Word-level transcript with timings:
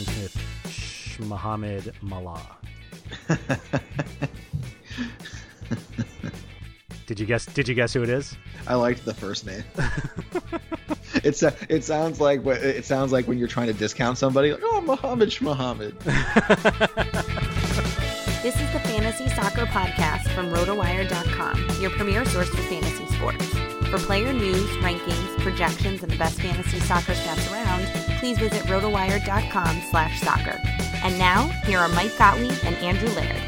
Rhymes 0.00 0.22
with 0.22 0.36
Sh- 0.70 1.18
Muhammad 1.20 1.92
Malah. 2.00 2.56
did 7.06 7.20
you 7.20 7.26
guess? 7.26 7.46
Did 7.46 7.68
you 7.68 7.74
guess 7.74 7.92
who 7.92 8.02
it 8.02 8.08
is? 8.08 8.36
I 8.66 8.74
liked 8.74 9.04
the 9.04 9.14
first 9.14 9.46
name. 9.46 9.64
it's 11.16 11.42
a, 11.42 11.54
it 11.68 11.84
sounds 11.84 12.20
like 12.20 12.44
it 12.46 12.84
sounds 12.84 13.12
like 13.12 13.26
when 13.26 13.38
you're 13.38 13.48
trying 13.48 13.68
to 13.68 13.72
discount 13.72 14.18
somebody. 14.18 14.52
Like, 14.52 14.62
oh, 14.64 14.80
Muhammad 14.80 15.36
Muhammad. 15.40 15.96
This 18.42 18.54
is 18.58 18.72
the 18.72 18.80
Fantasy 18.80 19.28
Soccer 19.28 19.66
Podcast 19.66 20.30
from 20.34 20.50
RotoWire.com, 20.50 21.82
your 21.82 21.90
premier 21.90 22.24
source 22.24 22.48
for 22.48 22.56
fantasy 22.56 23.04
sports. 23.04 23.69
For 23.90 23.98
player 23.98 24.32
news, 24.32 24.68
rankings, 24.76 25.40
projections, 25.40 26.04
and 26.04 26.12
the 26.12 26.16
best 26.16 26.40
fantasy 26.40 26.78
soccer 26.78 27.12
stats 27.12 27.52
around, 27.52 27.84
please 28.20 28.38
visit 28.38 28.62
RotoWire.com 28.66 29.82
slash 29.90 30.20
soccer. 30.20 30.56
And 31.02 31.18
now, 31.18 31.48
here 31.64 31.80
are 31.80 31.88
Mike 31.88 32.16
Gottlieb 32.16 32.56
and 32.62 32.76
Andrew 32.76 33.08
Laird. 33.08 33.42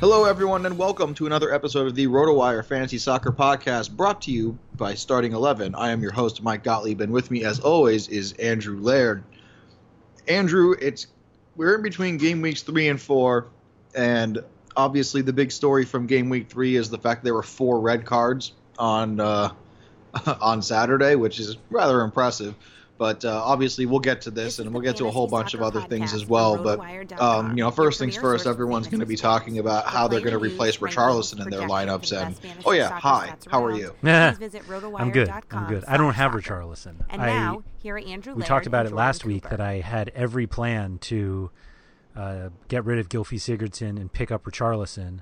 Hello, 0.00 0.24
everyone, 0.24 0.64
and 0.64 0.78
welcome 0.78 1.12
to 1.12 1.26
another 1.26 1.52
episode 1.52 1.86
of 1.86 1.94
the 1.94 2.06
RotoWire 2.06 2.64
Fantasy 2.64 2.96
Soccer 2.96 3.30
Podcast, 3.30 3.90
brought 3.90 4.22
to 4.22 4.30
you 4.30 4.58
by 4.76 4.94
Starting 4.94 5.34
Eleven. 5.34 5.74
I 5.74 5.90
am 5.90 6.00
your 6.00 6.12
host, 6.12 6.42
Mike 6.42 6.64
Gottlieb, 6.64 7.02
and 7.02 7.12
with 7.12 7.30
me, 7.30 7.44
as 7.44 7.60
always, 7.60 8.08
is 8.08 8.32
Andrew 8.38 8.80
Laird. 8.80 9.22
Andrew, 10.28 10.74
it's 10.80 11.08
we're 11.56 11.74
in 11.74 11.82
between 11.82 12.16
game 12.16 12.40
weeks 12.40 12.62
three 12.62 12.88
and 12.88 12.98
four, 12.98 13.48
and 13.94 14.42
obviously 14.76 15.22
the 15.22 15.32
big 15.32 15.52
story 15.52 15.84
from 15.84 16.06
game 16.06 16.28
week 16.28 16.48
three 16.48 16.76
is 16.76 16.90
the 16.90 16.98
fact 16.98 17.24
there 17.24 17.34
were 17.34 17.42
four 17.42 17.80
red 17.80 18.04
cards 18.04 18.52
on 18.78 19.20
uh, 19.20 19.50
on 20.40 20.62
Saturday, 20.62 21.14
which 21.14 21.40
is 21.40 21.56
rather 21.70 22.02
impressive. 22.02 22.54
But 22.96 23.24
uh, 23.24 23.42
obviously, 23.44 23.86
we'll 23.86 23.98
get 23.98 24.20
to 24.22 24.30
this, 24.30 24.56
This 24.56 24.58
and 24.60 24.72
we'll 24.72 24.82
get 24.82 24.96
to 24.96 25.06
a 25.06 25.10
whole 25.10 25.26
bunch 25.26 25.54
of 25.54 25.62
other 25.62 25.80
things 25.80 26.14
as 26.14 26.26
well. 26.26 26.56
But 26.56 26.78
um, 27.20 27.50
you 27.50 27.64
know, 27.64 27.72
first 27.72 27.98
things 27.98 28.16
first, 28.16 28.46
everyone's 28.46 28.86
going 28.86 29.00
to 29.00 29.06
be 29.06 29.16
talking 29.16 29.58
about 29.58 29.86
how 29.86 30.06
they're 30.06 30.20
going 30.20 30.32
to 30.32 30.38
replace 30.38 30.80
news, 30.80 30.94
Richarlison 30.94 31.42
in 31.42 31.50
their 31.50 31.62
lineups. 31.62 32.12
and 32.12 32.26
And 32.26 32.34
best 32.34 32.42
fantasy 32.42 32.62
oh 32.64 32.70
yeah, 32.72 32.90
hi, 32.90 33.34
how 33.50 33.64
are 33.64 33.72
you? 33.72 33.96
Nah, 34.02 34.34
I'm 34.96 35.10
good. 35.10 35.28
I'm 35.50 35.66
good. 35.66 35.84
I 35.86 35.96
don't 35.96 36.14
have 36.14 36.32
soccer. 36.32 36.62
Richarlison. 36.62 36.94
And 37.10 37.20
now, 37.20 37.64
here 37.82 37.96
are 37.96 37.98
Andrew 37.98 38.34
we 38.34 38.44
talked 38.44 38.68
about 38.68 38.86
it 38.86 38.92
last 38.92 39.24
week 39.24 39.48
that 39.50 39.60
I 39.60 39.80
had 39.80 40.12
every 40.14 40.46
plan 40.46 40.98
to 40.98 41.50
uh, 42.16 42.50
get 42.68 42.84
rid 42.84 42.98
of 42.98 43.08
Gylfi 43.08 43.38
Sigurdsson 43.38 43.98
and 44.00 44.12
pick 44.12 44.30
up 44.30 44.44
Richarlison, 44.44 45.20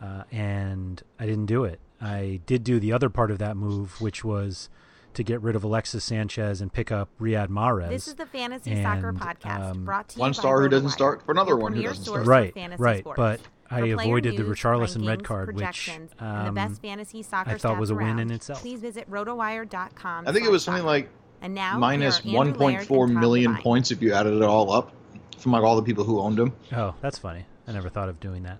uh, 0.00 0.24
and 0.30 1.02
I 1.18 1.26
didn't 1.26 1.46
do 1.46 1.64
it. 1.64 1.80
I 2.00 2.40
did 2.46 2.62
do 2.64 2.78
the 2.78 2.92
other 2.92 3.08
part 3.08 3.30
of 3.30 3.38
that 3.38 3.56
move, 3.56 4.00
which 4.00 4.24
was 4.24 4.68
to 5.14 5.24
get 5.24 5.40
rid 5.42 5.56
of 5.56 5.64
Alexis 5.64 6.04
Sanchez 6.04 6.60
and 6.60 6.72
pick 6.72 6.92
up 6.92 7.08
Riyad 7.20 7.48
Mahrez. 7.48 7.88
This 7.88 8.08
is 8.08 8.14
the 8.14 8.26
Fantasy 8.26 8.80
Soccer 8.82 9.12
Podcast 9.12 9.70
um, 9.70 9.84
brought 9.84 10.08
to 10.10 10.16
you 10.16 10.20
One 10.20 10.30
by 10.30 10.38
star 10.38 10.62
who 10.62 10.68
doesn't 10.68 10.90
start 10.90 11.24
for 11.24 11.32
another 11.32 11.56
one 11.56 11.72
who 11.72 11.82
doesn't 11.82 12.04
start. 12.04 12.26
right, 12.26 12.54
right. 12.78 13.00
sports. 13.00 13.16
But 13.16 13.40
I 13.70 13.80
For 13.80 13.94
player 13.94 13.94
avoided 13.94 14.36
the 14.36 14.44
news, 14.44 14.58
Richarlison 14.58 15.06
red 15.06 15.24
card, 15.24 15.48
which 15.48 15.56
projections, 15.56 16.12
and 16.18 16.44
the 16.44 16.48
um, 16.50 16.54
best 16.54 16.80
fantasy 16.80 17.22
soccer 17.22 17.50
I 17.50 17.58
thought 17.58 17.78
was 17.78 17.90
stats 17.90 17.94
a 17.94 17.96
win 17.96 18.18
in 18.20 18.30
itself. 18.30 18.60
Please 18.60 18.80
visit 18.80 19.10
rotowire.com. 19.10 20.28
I 20.28 20.32
think 20.32 20.46
it 20.46 20.50
was 20.50 20.62
something 20.62 20.84
like 20.84 21.08
and 21.40 21.54
now 21.54 21.78
minus 21.78 22.18
here 22.18 22.38
are 22.38 22.46
Andrew 22.46 22.66
Laird 22.66 22.88
1.4 22.88 23.04
and 23.04 23.12
Tom 23.12 23.20
million 23.20 23.50
Devine. 23.50 23.62
points 23.62 23.90
if 23.90 24.02
you 24.02 24.12
added 24.12 24.34
it 24.34 24.42
all 24.42 24.72
up 24.72 24.92
from 25.38 25.52
like 25.52 25.62
all 25.62 25.76
the 25.76 25.82
people 25.82 26.04
who 26.04 26.20
owned 26.20 26.38
him. 26.38 26.52
Oh, 26.72 26.94
that's 27.00 27.18
funny. 27.18 27.46
I 27.66 27.72
never 27.72 27.88
thought 27.88 28.08
of 28.08 28.20
doing 28.20 28.42
that. 28.44 28.58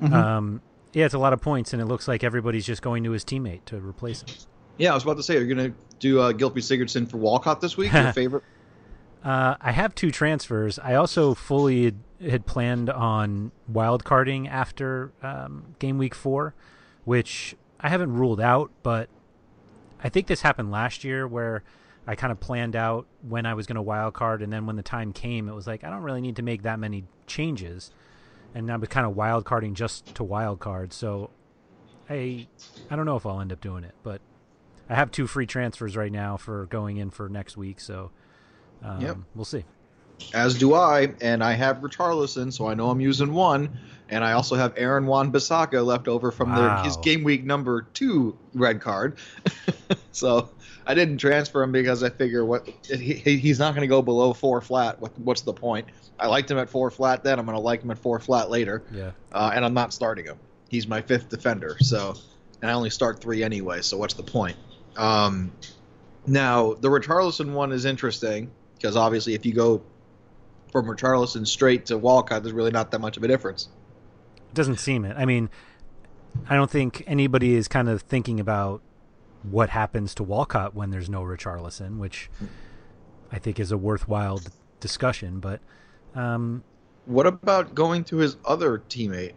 Mhm. 0.00 0.12
Um, 0.12 0.62
yeah, 0.92 1.04
it's 1.04 1.14
a 1.14 1.18
lot 1.18 1.32
of 1.32 1.40
points, 1.40 1.72
and 1.72 1.82
it 1.82 1.86
looks 1.86 2.08
like 2.08 2.24
everybody's 2.24 2.66
just 2.66 2.82
going 2.82 3.04
to 3.04 3.10
his 3.12 3.24
teammate 3.24 3.64
to 3.66 3.76
replace 3.78 4.22
him. 4.22 4.28
Yeah, 4.78 4.92
I 4.92 4.94
was 4.94 5.02
about 5.02 5.16
to 5.16 5.22
say, 5.22 5.36
are 5.36 5.40
you 5.42 5.54
going 5.54 5.72
to 5.72 5.78
do 5.98 6.20
uh, 6.20 6.32
Gylfi 6.32 6.58
Sigurdsson 6.58 7.10
for 7.10 7.16
Walcott 7.18 7.60
this 7.60 7.76
week? 7.76 7.92
Your 7.92 8.12
favorite? 8.14 8.44
Uh, 9.24 9.56
I 9.60 9.72
have 9.72 9.94
two 9.94 10.10
transfers. 10.12 10.78
I 10.78 10.94
also 10.94 11.34
fully 11.34 11.84
had, 11.86 11.96
had 12.30 12.46
planned 12.46 12.88
on 12.88 13.50
wild 13.66 14.04
carding 14.04 14.46
after 14.48 15.12
um, 15.22 15.74
game 15.80 15.98
week 15.98 16.14
four, 16.14 16.54
which 17.04 17.56
I 17.80 17.88
haven't 17.88 18.12
ruled 18.14 18.40
out, 18.40 18.70
but 18.84 19.08
I 20.02 20.08
think 20.08 20.28
this 20.28 20.42
happened 20.42 20.70
last 20.70 21.02
year 21.02 21.26
where 21.26 21.64
I 22.08 22.14
kind 22.16 22.32
of 22.32 22.40
planned 22.40 22.74
out 22.74 23.06
when 23.20 23.44
I 23.46 23.52
was 23.52 23.66
going 23.66 23.76
to 23.76 23.82
wild 23.82 24.14
card, 24.14 24.40
and 24.42 24.50
then 24.52 24.64
when 24.66 24.76
the 24.76 24.82
time 24.82 25.12
came, 25.12 25.48
it 25.48 25.54
was 25.54 25.66
like 25.66 25.84
I 25.84 25.90
don't 25.90 26.02
really 26.02 26.22
need 26.22 26.36
to 26.36 26.42
make 26.42 26.62
that 26.62 26.78
many 26.80 27.04
changes, 27.26 27.90
and 28.54 28.72
I 28.72 28.76
was 28.76 28.88
kind 28.88 29.06
of 29.06 29.14
wild 29.14 29.44
carding 29.44 29.74
just 29.74 30.14
to 30.14 30.24
wild 30.24 30.58
card. 30.58 30.92
So 30.94 31.30
I 32.08 32.48
I 32.90 32.96
don't 32.96 33.04
know 33.04 33.16
if 33.16 33.26
I'll 33.26 33.40
end 33.40 33.52
up 33.52 33.60
doing 33.60 33.84
it, 33.84 33.94
but 34.02 34.22
I 34.88 34.94
have 34.94 35.10
two 35.10 35.26
free 35.26 35.46
transfers 35.46 35.96
right 35.98 36.10
now 36.10 36.38
for 36.38 36.64
going 36.66 36.96
in 36.96 37.10
for 37.10 37.28
next 37.28 37.58
week, 37.58 37.78
so 37.78 38.10
um, 38.82 39.02
Yep. 39.02 39.16
we'll 39.34 39.44
see. 39.44 39.64
As 40.34 40.58
do 40.58 40.74
I, 40.74 41.12
and 41.20 41.42
I 41.42 41.52
have 41.52 41.78
Richarlison, 41.78 42.52
so 42.52 42.66
I 42.66 42.74
know 42.74 42.90
I'm 42.90 43.00
using 43.00 43.32
one. 43.32 43.78
And 44.10 44.24
I 44.24 44.32
also 44.32 44.56
have 44.56 44.72
Aaron 44.78 45.04
Wan 45.06 45.30
Bissaka 45.30 45.84
left 45.84 46.08
over 46.08 46.30
from 46.32 46.54
their, 46.54 46.76
his 46.82 46.96
game 46.96 47.24
week 47.24 47.44
number 47.44 47.82
two 47.92 48.38
red 48.54 48.80
card. 48.80 49.18
so 50.12 50.48
I 50.86 50.94
didn't 50.94 51.18
transfer 51.18 51.62
him 51.62 51.72
because 51.72 52.02
I 52.02 52.08
figure 52.08 52.42
what 52.44 52.66
he, 52.88 53.14
he- 53.14 53.36
he's 53.36 53.58
not 53.58 53.72
going 53.74 53.82
to 53.82 53.86
go 53.86 54.00
below 54.00 54.32
four 54.32 54.62
flat. 54.62 54.98
What, 55.00 55.18
what's 55.18 55.42
the 55.42 55.52
point? 55.52 55.88
I 56.18 56.26
liked 56.26 56.50
him 56.50 56.56
at 56.56 56.70
four 56.70 56.90
flat 56.90 57.22
then. 57.22 57.38
I'm 57.38 57.44
going 57.44 57.56
to 57.56 57.60
like 57.62 57.82
him 57.82 57.90
at 57.90 57.98
four 57.98 58.18
flat 58.18 58.48
later. 58.50 58.82
Yeah. 58.90 59.10
Uh, 59.30 59.50
and 59.54 59.62
I'm 59.62 59.74
not 59.74 59.92
starting 59.92 60.24
him. 60.24 60.38
He's 60.70 60.86
my 60.88 61.02
fifth 61.02 61.28
defender. 61.28 61.76
So, 61.80 62.14
and 62.62 62.70
I 62.70 62.74
only 62.74 62.88
start 62.90 63.20
three 63.20 63.42
anyway. 63.42 63.82
So 63.82 63.98
what's 63.98 64.14
the 64.14 64.22
point? 64.22 64.56
Um, 64.96 65.52
now 66.26 66.72
the 66.74 66.88
Richarlison 66.88 67.52
one 67.52 67.72
is 67.72 67.84
interesting 67.84 68.50
because 68.76 68.96
obviously 68.96 69.34
if 69.34 69.44
you 69.46 69.52
go 69.52 69.82
from 70.70 70.86
Richarlison 70.86 71.46
straight 71.46 71.86
to 71.86 71.98
Walcott, 71.98 72.42
there's 72.42 72.52
really 72.54 72.70
not 72.70 72.90
that 72.90 73.00
much 73.00 73.16
of 73.16 73.22
a 73.22 73.28
difference. 73.28 73.68
It 74.36 74.54
doesn't 74.54 74.78
seem 74.78 75.04
it. 75.04 75.16
I 75.16 75.24
mean, 75.24 75.50
I 76.48 76.54
don't 76.56 76.70
think 76.70 77.04
anybody 77.06 77.54
is 77.54 77.68
kind 77.68 77.88
of 77.88 78.02
thinking 78.02 78.40
about 78.40 78.82
what 79.42 79.70
happens 79.70 80.14
to 80.16 80.22
Walcott 80.22 80.74
when 80.74 80.90
there's 80.90 81.08
no 81.08 81.22
Richarlison, 81.22 81.98
which 81.98 82.30
I 83.30 83.38
think 83.38 83.60
is 83.60 83.70
a 83.72 83.76
worthwhile 83.78 84.40
discussion. 84.80 85.40
But 85.40 85.60
um, 86.14 86.64
What 87.06 87.26
about 87.26 87.74
going 87.74 88.04
to 88.04 88.16
his 88.18 88.36
other 88.44 88.78
teammate? 88.88 89.34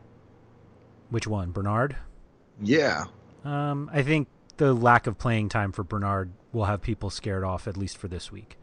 which 1.10 1.28
one, 1.28 1.51
Bernard? 1.51 1.98
Yeah. 2.62 3.06
Um, 3.44 3.89
I 3.92 4.01
think 4.01 4.30
the 4.57 4.74
lack 4.74 5.07
of 5.07 5.18
playing 5.18 5.50
time 5.50 5.72
for 5.74 5.83
Bernard 5.83 6.31
will 6.54 6.66
have 6.66 6.81
people 6.81 7.10
scared 7.10 7.44
off 7.44 7.68
at 7.68 7.75
least 7.75 7.98
for 7.98 8.07
this 8.07 8.31
week. 8.31 8.57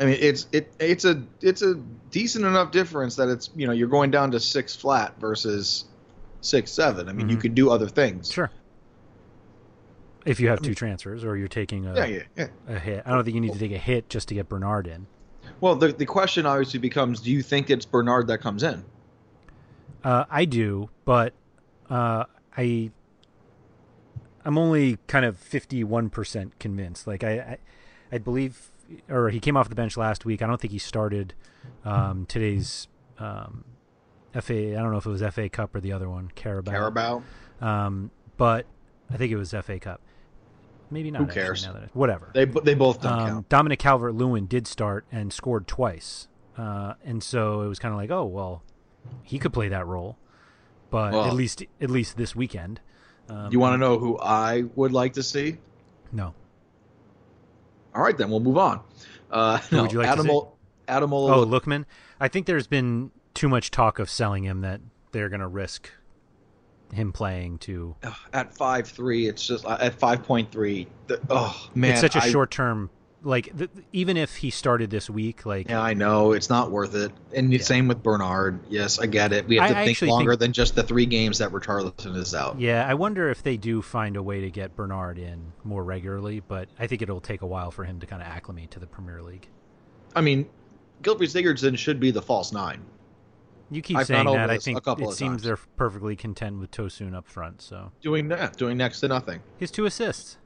I 0.00 0.04
mean, 0.04 0.18
it's 0.20 0.46
it 0.52 0.72
it's 0.78 1.04
a 1.04 1.22
it's 1.40 1.62
a 1.62 1.74
decent 2.10 2.44
enough 2.44 2.70
difference 2.70 3.16
that 3.16 3.28
it's 3.28 3.50
you 3.56 3.66
know 3.66 3.72
you're 3.72 3.88
going 3.88 4.10
down 4.10 4.30
to 4.32 4.40
six 4.40 4.76
flat 4.76 5.18
versus 5.20 5.84
six 6.40 6.70
seven. 6.70 7.08
I 7.08 7.12
mean, 7.12 7.28
you 7.28 7.36
Mhm. 7.36 7.40
could 7.40 7.54
do 7.54 7.70
other 7.70 7.88
things. 7.88 8.30
Sure. 8.32 8.50
If 10.24 10.40
you 10.40 10.48
have 10.48 10.60
two 10.60 10.74
transfers 10.74 11.24
or 11.24 11.36
you're 11.36 11.48
taking 11.48 11.86
a, 11.86 11.94
Yeah, 11.96 12.04
yeah, 12.04 12.22
yeah. 12.36 12.48
a 12.68 12.78
hit, 12.78 13.02
I 13.06 13.10
don't 13.12 13.24
think 13.24 13.34
you 13.34 13.40
need 13.40 13.54
to 13.54 13.58
take 13.58 13.72
a 13.72 13.78
hit 13.78 14.08
just 14.08 14.28
to 14.28 14.34
get 14.34 14.48
Bernard 14.48 14.86
in. 14.86 15.06
Well, 15.60 15.74
the 15.74 15.88
the 15.88 16.06
question 16.06 16.44
obviously 16.46 16.78
becomes: 16.80 17.20
Do 17.20 17.30
you 17.32 17.42
think 17.42 17.70
it's 17.70 17.86
Bernard 17.86 18.26
that 18.28 18.38
comes 18.38 18.62
in? 18.62 18.84
Uh, 20.04 20.24
I 20.30 20.44
do, 20.44 20.90
but 21.04 21.32
uh, 21.90 22.24
I 22.56 22.90
I'm 24.44 24.58
only 24.58 24.98
kind 25.06 25.24
of 25.24 25.38
fifty 25.38 25.82
one 25.82 26.10
percent 26.10 26.58
convinced. 26.60 27.06
Like 27.06 27.24
I, 27.24 27.30
I 27.38 27.58
I 28.12 28.18
believe, 28.18 28.70
or 29.08 29.30
he 29.30 29.40
came 29.40 29.56
off 29.56 29.68
the 29.68 29.74
bench 29.74 29.96
last 29.96 30.24
week. 30.24 30.42
I 30.42 30.46
don't 30.46 30.60
think 30.60 30.72
he 30.72 30.78
started 30.78 31.34
um, 31.84 32.26
today's 32.26 32.88
um, 33.18 33.64
FA. 34.40 34.70
I 34.76 34.80
don't 34.82 34.90
know 34.92 34.98
if 34.98 35.06
it 35.06 35.10
was 35.10 35.22
FA 35.34 35.48
Cup 35.48 35.74
or 35.74 35.80
the 35.80 35.92
other 35.92 36.08
one, 36.08 36.30
Carabao. 36.34 36.70
Carabao. 36.72 37.22
Um, 37.60 38.10
but 38.36 38.66
I 39.10 39.16
think 39.16 39.32
it 39.32 39.36
was 39.36 39.50
FA 39.50 39.78
Cup. 39.78 40.00
Maybe 40.90 41.10
not. 41.10 41.18
Who 41.18 41.24
actually, 41.24 41.42
cares? 41.42 41.66
that 41.66 41.76
I- 41.76 41.88
whatever. 41.92 42.30
They 42.32 42.44
they 42.46 42.74
both 42.74 43.02
don't 43.02 43.12
Um, 43.12 43.28
count. 43.28 43.48
Dominic 43.48 43.78
Calvert 43.78 44.14
Lewin 44.14 44.46
did 44.46 44.66
start 44.66 45.04
and 45.12 45.32
scored 45.32 45.66
twice. 45.66 46.28
Uh, 46.56 46.94
and 47.04 47.22
so 47.22 47.60
it 47.62 47.68
was 47.68 47.78
kind 47.78 47.92
of 47.92 47.98
like, 48.00 48.10
oh, 48.10 48.24
well, 48.24 48.62
he 49.22 49.38
could 49.38 49.52
play 49.52 49.68
that 49.68 49.86
role. 49.86 50.16
But 50.90 51.12
Well- 51.12 51.24
at 51.26 51.34
least 51.34 51.62
at 51.80 51.90
least 51.90 52.16
this 52.16 52.34
weekend. 52.34 52.80
Um, 53.28 53.52
You 53.52 53.60
want 53.60 53.74
to 53.74 53.78
know 53.78 53.98
who 53.98 54.18
I 54.18 54.62
would 54.74 54.92
like 54.92 55.12
to 55.14 55.22
see? 55.22 55.58
No. 56.10 56.32
All 57.98 58.04
right, 58.04 58.16
then 58.16 58.30
we'll 58.30 58.38
move 58.38 58.58
on. 58.58 58.80
Uh, 59.28 59.58
Who 59.58 59.82
would 59.82 59.90
you 59.92 59.98
like 59.98 60.06
to 60.06 60.12
Adam 60.12 60.26
see? 60.26 60.32
Oh, 61.32 61.44
Lookman. 61.44 61.84
I 62.20 62.28
think 62.28 62.46
there's 62.46 62.68
been 62.68 63.10
too 63.34 63.48
much 63.48 63.72
talk 63.72 63.98
of 63.98 64.08
selling 64.08 64.44
him 64.44 64.60
that 64.60 64.80
they're 65.10 65.28
going 65.28 65.40
to 65.40 65.48
risk 65.48 65.90
him 66.92 67.12
playing 67.12 67.58
to. 67.58 67.96
at 68.32 68.54
five 68.54 68.86
three. 68.86 69.26
It's 69.26 69.44
just 69.44 69.66
uh, 69.66 69.78
at 69.80 69.94
five 69.94 70.22
point 70.22 70.52
three. 70.52 70.86
Oh 71.28 71.68
man, 71.74 71.90
it's 71.90 72.00
such 72.00 72.14
a 72.14 72.22
I- 72.22 72.30
short 72.30 72.52
term. 72.52 72.88
Like 73.24 73.56
th- 73.58 73.70
even 73.92 74.16
if 74.16 74.36
he 74.36 74.50
started 74.50 74.90
this 74.90 75.10
week, 75.10 75.44
like 75.44 75.68
Yeah, 75.68 75.80
I 75.82 75.92
know 75.92 76.32
it's 76.32 76.48
not 76.48 76.70
worth 76.70 76.94
it. 76.94 77.10
And 77.34 77.52
Yeah. 77.52 77.60
same 77.60 77.88
with 77.88 78.00
Bernard. 78.02 78.60
Yes, 78.68 79.00
I 79.00 79.06
get 79.06 79.32
it. 79.32 79.48
We 79.48 79.56
have 79.56 79.72
I 79.76 79.84
to 79.86 79.92
think 79.94 80.08
longer 80.10 80.32
think- 80.32 80.40
than 80.40 80.52
just 80.52 80.76
the 80.76 80.84
three 80.84 81.04
games 81.06 81.38
that 81.38 81.50
Richarlison 81.50 82.14
is 82.16 82.32
out. 82.34 82.60
Yeah, 82.60 82.86
I 82.88 82.94
wonder 82.94 83.28
if 83.28 83.42
they 83.42 83.56
do 83.56 83.82
find 83.82 84.16
a 84.16 84.22
way 84.22 84.40
to 84.42 84.50
get 84.50 84.76
Bernard 84.76 85.18
in 85.18 85.52
more 85.64 85.82
regularly, 85.82 86.40
but 86.46 86.68
I 86.78 86.86
think 86.86 87.02
it'll 87.02 87.20
take 87.20 87.42
a 87.42 87.46
while 87.46 87.72
for 87.72 87.84
him 87.84 87.98
to 88.00 88.06
kind 88.06 88.22
of 88.22 88.28
acclimate 88.28 88.70
to 88.72 88.78
the 88.78 88.86
Premier 88.86 89.20
League. 89.20 89.48
I 90.14 90.20
mean, 90.20 90.46
Gilbert 91.02 91.28
Sigurdsson 91.28 91.76
should 91.76 91.98
be 91.98 92.12
the 92.12 92.22
false 92.22 92.52
nine. 92.52 92.82
You 93.70 93.82
keep 93.82 93.98
I've 93.98 94.06
saying 94.06 94.26
that. 94.26 94.48
I 94.48 94.58
think 94.58 94.78
it 94.86 94.96
seems 95.12 95.18
times. 95.18 95.42
they're 95.42 95.58
perfectly 95.76 96.16
content 96.16 96.58
with 96.60 96.70
Tosun 96.70 97.14
up 97.14 97.26
front. 97.26 97.60
So 97.62 97.90
Doing 98.00 98.28
that, 98.28 98.56
doing 98.56 98.78
next 98.78 99.00
to 99.00 99.08
nothing. 99.08 99.40
his 99.58 99.70
two 99.72 99.84
assists. 99.86 100.38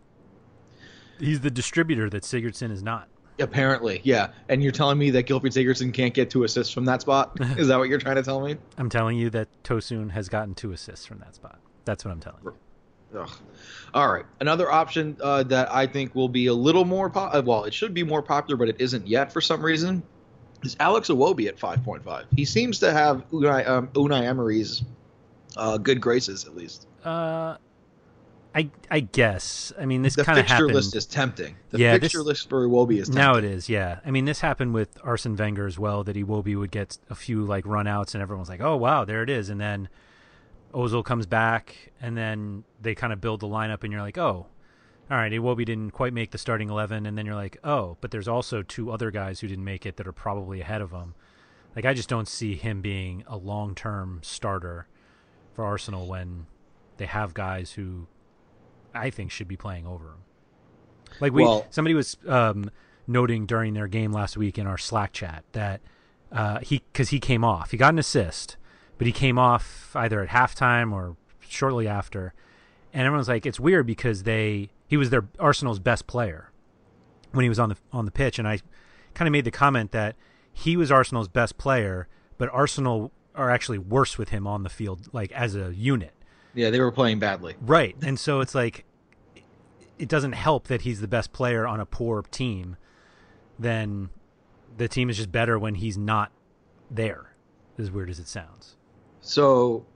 He's 1.22 1.40
the 1.40 1.50
distributor 1.50 2.10
that 2.10 2.24
Sigurdsson 2.24 2.72
is 2.72 2.82
not. 2.82 3.08
Apparently, 3.38 4.00
yeah. 4.04 4.28
And 4.48 4.62
you're 4.62 4.72
telling 4.72 4.98
me 4.98 5.10
that 5.10 5.22
Gilbert 5.22 5.52
Sigurdsson 5.52 5.94
can't 5.94 6.12
get 6.12 6.30
two 6.30 6.44
assists 6.44 6.72
from 6.72 6.84
that 6.86 7.00
spot? 7.00 7.38
is 7.56 7.68
that 7.68 7.78
what 7.78 7.88
you're 7.88 8.00
trying 8.00 8.16
to 8.16 8.22
tell 8.22 8.40
me? 8.40 8.56
I'm 8.76 8.88
telling 8.88 9.16
you 9.16 9.30
that 9.30 9.48
Tosun 9.62 10.10
has 10.10 10.28
gotten 10.28 10.54
two 10.54 10.72
assists 10.72 11.06
from 11.06 11.20
that 11.20 11.34
spot. 11.34 11.58
That's 11.84 12.04
what 12.04 12.10
I'm 12.10 12.20
telling 12.20 12.40
you. 12.44 12.54
Ugh. 13.18 13.30
All 13.94 14.12
right. 14.12 14.24
Another 14.40 14.70
option 14.70 15.16
uh, 15.22 15.44
that 15.44 15.72
I 15.72 15.86
think 15.86 16.14
will 16.14 16.28
be 16.28 16.46
a 16.46 16.54
little 16.54 16.84
more 16.84 17.08
po- 17.08 17.30
uh, 17.32 17.42
well, 17.44 17.64
it 17.64 17.74
should 17.74 17.94
be 17.94 18.02
more 18.02 18.22
popular, 18.22 18.56
but 18.56 18.68
it 18.68 18.76
isn't 18.80 19.06
yet 19.06 19.32
for 19.32 19.40
some 19.40 19.62
reason. 19.62 20.02
Is 20.64 20.76
Alex 20.80 21.08
Iwobi 21.08 21.46
at 21.48 21.56
5.5? 21.56 22.24
He 22.34 22.44
seems 22.44 22.78
to 22.80 22.92
have 22.92 23.28
Unai, 23.30 23.68
um, 23.68 23.88
Unai 23.88 24.22
Emery's 24.22 24.82
uh, 25.56 25.78
good 25.78 26.00
graces 26.00 26.46
at 26.46 26.56
least. 26.56 26.86
Uh, 27.04 27.56
I 28.54 28.70
I 28.90 29.00
guess. 29.00 29.72
I 29.78 29.86
mean, 29.86 30.02
this 30.02 30.14
kind 30.16 30.30
of 30.38 30.44
fixture 30.44 30.54
happened. 30.54 30.74
list 30.74 30.94
is 30.96 31.06
tempting. 31.06 31.56
The 31.70 31.78
Yeah, 31.78 31.98
fixture 31.98 32.18
this- 32.18 32.26
list 32.26 32.48
for 32.50 32.66
Iwobi 32.68 32.98
is 33.00 33.08
tempting. 33.08 33.14
Now 33.14 33.34
it 33.36 33.44
is, 33.44 33.68
yeah. 33.68 34.00
I 34.04 34.10
mean, 34.10 34.24
this 34.26 34.40
happened 34.40 34.74
with 34.74 34.98
Arsene 35.02 35.36
Wenger 35.36 35.66
as 35.66 35.78
well. 35.78 36.04
That 36.04 36.16
Iwobi 36.16 36.58
would 36.58 36.70
get 36.70 36.98
a 37.08 37.14
few 37.14 37.44
like 37.44 37.64
runouts, 37.64 38.14
and 38.14 38.22
everyone's 38.22 38.48
like, 38.50 38.60
"Oh 38.60 38.76
wow, 38.76 39.04
there 39.04 39.22
it 39.22 39.30
is." 39.30 39.48
And 39.48 39.60
then 39.60 39.88
Ozil 40.74 41.04
comes 41.04 41.26
back, 41.26 41.92
and 42.00 42.16
then 42.16 42.64
they 42.80 42.94
kind 42.94 43.12
of 43.12 43.20
build 43.20 43.40
the 43.40 43.46
lineup, 43.48 43.84
and 43.84 43.92
you're 43.92 44.02
like, 44.02 44.18
"Oh, 44.18 44.46
all 45.10 45.16
right." 45.16 45.32
Iwobi 45.32 45.64
didn't 45.64 45.90
quite 45.92 46.12
make 46.12 46.30
the 46.30 46.38
starting 46.38 46.68
eleven, 46.70 47.06
and 47.06 47.16
then 47.16 47.24
you're 47.26 47.34
like, 47.34 47.58
"Oh, 47.64 47.96
but 48.00 48.10
there's 48.10 48.28
also 48.28 48.62
two 48.62 48.90
other 48.90 49.10
guys 49.10 49.40
who 49.40 49.48
didn't 49.48 49.64
make 49.64 49.86
it 49.86 49.96
that 49.96 50.06
are 50.06 50.12
probably 50.12 50.60
ahead 50.60 50.80
of 50.82 50.90
him." 50.92 51.14
Like, 51.74 51.86
I 51.86 51.94
just 51.94 52.08
don't 52.10 52.28
see 52.28 52.54
him 52.54 52.82
being 52.82 53.24
a 53.26 53.36
long 53.38 53.74
term 53.74 54.20
starter 54.22 54.88
for 55.54 55.64
Arsenal 55.64 56.06
when 56.06 56.46
they 56.98 57.06
have 57.06 57.32
guys 57.32 57.72
who 57.72 58.06
I 58.94 59.10
think 59.10 59.30
should 59.30 59.48
be 59.48 59.56
playing 59.56 59.86
over 59.86 60.06
him. 60.06 60.22
Like 61.20 61.32
we, 61.32 61.42
Well- 61.44 61.66
somebody 61.70 61.94
was 61.94 62.16
um, 62.26 62.70
noting 63.06 63.46
during 63.46 63.74
their 63.74 63.88
game 63.88 64.12
last 64.12 64.36
week 64.36 64.58
in 64.58 64.66
our 64.66 64.78
Slack 64.78 65.12
chat 65.12 65.44
that 65.52 65.80
uh, 66.30 66.60
he 66.60 66.82
because 66.92 67.10
he 67.10 67.20
came 67.20 67.44
off, 67.44 67.70
he 67.70 67.76
got 67.76 67.92
an 67.92 67.98
assist, 67.98 68.56
but 68.98 69.06
he 69.06 69.12
came 69.12 69.38
off 69.38 69.94
either 69.94 70.22
at 70.22 70.28
halftime 70.28 70.92
or 70.92 71.16
shortly 71.40 71.86
after, 71.86 72.32
and 72.94 73.06
everyone's 73.06 73.28
like, 73.28 73.44
it's 73.44 73.60
weird 73.60 73.86
because 73.86 74.22
they 74.22 74.70
he 74.86 74.96
was 74.96 75.10
their 75.10 75.26
Arsenal's 75.38 75.78
best 75.78 76.06
player 76.06 76.50
when 77.32 77.42
he 77.42 77.48
was 77.48 77.58
on 77.58 77.68
the 77.70 77.76
on 77.92 78.04
the 78.06 78.10
pitch, 78.10 78.38
and 78.38 78.48
I 78.48 78.60
kind 79.14 79.28
of 79.28 79.32
made 79.32 79.44
the 79.44 79.50
comment 79.50 79.92
that 79.92 80.16
he 80.52 80.76
was 80.76 80.90
Arsenal's 80.90 81.28
best 81.28 81.58
player, 81.58 82.08
but 82.38 82.48
Arsenal 82.52 83.12
are 83.34 83.50
actually 83.50 83.78
worse 83.78 84.18
with 84.18 84.28
him 84.30 84.46
on 84.46 84.62
the 84.62 84.68
field, 84.68 85.08
like 85.12 85.32
as 85.32 85.54
a 85.54 85.74
unit. 85.74 86.14
Yeah, 86.54 86.70
they 86.70 86.80
were 86.80 86.92
playing 86.92 87.18
badly. 87.18 87.54
Right. 87.60 87.96
And 88.02 88.18
so 88.18 88.40
it's 88.40 88.54
like 88.54 88.84
it 89.98 90.08
doesn't 90.08 90.32
help 90.32 90.68
that 90.68 90.82
he's 90.82 91.00
the 91.00 91.08
best 91.08 91.32
player 91.32 91.66
on 91.66 91.80
a 91.80 91.86
poor 91.86 92.22
team. 92.22 92.76
Then 93.58 94.10
the 94.76 94.88
team 94.88 95.10
is 95.10 95.16
just 95.16 95.30
better 95.30 95.58
when 95.58 95.76
he's 95.76 95.96
not 95.96 96.32
there. 96.90 97.34
As 97.78 97.90
weird 97.90 98.10
as 98.10 98.18
it 98.18 98.28
sounds. 98.28 98.76
So, 99.20 99.86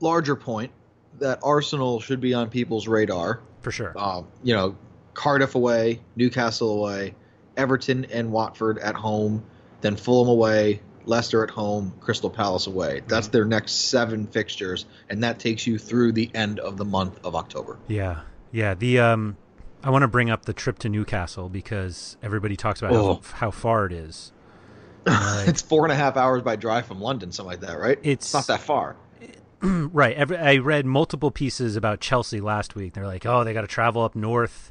larger 0.00 0.34
point 0.34 0.72
that 1.18 1.38
Arsenal 1.42 2.00
should 2.00 2.20
be 2.20 2.34
on 2.34 2.50
people's 2.50 2.88
radar. 2.88 3.40
For 3.60 3.70
sure. 3.70 3.92
Um, 3.96 4.26
you 4.42 4.54
know, 4.54 4.76
Cardiff 5.14 5.54
away, 5.54 6.00
Newcastle 6.16 6.70
away, 6.70 7.14
Everton 7.56 8.06
and 8.06 8.30
Watford 8.32 8.78
at 8.78 8.94
home, 8.94 9.44
then 9.80 9.96
Fulham 9.96 10.28
away, 10.28 10.80
Leicester 11.08 11.42
at 11.42 11.50
home, 11.50 11.92
Crystal 12.00 12.30
Palace 12.30 12.66
away. 12.66 13.02
That's 13.08 13.28
their 13.28 13.44
next 13.44 13.72
seven 13.90 14.26
fixtures, 14.26 14.84
and 15.08 15.22
that 15.24 15.38
takes 15.38 15.66
you 15.66 15.78
through 15.78 16.12
the 16.12 16.30
end 16.34 16.60
of 16.60 16.76
the 16.76 16.84
month 16.84 17.18
of 17.24 17.34
October. 17.34 17.78
Yeah. 17.88 18.20
Yeah. 18.52 18.74
The 18.74 19.00
um 19.00 19.36
I 19.82 19.90
want 19.90 20.02
to 20.02 20.08
bring 20.08 20.28
up 20.30 20.44
the 20.44 20.52
trip 20.52 20.78
to 20.80 20.88
Newcastle 20.88 21.48
because 21.48 22.16
everybody 22.22 22.56
talks 22.56 22.80
about 22.80 22.92
Oh. 22.94 23.14
how, 23.14 23.36
how 23.36 23.50
far 23.50 23.86
it 23.86 23.92
is. 23.92 24.32
Right. 25.06 25.44
it's 25.48 25.62
four 25.62 25.84
and 25.86 25.92
a 25.92 25.96
half 25.96 26.16
hours 26.18 26.42
by 26.42 26.56
drive 26.56 26.84
from 26.86 27.00
London, 27.00 27.32
something 27.32 27.50
like 27.52 27.60
that, 27.60 27.78
right? 27.78 27.98
It's- 28.02 28.34
not 28.34 28.46
that 28.48 28.60
far. 28.60 28.96
right. 29.62 30.14
Every, 30.16 30.36
I 30.36 30.56
read 30.58 30.84
multiple 30.86 31.30
pieces 31.30 31.76
about 31.76 32.00
Chelsea 32.00 32.40
last 32.40 32.74
week. 32.74 32.92
They're 32.92 33.06
like, 33.06 33.24
oh, 33.24 33.42
they 33.42 33.52
got 33.54 33.62
to 33.62 33.66
travel 33.66 34.02
up 34.02 34.14
north 34.14 34.70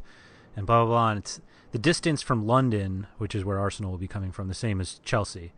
and 0.56 0.66
blah 0.68 0.84
blah 0.86 0.92
blah. 0.94 1.10
And 1.10 1.20
it's 1.20 1.42
the 1.72 1.80
distance 1.80 2.22
from 2.22 2.46
London, 2.46 3.08
which 3.18 3.34
is 3.36 3.44
where 3.44 3.60
Arsenal 3.60 3.92
will 3.92 3.98
be 3.98 4.08
coming 4.08 4.32
from, 4.32 4.48
the 4.48 4.54
same 4.54 4.80
as 4.80 5.00
Chelsea, 5.04 5.54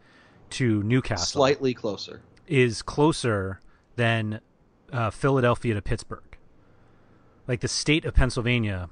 to 0.52 0.84
Newcastle, 0.84 1.26
Slightly 1.26 1.74
closer. 1.74 2.22
is 2.48 2.82
closer 2.82 3.60
than 3.96 4.42
uh, 4.92 5.10
Philadelphia 5.10 5.74
to 5.76 5.82
Pittsburgh. 5.82 6.24
Like 7.48 7.62
the 7.62 7.68
state 7.68 8.06
of 8.06 8.14
Pennsylvania, 8.14 8.90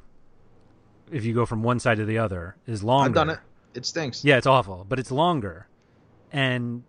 if 1.11 1.25
you 1.25 1.33
go 1.33 1.45
from 1.45 1.63
one 1.63 1.79
side 1.79 1.97
to 1.97 2.05
the 2.05 2.17
other, 2.17 2.55
is 2.65 2.83
longer. 2.83 3.09
I've 3.09 3.13
done 3.27 3.29
it. 3.29 3.39
It 3.73 3.85
stinks. 3.85 4.25
Yeah, 4.25 4.37
it's 4.37 4.47
awful, 4.47 4.85
but 4.87 4.97
it's 4.99 5.11
longer, 5.11 5.67
and 6.31 6.83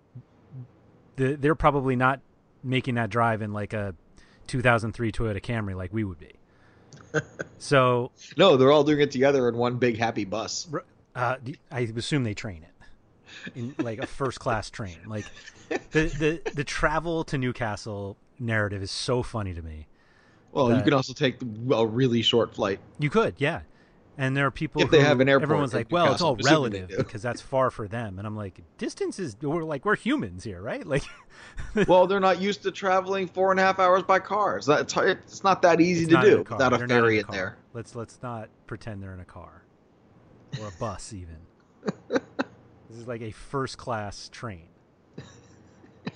the, 1.17 1.35
they're 1.37 1.55
probably 1.55 1.97
not 1.97 2.21
making 2.65 2.95
that 2.95 3.11
drive 3.11 3.43
in 3.43 3.53
like 3.53 3.73
a 3.75 3.95
2003 4.47 5.13
Toyota 5.13 5.43
Camry 5.43 5.75
like 5.77 5.93
we 5.93 6.05
would 6.05 6.19
be. 6.19 6.33
so 7.59 8.11
No, 8.37 8.57
they're 8.57 8.73
all 8.73 8.85
doing 8.85 9.01
it 9.01 9.11
together 9.11 9.49
in 9.49 9.57
one 9.57 9.77
big 9.77 9.99
happy 9.99 10.25
bus. 10.25 10.69
uh, 11.15 11.37
I 11.71 11.81
assume 11.81 12.25
they 12.25 12.35
train 12.35 12.63
it 12.63 12.71
in 13.55 13.75
like 13.79 13.99
a 13.99 14.07
first 14.07 14.41
class 14.41 14.71
train. 14.71 14.99
Like 15.07 15.25
the, 15.69 16.41
the 16.45 16.53
the 16.55 16.65
travel 16.65 17.25
to 17.25 17.39
Newcastle 17.39 18.17
narrative 18.39 18.83
is 18.83 18.91
so 18.91 19.23
funny 19.23 19.55
to 19.55 19.63
me. 19.63 19.87
Well, 20.53 20.75
you 20.75 20.83
can 20.83 20.95
also 20.95 21.13
take 21.13 21.37
a 21.71 21.87
really 21.87 22.23
short 22.23 22.55
flight. 22.55 22.81
You 22.99 23.11
could, 23.11 23.35
yeah. 23.39 23.61
And 24.21 24.37
there 24.37 24.47
are 24.47 24.51
people 24.51 24.83
If 24.83 24.91
they 24.91 24.99
who- 24.99 25.05
have 25.05 25.21
an 25.21 25.29
airport 25.29 25.45
Everyone's 25.45 25.75
like, 25.75 25.93
"Well, 25.93 26.13
it's 26.13 26.23
all 26.23 26.35
relative 26.37 26.89
because 26.97 27.23
that's 27.23 27.41
far 27.41 27.71
for 27.71 27.87
them." 27.87 28.19
And 28.19 28.27
I'm 28.27 28.35
like, 28.37 28.61
"Distance 28.77 29.21
is 29.21 29.37
we're 29.41 29.63
like 29.63 29.85
we're 29.85 29.95
humans 29.95 30.43
here, 30.43 30.61
right?" 30.61 30.85
Like, 30.85 31.05
well, 31.87 32.09
they're 32.09 32.19
not 32.19 32.41
used 32.41 32.65
to 32.65 32.73
traveling 32.73 33.29
four 33.29 33.53
and 33.53 33.61
a 33.61 33.63
half 33.63 33.79
hours 33.79 34.03
by 34.03 34.19
cars. 34.19 34.67
That's 34.67 34.97
it's 34.97 35.45
not 35.45 35.63
that 35.63 35.81
easy 35.81 36.05
it's 36.07 36.15
to 36.15 36.21
do 36.21 36.37
a 36.39 36.39
without 36.39 36.73
a 36.73 36.79
They're 36.79 36.87
not 36.89 36.97
in 36.97 37.03
ferry 37.03 37.19
in 37.21 37.27
there. 37.31 37.59
Let's 37.75 37.95
let's 37.95 38.19
not 38.21 38.49
pretend 38.67 39.05
they're 39.05 39.15
in 39.15 39.21
a 39.21 39.25
car 39.25 39.63
or 40.61 40.67
a 40.67 40.73
bus 40.81 41.13
even. 41.13 41.37
this 42.89 42.99
is 42.99 43.07
like 43.09 43.21
a 43.23 43.31
first 43.31 43.79
class 43.79 44.29
train. 44.31 44.69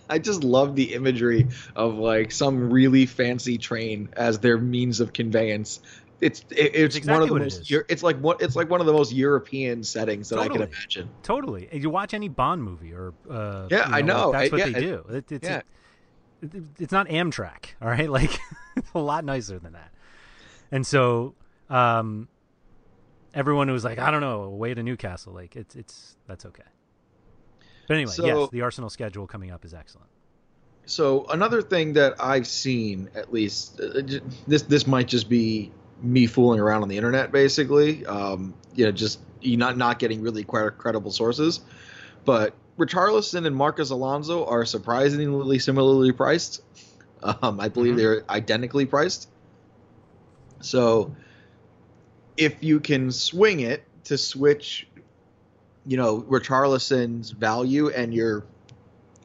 I 0.08 0.18
just 0.18 0.44
love 0.44 0.74
the 0.76 0.94
imagery 0.94 1.48
of 1.76 1.94
like 1.94 2.32
some 2.32 2.70
really 2.70 3.06
fancy 3.06 3.58
train 3.58 4.08
as 4.14 4.38
their 4.38 4.58
means 4.58 5.00
of 5.00 5.12
conveyance. 5.12 5.80
It's 6.20 6.40
it, 6.50 6.74
it's 6.74 6.96
exactly 6.96 7.12
one 7.14 7.22
of 7.22 7.28
the 7.28 7.32
what 7.34 7.42
it 7.42 7.44
most 7.44 7.84
it's 7.90 8.02
like 8.02 8.18
what 8.18 8.40
it's 8.42 8.54
like 8.54 8.70
one 8.70 8.80
of 8.80 8.86
the 8.86 8.92
most 8.92 9.12
European 9.12 9.82
settings 9.82 10.28
that 10.28 10.38
I 10.38 10.48
can 10.48 10.62
imagine. 10.62 11.10
Totally. 11.22 11.68
You 11.72 11.90
watch 11.90 12.14
any 12.14 12.28
Bond 12.28 12.62
movie 12.62 12.92
or 12.92 13.12
uh, 13.28 13.66
Yeah, 13.70 13.88
you 13.88 13.94
I 13.94 14.02
know. 14.02 14.30
like, 14.30 14.50
that's 14.50 14.52
I- 14.52 14.56
what 14.56 14.66
yeah, 14.72 14.80
they 14.80 14.86
do. 14.86 15.04
It, 15.08 15.32
it's 15.32 15.48
yeah. 15.48 15.56
it- 15.58 16.64
it's 16.78 16.92
not 16.92 17.06
Amtrak, 17.08 17.74
all 17.80 17.88
right? 17.88 18.08
Like 18.10 18.38
it's 18.76 18.90
a 18.94 18.98
lot 19.00 19.24
nicer 19.24 19.58
than 19.58 19.72
that. 19.74 19.92
And 20.70 20.86
so 20.86 21.34
um 21.68 22.28
everyone 23.34 23.68
who 23.68 23.74
was 23.74 23.84
like, 23.84 23.98
I 23.98 24.10
don't 24.10 24.20
know, 24.20 24.42
away 24.42 24.74
to 24.74 24.82
Newcastle, 24.82 25.32
like 25.32 25.56
it's 25.56 25.74
it's 25.76 26.16
that's 26.26 26.44
okay. 26.46 26.62
But 27.88 27.94
anyway, 27.94 28.12
So- 28.12 28.24
yes, 28.26 28.50
the 28.50 28.62
Arsenal 28.62 28.90
schedule 28.90 29.26
coming 29.26 29.50
up 29.50 29.64
is 29.64 29.74
excellent. 29.74 30.08
So 30.84 31.26
another 31.26 31.62
thing 31.62 31.92
that 31.92 32.14
I've 32.20 32.46
seen, 32.46 33.08
at 33.14 33.32
least 33.32 33.80
uh, 33.80 34.02
this 34.46 34.62
this 34.62 34.86
might 34.86 35.06
just 35.08 35.28
be 35.28 35.70
me 36.02 36.26
fooling 36.26 36.58
around 36.58 36.82
on 36.82 36.88
the 36.88 36.96
internet, 36.96 37.30
basically. 37.30 38.04
Um, 38.06 38.54
you 38.74 38.84
know, 38.84 38.92
just 38.92 39.20
you 39.40 39.56
not 39.56 39.76
not 39.76 39.98
getting 40.00 40.22
really 40.22 40.42
quite 40.44 40.76
credible 40.78 41.12
sources, 41.12 41.60
but 42.24 42.54
Richarlison 42.78 43.46
and 43.46 43.54
Marcos 43.54 43.90
Alonso 43.90 44.44
are 44.46 44.64
surprisingly 44.64 45.58
similarly 45.58 46.12
priced. 46.12 46.62
Um, 47.22 47.60
I 47.60 47.68
believe 47.68 47.94
Mhm. 47.94 47.98
they're 47.98 48.24
identically 48.28 48.84
priced. 48.84 49.28
So, 50.60 51.14
if 52.36 52.62
you 52.62 52.80
can 52.80 53.10
swing 53.10 53.60
it 53.60 53.84
to 54.04 54.18
switch, 54.18 54.86
you 55.86 55.96
know, 55.96 56.22
Richarlison's 56.22 57.30
value 57.30 57.88
and 57.90 58.12
your 58.14 58.44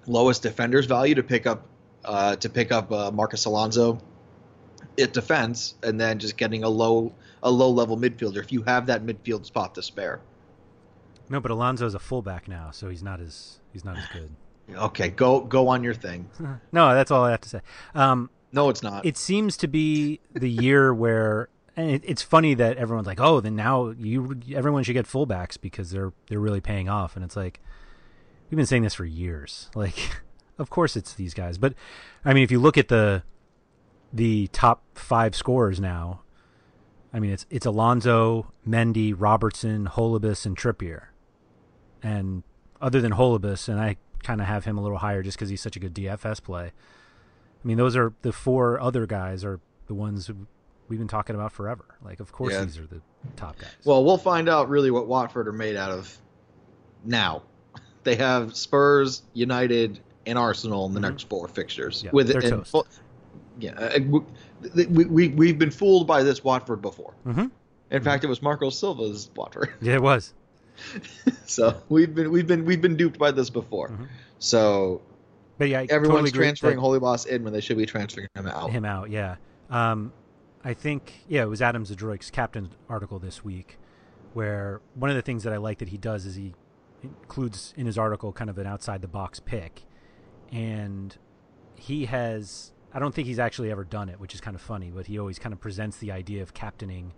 lowest 0.05 0.43
defender's 0.43 0.85
value 0.85 1.15
to 1.15 1.23
pick 1.23 1.45
up 1.45 1.65
uh, 2.05 2.35
to 2.37 2.49
pick 2.49 2.71
up 2.71 2.91
uh, 2.91 3.11
Marcos 3.11 3.45
Alonso 3.45 3.99
at 4.99 5.13
defense, 5.13 5.75
and 5.83 5.99
then 5.99 6.17
just 6.19 6.37
getting 6.37 6.63
a 6.63 6.69
low 6.69 7.13
a 7.43 7.51
low 7.51 7.69
level 7.69 7.97
midfielder 7.97 8.37
if 8.37 8.51
you 8.51 8.63
have 8.63 8.87
that 8.87 9.05
midfield 9.05 9.45
spot 9.45 9.75
to 9.75 9.81
spare. 9.83 10.21
No, 11.29 11.39
but 11.41 11.51
Alonso's 11.51 11.93
a 11.93 11.99
fullback 11.99 12.47
now, 12.47 12.71
so 12.71 12.89
he's 12.89 13.03
not 13.03 13.19
as 13.19 13.59
he's 13.73 13.85
not 13.85 13.97
as 13.97 14.05
good. 14.13 14.29
Okay, 14.69 15.07
go 15.07 15.39
go 15.39 15.69
on 15.69 15.81
your 15.81 15.93
thing. 15.93 16.29
no, 16.73 16.93
that's 16.93 17.09
all 17.09 17.23
I 17.23 17.31
have 17.31 17.39
to 17.39 17.47
say. 17.47 17.61
Um, 17.95 18.29
No, 18.51 18.67
it's 18.67 18.83
not. 18.83 19.05
it 19.05 19.15
seems 19.15 19.55
to 19.57 19.67
be 19.69 20.19
the 20.33 20.49
year 20.49 20.93
where 20.93 21.47
and 21.77 21.91
it, 21.91 22.01
it's 22.03 22.23
funny 22.23 22.55
that 22.55 22.75
everyone's 22.77 23.07
like, 23.07 23.21
"Oh, 23.21 23.39
then 23.39 23.55
now 23.55 23.93
you 23.97 24.41
everyone 24.53 24.83
should 24.83 24.93
get 24.93 25.05
fullbacks 25.05 25.61
because 25.61 25.91
they're 25.91 26.11
they're 26.27 26.39
really 26.39 26.59
paying 26.59 26.89
off." 26.89 27.15
And 27.15 27.23
it's 27.23 27.35
like 27.35 27.61
we've 28.49 28.57
been 28.57 28.65
saying 28.65 28.83
this 28.83 28.95
for 28.95 29.05
years. 29.05 29.69
Like, 29.75 30.21
of 30.57 30.71
course 30.71 30.95
it's 30.95 31.13
these 31.13 31.35
guys, 31.35 31.59
but 31.59 31.75
I 32.25 32.33
mean, 32.33 32.43
if 32.43 32.49
you 32.49 32.59
look 32.59 32.79
at 32.79 32.87
the 32.87 33.21
the 34.11 34.47
top 34.47 34.81
five 34.95 35.35
scorers 35.35 35.79
now, 35.79 36.21
I 37.13 37.19
mean, 37.19 37.31
it's 37.31 37.45
it's 37.51 37.65
Alonso, 37.65 38.51
Mendy, 38.67 39.13
Robertson, 39.15 39.85
Holebas, 39.85 40.47
and 40.47 40.57
Trippier. 40.57 41.07
And 42.01 42.41
other 42.81 43.01
than 43.01 43.13
Holebas, 43.13 43.69
and 43.69 43.79
I 43.79 43.97
kind 44.23 44.41
of 44.41 44.47
have 44.47 44.65
him 44.65 44.79
a 44.79 44.81
little 44.81 44.97
higher 44.97 45.21
just 45.21 45.37
because 45.37 45.49
he's 45.49 45.61
such 45.61 45.75
a 45.75 45.79
good 45.79 45.93
DFS 45.93 46.41
play. 46.43 46.65
I 46.65 47.67
mean, 47.67 47.77
those 47.77 47.95
are 47.95 48.13
the 48.23 48.31
four 48.31 48.79
other 48.79 49.05
guys 49.05 49.43
are 49.43 49.59
the 49.85 49.93
ones 49.93 50.27
who 50.27 50.47
we've 50.87 50.99
been 50.99 51.07
talking 51.07 51.35
about 51.35 51.51
forever. 51.51 51.85
Like, 52.03 52.19
of 52.19 52.31
course, 52.31 52.53
Yeah. 52.53 52.63
these 52.65 52.77
are 52.77 52.85
the 52.87 53.01
top 53.35 53.57
guys. 53.59 53.69
Well, 53.85 54.03
we'll 54.05 54.17
find 54.17 54.47
out 54.49 54.69
really 54.69 54.91
what 54.91 55.07
Watford 55.07 55.47
are 55.47 55.53
made 55.53 55.75
out 55.75 55.91
of 55.91 56.17
now. 57.03 57.43
They 58.03 58.15
have 58.15 58.55
Spurs, 58.55 59.23
United, 59.33 59.99
and 60.25 60.37
Arsenal 60.37 60.85
in 60.85 60.93
the 60.93 60.99
Mhm. 61.01 61.09
next 61.09 61.23
four 61.29 61.49
fixtures. 61.49 62.03
Yeah, 62.05 62.11
with 62.13 62.31
toast. 62.41 62.73
yeah, 63.59 63.71
uh, 63.73 63.99
we, 64.73 64.85
we, 64.85 65.05
we 65.05 65.27
we've 65.29 65.59
been 65.59 65.71
fooled 65.71 66.07
by 66.07 66.23
this 66.23 66.41
Watford 66.41 66.81
before. 66.81 67.13
Mhm. 67.25 67.51
In 67.91 68.01
fact, 68.03 68.23
it 68.23 68.27
was 68.27 68.41
Marco 68.41 68.69
Silva's 68.69 69.29
Watford. 69.35 69.73
yeah, 69.81 69.95
it 69.95 70.01
was. 70.01 70.33
so 71.45 71.75
we've 71.89 72.13
been 72.15 72.31
we've 72.31 72.47
been 72.47 72.63
we've 72.63 72.81
been 72.81 72.95
duped 72.95 73.17
by 73.19 73.31
this 73.31 73.49
before. 73.49 73.89
Mhm. 73.89 74.07
So 74.39 75.01
But 75.57 75.67
yeah, 75.67 75.79
I 75.81 75.87
everyone's 75.89 76.29
totally 76.29 76.31
transferring 76.31 76.77
Holebas 76.77 77.27
in 77.27 77.43
when 77.43 77.51
they 77.51 77.61
should 77.61 77.77
be 77.77 77.85
transferring 77.85 78.27
him 78.35 78.47
out. 78.47 78.69
him 78.71 78.85
out. 78.85 79.09
Yeah, 79.09 79.35
um, 79.69 80.13
I 80.63 80.73
think 80.73 81.25
yeah, 81.27 81.43
it 81.43 81.49
was 81.49 81.61
Adam 81.61 81.85
Zdroik's 81.85 82.31
captain 82.31 82.71
article 82.89 83.19
this 83.19 83.43
week, 83.43 83.77
where 84.33 84.81
one 84.95 85.09
of 85.09 85.15
the 85.15 85.21
things 85.21 85.43
that 85.43 85.53
I 85.53 85.57
like 85.57 85.79
that 85.79 85.89
he 85.89 85.97
does 85.97 86.25
is 86.25 86.35
he 86.35 86.53
includes 87.03 87.73
in 87.77 87.85
his 87.85 87.97
article 87.97 88.33
kind 88.33 88.49
of 88.49 88.57
an 88.57 88.67
outside 88.67 89.01
the 89.01 89.07
box 89.07 89.39
pick, 89.39 89.83
and 90.51 91.17
he 91.75 92.05
has. 92.05 92.73
I 92.93 92.99
don't 92.99 93.13
think 93.13 93.27
he's 93.27 93.39
actually 93.39 93.69
ever 93.69 93.83
done 93.83 94.09
it, 94.09 94.19
which 94.19 94.33
is 94.33 94.41
kind 94.41 94.55
of 94.55 94.61
funny, 94.61 94.91
but 94.93 95.07
he 95.07 95.19
always 95.19 95.37
kind 95.37 95.53
of 95.53 95.59
presents 95.59 95.97
the 95.97 96.11
idea 96.11 96.41
of 96.41 96.53
captaining 96.53 97.13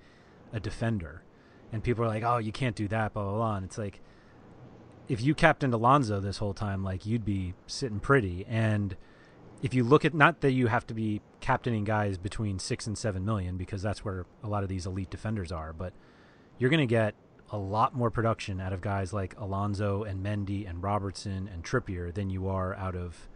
a 0.52 0.60
defender, 0.60 1.24
and 1.72 1.84
people 1.84 2.04
are 2.04 2.08
like, 2.08 2.24
"Oh, 2.24 2.38
you 2.38 2.52
can't 2.52 2.76
do 2.76 2.88
that," 2.90 3.14
blah 3.14 3.24
blah 3.24 3.36
blah. 3.36 3.56
And 3.56 3.66
it's 3.66 3.78
like, 3.78 4.02
if 5.08 5.22
you 5.22 5.34
captained 5.34 5.74
Alonso 5.74 6.20
this 6.20 6.38
whole 6.38 6.54
time, 6.54 6.84
like 6.84 7.06
you'd 7.06 7.26
be 7.26 7.54
sitting 7.68 8.00
pretty, 8.00 8.46
and 8.48 8.98
if 9.62 9.74
you 9.74 9.84
look 9.84 10.06
at 10.06 10.14
not 10.14 10.42
that 10.42 10.52
you 10.52 10.68
have 10.68 10.88
to 10.88 10.94
be 10.94 11.22
captaining 11.42 11.84
guys 11.84 12.18
between 12.18 12.60
six 12.60 12.88
and 12.88 12.98
seven 12.98 13.26
million 13.26 13.58
because 13.58 13.82
that's 13.82 14.06
where 14.06 14.26
a 14.44 14.48
lot 14.48 14.64
of 14.64 14.70
these 14.70 14.86
elite 14.86 15.10
defenders 15.10 15.52
are, 15.52 15.74
but 15.74 15.94
you're 16.58 16.70
going 16.70 16.80
to 16.80 16.86
get 16.86 17.16
a 17.52 17.58
lot 17.58 17.96
more 17.96 18.12
production 18.12 18.62
out 18.62 18.74
of 18.74 18.82
guys 18.82 19.12
like 19.12 19.38
Alonso 19.40 20.04
and 20.04 20.24
Mendy 20.24 20.70
and 20.70 20.84
Robertson 20.84 21.50
and 21.52 21.64
Trippier 21.64 22.14
than 22.14 22.30
you 22.30 22.48
are 22.48 22.76
out 22.76 22.96
of. 22.96 23.28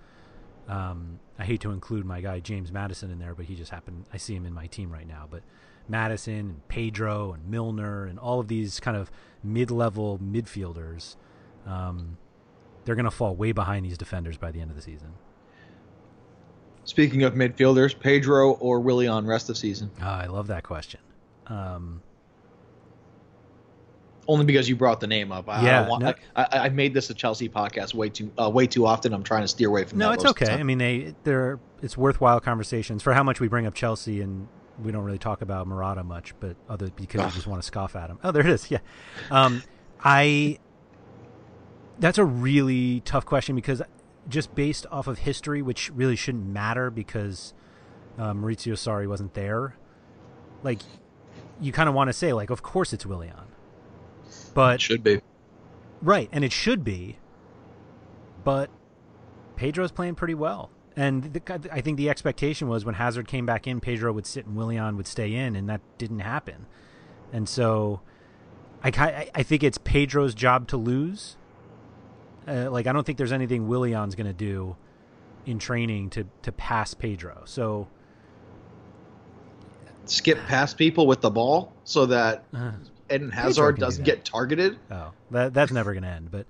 Um, 0.67 1.19
I 1.37 1.43
hate 1.43 1.61
to 1.61 1.71
include 1.71 2.05
my 2.05 2.21
guy 2.21 2.39
James 2.39 2.71
Madison 2.71 3.11
in 3.11 3.19
there, 3.19 3.35
but 3.35 3.45
he 3.45 3.55
just 3.55 3.71
happened. 3.71 4.05
I 4.13 4.17
see 4.17 4.35
him 4.35 4.45
in 4.45 4.53
my 4.53 4.67
team 4.67 4.91
right 4.91 5.07
now, 5.07 5.27
but 5.29 5.41
Madison 5.89 6.33
and 6.33 6.67
Pedro 6.69 7.33
and 7.33 7.45
Milner 7.49 8.05
and 8.05 8.17
all 8.17 8.39
of 8.39 8.47
these 8.47 8.79
kind 8.79 8.95
of 8.95 9.11
mid-level 9.43 10.19
midfielders, 10.19 11.17
um, 11.65 12.17
they're 12.85 12.95
going 12.95 13.03
to 13.05 13.11
fall 13.11 13.35
way 13.35 13.51
behind 13.51 13.85
these 13.85 13.97
defenders 13.97 14.37
by 14.37 14.51
the 14.51 14.61
end 14.61 14.69
of 14.69 14.77
the 14.77 14.81
season. 14.81 15.13
Speaking 16.85 17.23
of 17.23 17.33
midfielders, 17.33 17.97
Pedro 17.97 18.51
or 18.51 18.79
Willian 18.79 19.25
rest 19.25 19.49
of 19.49 19.57
season? 19.57 19.89
Ah, 20.01 20.21
I 20.21 20.25
love 20.27 20.47
that 20.47 20.63
question. 20.63 20.99
Um, 21.47 22.01
Only 24.27 24.45
because 24.45 24.67
you 24.67 24.75
brought 24.75 24.99
the 24.99 25.07
name 25.07 25.31
up. 25.31 25.47
I, 25.49 25.53
I 25.59 25.63
Yeah, 25.63 25.79
don't 25.81 25.89
want, 25.89 26.03
no- 26.03 26.13
I, 26.35 26.47
I, 26.59 26.69
made 26.69 26.93
this 26.93 27.09
a 27.09 27.13
Chelsea 27.13 27.47
podcast 27.49 27.93
way 27.93 28.09
too 28.09 28.31
uh, 28.39 28.49
way 28.49 28.67
too 28.67 28.85
often. 28.85 29.13
I'm 29.13 29.23
trying 29.23 29.41
to 29.43 29.47
steer 29.47 29.69
away 29.69 29.83
from 29.85 29.99
no, 29.99 30.11
it's 30.11 30.23
most 30.23 30.31
of 30.31 30.39
the 30.39 30.51
okay. 30.53 30.59
I 30.59 30.63
mean, 30.63 30.77
they 30.77 31.15
they're 31.23 31.59
it's 31.81 31.97
worthwhile 31.97 32.39
conversations 32.39 33.01
for 33.03 33.13
how 33.13 33.23
much 33.23 33.39
we 33.39 33.47
bring 33.47 33.65
up 33.65 33.73
Chelsea 33.73 34.21
and 34.21 34.47
we 34.81 34.91
don't 34.91 35.03
really 35.03 35.17
talk 35.19 35.41
about 35.41 35.67
Morata 35.67 36.03
much, 36.03 36.33
but 36.39 36.55
other 36.69 36.89
because 36.89 37.19
we 37.19 37.25
Ugh. 37.27 37.33
just 37.33 37.47
want 37.47 37.61
to 37.61 37.65
scoff 37.65 37.95
at 37.95 38.09
him. 38.09 38.19
Oh, 38.23 38.31
there 38.31 38.41
it 38.45 38.49
is. 38.49 38.69
Yeah, 38.71 38.79
um, 39.31 39.63
I. 40.03 40.57
That's 41.99 42.17
a 42.17 42.25
really 42.25 43.01
tough 43.01 43.25
question 43.25 43.55
because 43.55 43.81
just 44.29 44.55
based 44.55 44.85
off 44.91 45.07
of 45.07 45.19
history, 45.19 45.61
which 45.61 45.91
really 45.91 46.15
shouldn't 46.15 46.47
matter 46.47 46.89
because 46.89 47.53
uh, 48.17 48.33
Maurizio 48.33 48.73
Sarri 48.73 49.07
wasn't 49.07 49.33
there. 49.33 49.75
Like, 50.63 50.79
you 51.59 51.71
kind 51.71 51.89
of 51.89 51.95
want 51.95 52.09
to 52.09 52.13
say 52.13 52.33
like, 52.33 52.49
of 52.49 52.63
course 52.63 52.93
it's 52.93 53.05
Willian. 53.05 53.35
But 54.53 54.81
should 54.81 55.03
be. 55.03 55.21
Right, 56.01 56.29
and 56.31 56.43
it 56.43 56.51
should 56.51 56.83
be. 56.83 57.17
But 58.43 58.69
Pedro's 59.55 59.91
playing 59.91 60.15
pretty 60.15 60.33
well. 60.33 60.69
And 60.95 61.33
the, 61.33 61.69
I 61.71 61.81
think 61.81 61.97
the 61.97 62.09
expectation 62.09 62.67
was 62.67 62.85
when 62.85 62.95
Hazard 62.95 63.27
came 63.27 63.45
back 63.45 63.65
in, 63.65 63.79
Pedro 63.79 64.13
would 64.13 64.27
sit 64.27 64.45
and 64.45 64.55
Willian 64.55 64.95
would 64.97 65.07
stay 65.07 65.33
in, 65.33 65.55
and 65.55 65.67
that 65.69 65.81
didn't 65.97 66.19
happen. 66.19 66.67
And 67.31 67.49
so 67.49 68.01
I, 68.83 69.29
I 69.33 69.43
think 69.43 69.63
it's 69.63 69.79
Pedro's 69.79 70.35
job 70.35 70.67
to 70.67 70.77
lose. 70.77 71.37
Uh, 72.47 72.69
like, 72.71 72.87
I 72.87 72.93
don't 72.93 73.05
think 73.05 73.17
there's 73.17 73.31
anything 73.31 73.67
Willian's 73.67 74.15
going 74.15 74.27
to 74.27 74.33
do 74.33 74.75
in 75.45 75.59
training 75.59 76.09
to, 76.11 76.25
to 76.43 76.51
pass 76.51 76.93
Pedro. 76.93 77.43
So 77.45 77.87
skip 80.05 80.37
past 80.47 80.77
people 80.77 81.07
with 81.07 81.21
the 81.21 81.29
ball 81.29 81.73
so 81.83 82.05
that 82.07 82.43
uh, 82.53 82.71
Eden 83.09 83.31
Hazard 83.31 83.77
doesn't 83.77 84.03
do 84.03 84.11
get 84.11 84.25
targeted. 84.25 84.77
Oh, 84.91 85.11
that, 85.31 85.53
that's 85.53 85.71
never 85.71 85.93
going 85.93 86.03
to 86.03 86.09
end. 86.09 86.31
But 86.31 86.45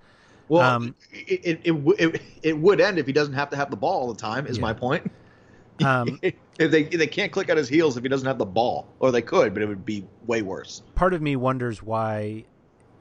well, 0.47 0.61
um, 0.61 0.95
it, 1.11 1.61
it, 1.63 1.75
it, 1.99 2.21
it, 2.41 2.57
would 2.57 2.81
end 2.81 2.99
if 2.99 3.05
he 3.05 3.13
doesn't 3.13 3.33
have 3.33 3.49
to 3.51 3.55
have 3.55 3.69
the 3.69 3.77
ball 3.77 4.01
all 4.01 4.13
the 4.13 4.19
time. 4.19 4.47
Is 4.47 4.57
yeah. 4.57 4.61
my 4.61 4.73
point. 4.73 5.11
Um, 5.83 6.19
if 6.21 6.35
they 6.69 6.83
they 6.83 7.07
can't 7.07 7.31
click 7.31 7.49
at 7.49 7.57
his 7.57 7.67
heels 7.67 7.97
if 7.97 8.03
he 8.03 8.07
doesn't 8.07 8.27
have 8.27 8.37
the 8.37 8.45
ball, 8.45 8.87
or 8.99 9.11
they 9.11 9.23
could, 9.23 9.55
but 9.55 9.63
it 9.63 9.65
would 9.65 9.83
be 9.83 10.05
way 10.27 10.43
worse. 10.43 10.83
Part 10.93 11.15
of 11.15 11.21
me 11.21 11.35
wonders 11.35 11.81
why 11.81 12.45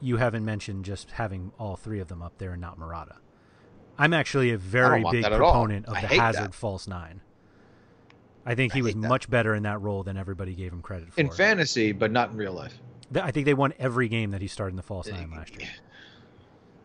you 0.03 0.17
haven't 0.17 0.45
mentioned 0.45 0.85
just 0.85 1.13
having 1.13 1.53
all 1.59 1.77
three 1.77 2.01
of 2.01 2.09
them 2.09 2.23
up 2.23 2.37
there 2.39 2.53
and 2.53 2.61
not 2.61 2.79
Morata. 2.79 3.17
I'm 3.99 4.13
actually 4.13 4.51
a 4.51 4.59
very 4.59 5.05
big 5.11 5.25
proponent 5.25 5.87
of 5.87 5.95
the 5.95 6.09
Hazard 6.09 6.49
that. 6.49 6.55
false 6.55 6.89
nine. 6.89 7.21
I 8.45 8.55
think 8.55 8.73
he 8.73 8.81
I 8.81 8.83
was 8.83 8.97
much 8.97 9.31
better 9.31 9.55
in 9.55 9.63
that 9.63 9.81
role 9.81 10.03
than 10.03 10.17
everybody 10.17 10.55
gave 10.55 10.73
him 10.73 10.83
credit 10.83 11.13
for. 11.13 11.21
In 11.21 11.31
fantasy, 11.31 11.93
but 11.93 12.11
not 12.11 12.31
in 12.31 12.37
real 12.37 12.53
life. 12.53 12.75
I 13.15 13.31
think 13.31 13.47
they 13.47 13.55
won 13.55 13.75
every 13.79 14.09
game 14.09 14.33
that 14.33 14.41
he 14.41 14.49
started 14.49 14.73
in 14.73 14.77
the 14.77 14.83
false 14.83 15.07
nine 15.07 15.31
last 15.31 15.57
year. 15.57 15.69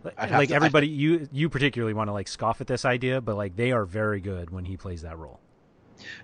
Like 0.03 0.49
to, 0.49 0.55
everybody, 0.55 0.87
you 0.87 1.27
you 1.31 1.49
particularly 1.49 1.93
want 1.93 2.07
to 2.09 2.13
like 2.13 2.27
scoff 2.27 2.61
at 2.61 2.67
this 2.67 2.85
idea, 2.85 3.19
but 3.19 3.35
like 3.35 3.55
they 3.55 3.71
are 3.71 3.85
very 3.85 4.21
good 4.21 4.51
when 4.51 4.65
he 4.65 4.77
plays 4.77 5.01
that 5.01 5.17
role. 5.17 5.39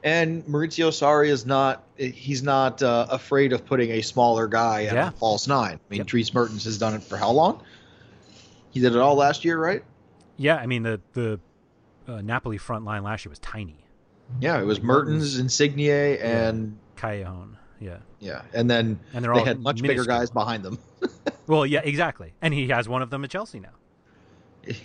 And 0.04 0.44
Maurizio 0.46 0.90
Sarri 0.90 1.28
is 1.28 1.46
not 1.46 1.84
he's 1.98 2.44
not 2.44 2.82
uh, 2.82 3.08
afraid 3.10 3.54
of 3.54 3.66
putting 3.66 3.92
a 3.92 4.02
smaller 4.02 4.48
guy 4.48 4.82
in 4.82 4.96
yeah. 4.96 5.10
a 5.10 5.12
false 5.12 5.48
nine. 5.48 5.74
I 5.76 5.90
mean, 5.90 5.98
yep. 6.00 6.08
Dries 6.08 6.34
Mertens 6.34 6.66
has 6.66 6.78
done 6.78 6.94
it 6.94 7.04
for 7.04 7.18
how 7.18 7.32
long? 7.32 7.62
He 8.72 8.80
did 8.80 8.96
it 8.96 9.00
all 9.00 9.16
last 9.16 9.46
year, 9.46 9.60
right? 9.60 9.84
Yeah, 10.38 10.58
I 10.58 10.66
mean 10.66 10.84
the 10.84 11.02
the 11.14 11.40
uh, 12.08 12.22
Napoli 12.22 12.58
front 12.58 12.86
line 12.86 13.04
last 13.04 13.26
year 13.26 13.30
was 13.30 13.40
tiny. 13.40 13.78
Yeah, 14.40 14.60
it 14.60 14.66
was 14.66 14.80
like 14.80 14.86
Mertens, 14.86 15.38
Insigne, 15.38 16.18
and 16.20 16.78
yeah. 16.98 17.02
Callejon. 17.02 17.56
Yeah. 17.80 17.98
Yeah, 18.20 18.42
and 18.54 18.70
then 18.70 19.00
and 19.14 19.24
they're 19.24 19.34
they 19.34 19.40
all 19.40 19.46
had 19.46 19.60
much 19.60 19.82
minuscule. 19.82 20.04
bigger 20.04 20.06
guys 20.06 20.32
behind 20.32 20.64
them. 20.64 20.80
well, 21.48 21.66
yeah, 21.66 21.82
exactly, 21.84 22.34
and 22.42 22.54
he 22.54 22.70
has 22.70 22.88
one 22.88 23.02
of 23.02 23.10
them 23.10 23.24
at 23.26 23.30
Chelsea 23.30 23.60
now. 23.60 23.74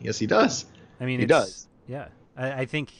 yes, 0.00 0.18
he 0.18 0.26
does. 0.26 0.66
I 1.00 1.06
mean, 1.06 1.20
he 1.20 1.26
does. 1.26 1.66
Yeah, 1.88 2.08
I, 2.36 2.52
I, 2.52 2.66
think 2.66 2.92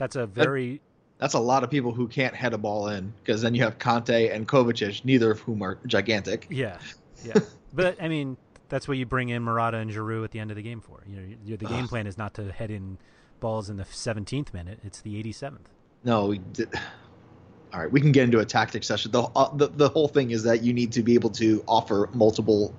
that's 0.00 0.16
a 0.16 0.26
very. 0.26 0.80
That's 1.18 1.34
a 1.34 1.38
lot 1.38 1.62
of 1.62 1.70
people 1.70 1.92
who 1.92 2.08
can't 2.08 2.34
head 2.34 2.54
a 2.54 2.58
ball 2.58 2.88
in 2.88 3.12
because 3.22 3.42
then 3.42 3.54
you 3.54 3.62
have 3.62 3.78
Kanté 3.78 4.34
and 4.34 4.48
Kovacic, 4.48 5.04
neither 5.04 5.30
of 5.30 5.40
whom 5.40 5.62
are 5.62 5.78
gigantic. 5.84 6.46
Yeah, 6.48 6.78
yeah, 7.22 7.34
but 7.74 8.02
I 8.02 8.08
mean, 8.08 8.38
that's 8.70 8.88
what 8.88 8.96
you 8.96 9.04
bring 9.04 9.28
in 9.28 9.42
Morata 9.42 9.76
and 9.76 9.90
Giroud 9.90 10.24
at 10.24 10.30
the 10.30 10.40
end 10.40 10.50
of 10.50 10.56
the 10.56 10.62
game 10.62 10.80
for. 10.80 11.02
You 11.06 11.36
know, 11.44 11.56
the 11.56 11.66
game 11.66 11.86
plan 11.86 12.06
is 12.06 12.16
not 12.16 12.32
to 12.34 12.50
head 12.50 12.70
in 12.70 12.96
balls 13.38 13.68
in 13.68 13.76
the 13.76 13.84
17th 13.84 14.54
minute; 14.54 14.78
it's 14.82 15.02
the 15.02 15.22
87th. 15.22 15.66
No, 16.02 16.26
we 16.26 16.38
did. 16.38 16.72
All 17.72 17.80
right, 17.80 17.92
we 17.92 18.00
can 18.00 18.10
get 18.10 18.24
into 18.24 18.40
a 18.40 18.44
tactic 18.44 18.82
session. 18.82 19.12
The, 19.12 19.22
uh, 19.22 19.54
the 19.54 19.68
the 19.68 19.90
whole 19.90 20.08
thing 20.08 20.30
is 20.30 20.42
that 20.44 20.62
you 20.62 20.72
need 20.72 20.92
to 20.92 21.02
be 21.02 21.14
able 21.14 21.30
to 21.30 21.62
offer 21.68 22.08
multiple 22.14 22.74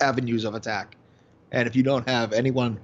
avenues 0.00 0.44
of 0.44 0.54
attack, 0.54 0.96
and 1.50 1.66
if 1.66 1.74
you 1.74 1.82
don't 1.82 2.08
have 2.08 2.32
anyone 2.32 2.78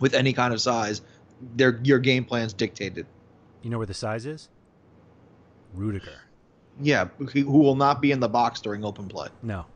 with 0.00 0.14
any 0.14 0.32
kind 0.32 0.54
of 0.54 0.60
size, 0.60 1.02
their 1.40 1.80
your 1.82 1.98
game 1.98 2.24
plan's 2.24 2.52
dictated. 2.52 3.06
You 3.62 3.70
know 3.70 3.78
where 3.78 3.86
the 3.86 3.94
size 3.94 4.26
is? 4.26 4.48
Rudiger. 5.74 6.20
Yeah, 6.80 7.08
who 7.18 7.58
will 7.58 7.76
not 7.76 8.02
be 8.02 8.12
in 8.12 8.20
the 8.20 8.28
box 8.28 8.60
during 8.60 8.84
open 8.84 9.08
play. 9.08 9.28
No, 9.42 9.66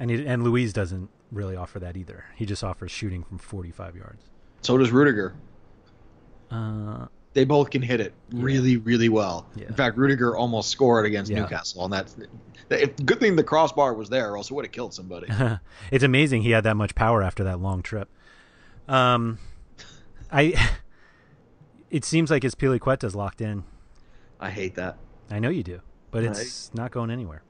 and 0.00 0.10
he, 0.10 0.26
and 0.26 0.44
Luiz 0.44 0.72
doesn't 0.72 1.10
really 1.30 1.56
offer 1.56 1.78
that 1.80 1.96
either. 1.96 2.24
He 2.36 2.46
just 2.46 2.64
offers 2.64 2.90
shooting 2.90 3.22
from 3.24 3.38
45 3.38 3.96
yards. 3.96 4.24
So 4.62 4.78
does 4.78 4.90
Rudiger. 4.90 5.34
Uh, 6.50 7.06
they 7.34 7.44
both 7.44 7.70
can 7.70 7.82
hit 7.82 8.00
it 8.00 8.14
really, 8.32 8.72
yeah. 8.72 8.78
really 8.84 9.08
well. 9.08 9.46
Yeah. 9.54 9.66
In 9.66 9.74
fact, 9.74 9.96
Rudiger 9.96 10.36
almost 10.36 10.70
scored 10.70 11.06
against 11.06 11.30
yeah. 11.30 11.40
Newcastle, 11.40 11.84
and 11.84 11.92
that's 11.92 12.16
good 13.04 13.20
thing 13.20 13.36
the 13.36 13.44
crossbar 13.44 13.94
was 13.94 14.08
there, 14.08 14.32
or 14.32 14.36
else 14.36 14.50
it 14.50 14.54
would 14.54 14.64
have 14.64 14.72
killed 14.72 14.94
somebody. 14.94 15.28
it's 15.90 16.04
amazing 16.04 16.42
he 16.42 16.50
had 16.50 16.64
that 16.64 16.76
much 16.76 16.94
power 16.94 17.22
after 17.22 17.44
that 17.44 17.60
long 17.60 17.82
trip. 17.82 18.08
Um, 18.88 19.38
I. 20.30 20.70
It 21.90 22.04
seems 22.04 22.30
like 22.30 22.42
Azpilicueta's 22.42 23.14
locked 23.14 23.40
in. 23.40 23.64
I 24.38 24.50
hate 24.50 24.74
that. 24.74 24.98
I 25.30 25.38
know 25.38 25.48
you 25.48 25.62
do, 25.62 25.80
but 26.10 26.22
it's 26.22 26.70
I, 26.74 26.82
not 26.82 26.90
going 26.90 27.10
anywhere. 27.10 27.42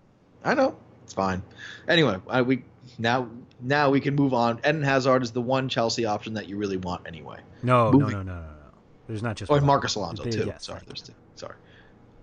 I 0.45 0.55
know. 0.55 0.77
It's 1.03 1.13
fine. 1.13 1.43
Anyway, 1.89 2.19
I, 2.29 2.43
we 2.43 2.63
now 2.99 3.29
now 3.61 3.91
we 3.91 4.01
can 4.01 4.15
move 4.15 4.35
on. 4.35 4.61
Eden 4.61 4.83
Hazard 4.83 5.23
is 5.23 5.33
the 5.33 5.41
one 5.41 5.69
Chelsea 5.69 6.05
option 6.05 6.35
that 6.35 6.49
you 6.49 6.57
really 6.57 6.77
want 6.77 7.07
anyway. 7.07 7.41
No, 7.63 7.91
Moving. 7.91 8.11
no, 8.11 8.23
no, 8.23 8.23
no, 8.23 8.41
no, 8.41 8.47
no. 8.47 8.71
There's 9.09 9.23
not 9.23 9.37
just. 9.37 9.51
Oh, 9.51 9.59
Marcos 9.61 9.97
Alonso 9.97 10.23
too. 10.25 10.45
Yes, 10.47 10.67
Sorry, 10.67 10.81
there's 10.87 11.03
two. 11.03 11.15
Sorry, 11.35 11.57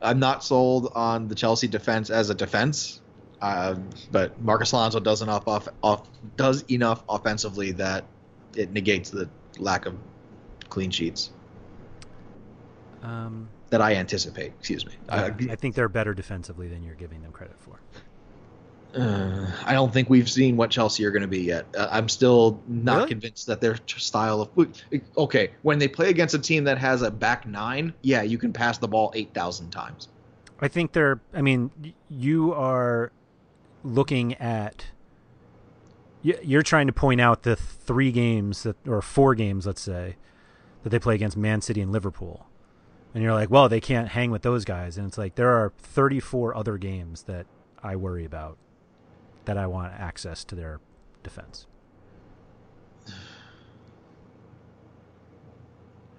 I'm 0.01 0.19
not 0.19 0.43
sold 0.43 0.91
on 0.95 1.27
the 1.27 1.35
Chelsea 1.35 1.67
defense 1.67 2.09
as 2.09 2.29
a 2.29 2.35
defense, 2.35 3.01
uh, 3.41 3.75
but 4.11 4.41
Marcos 4.41 4.71
Alonso 4.71 4.99
does 4.99 5.21
enough 5.21 5.47
off, 5.47 5.67
off 5.83 6.07
does 6.37 6.63
enough 6.69 7.03
offensively 7.09 7.71
that 7.73 8.05
it 8.55 8.71
negates 8.71 9.09
the 9.09 9.29
lack 9.57 9.85
of 9.85 9.95
clean 10.69 10.91
sheets. 10.91 11.31
Um, 13.03 13.49
that 13.69 13.81
I 13.81 13.95
anticipate. 13.95 14.53
Excuse 14.59 14.85
me. 14.85 14.93
Yeah, 15.07 15.15
I, 15.15 15.51
I 15.51 15.55
think 15.55 15.75
they're 15.75 15.89
better 15.89 16.13
defensively 16.13 16.67
than 16.67 16.83
you're 16.83 16.95
giving 16.95 17.21
them 17.21 17.31
credit 17.31 17.57
for. 17.59 17.79
Uh, 18.95 19.51
I 19.65 19.73
don't 19.73 19.91
think 19.91 20.09
we've 20.09 20.29
seen 20.29 20.55
what 20.55 20.69
Chelsea 20.69 21.03
are 21.05 21.11
going 21.11 21.21
to 21.21 21.27
be 21.27 21.41
yet. 21.41 21.65
Uh, 21.77 21.89
I'm 21.91 22.07
still 22.07 22.61
not 22.67 22.97
really? 22.97 23.09
convinced 23.09 23.47
that 23.47 23.59
their 23.59 23.77
style 23.87 24.41
of 24.41 24.69
okay 25.17 25.51
when 25.63 25.79
they 25.79 25.87
play 25.87 26.09
against 26.09 26.33
a 26.33 26.39
team 26.39 26.63
that 26.63 26.77
has 26.77 27.01
a 27.01 27.11
back 27.11 27.45
nine, 27.45 27.93
yeah, 28.01 28.21
you 28.21 28.37
can 28.37 28.53
pass 28.53 28.77
the 28.77 28.87
ball 28.87 29.11
eight 29.13 29.33
thousand 29.33 29.71
times. 29.71 30.07
I 30.61 30.69
think 30.69 30.93
they're. 30.93 31.19
I 31.33 31.41
mean, 31.41 31.71
you 32.09 32.53
are 32.53 33.11
looking 33.83 34.35
at. 34.35 34.85
You're 36.21 36.63
trying 36.63 36.87
to 36.87 36.93
point 36.93 37.21
out 37.21 37.43
the 37.43 37.55
three 37.55 38.11
games 38.11 38.63
that, 38.63 38.77
or 38.87 39.01
four 39.03 39.35
games, 39.35 39.67
let's 39.67 39.81
say, 39.81 40.15
that 40.85 40.91
they 40.91 40.99
play 40.99 41.15
against 41.15 41.35
Man 41.35 41.61
City 41.61 41.81
and 41.81 41.91
Liverpool, 41.91 42.45
and 43.15 43.23
you're 43.23 43.33
like, 43.33 43.49
well, 43.49 43.67
they 43.67 43.81
can't 43.81 44.09
hang 44.09 44.29
with 44.29 44.43
those 44.43 44.65
guys, 44.65 44.99
and 44.99 45.07
it's 45.07 45.17
like 45.17 45.33
there 45.33 45.49
are 45.49 45.73
34 45.79 46.55
other 46.55 46.77
games 46.77 47.23
that 47.23 47.47
I 47.81 47.95
worry 47.95 48.23
about 48.23 48.59
that 49.45 49.57
I 49.57 49.65
want 49.65 49.93
access 49.93 50.43
to 50.43 50.53
their 50.53 50.79
defense. 51.23 51.65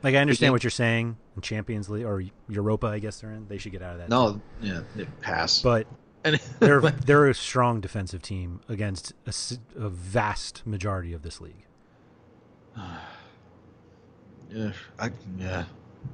Like 0.03 0.17
I 0.17 0.19
understand 0.19 0.53
what 0.53 0.65
you're 0.65 0.71
saying 0.73 1.17
in 1.37 1.43
Champions 1.43 1.89
League 1.89 2.05
or 2.05 2.25
Europa, 2.49 2.89
I 2.89 2.99
guess 2.99 3.21
they're 3.21 3.31
in. 3.31 3.47
They 3.47 3.59
should 3.59 3.71
get 3.71 3.83
out 3.83 3.93
of 3.93 3.99
that. 3.99 4.09
No, 4.09 4.41
yeah, 4.61 4.81
pass. 5.21 5.63
But 5.63 5.87
they're 6.59 6.81
they're 6.81 7.29
a 7.29 7.35
strong 7.35 7.81
defensive 7.81 8.21
team 8.21 8.63
against 8.69 9.13
a, 9.27 9.33
a 9.77 9.89
vast 9.89 10.67
majority 10.67 11.13
of 11.13 11.23
this 11.23 11.41
league. 11.41 11.67
yeah, 14.51 14.73
I, 14.99 15.11
yeah, 15.39 15.65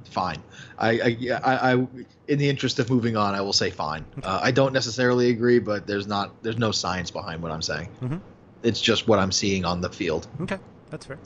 fine. 0.05 0.41
I, 0.77 0.89
I, 0.89 1.17
I, 1.43 1.71
I, 1.73 1.87
in 2.27 2.39
the 2.39 2.49
interest 2.49 2.79
of 2.79 2.89
moving 2.89 3.17
on, 3.17 3.35
I 3.35 3.41
will 3.41 3.53
say 3.53 3.69
fine. 3.69 4.05
Uh, 4.23 4.39
I 4.41 4.51
don't 4.51 4.73
necessarily 4.73 5.29
agree, 5.29 5.59
but 5.59 5.87
there's 5.87 6.07
not, 6.07 6.41
there's 6.43 6.57
no 6.57 6.71
science 6.71 7.11
behind 7.11 7.41
what 7.41 7.51
I'm 7.51 7.61
saying. 7.61 7.89
Mm-hmm. 8.01 8.17
It's 8.63 8.81
just 8.81 9.07
what 9.07 9.19
I'm 9.19 9.31
seeing 9.31 9.65
on 9.65 9.81
the 9.81 9.89
field. 9.89 10.27
Okay, 10.41 10.57
that's 10.89 11.05
fair. 11.05 11.19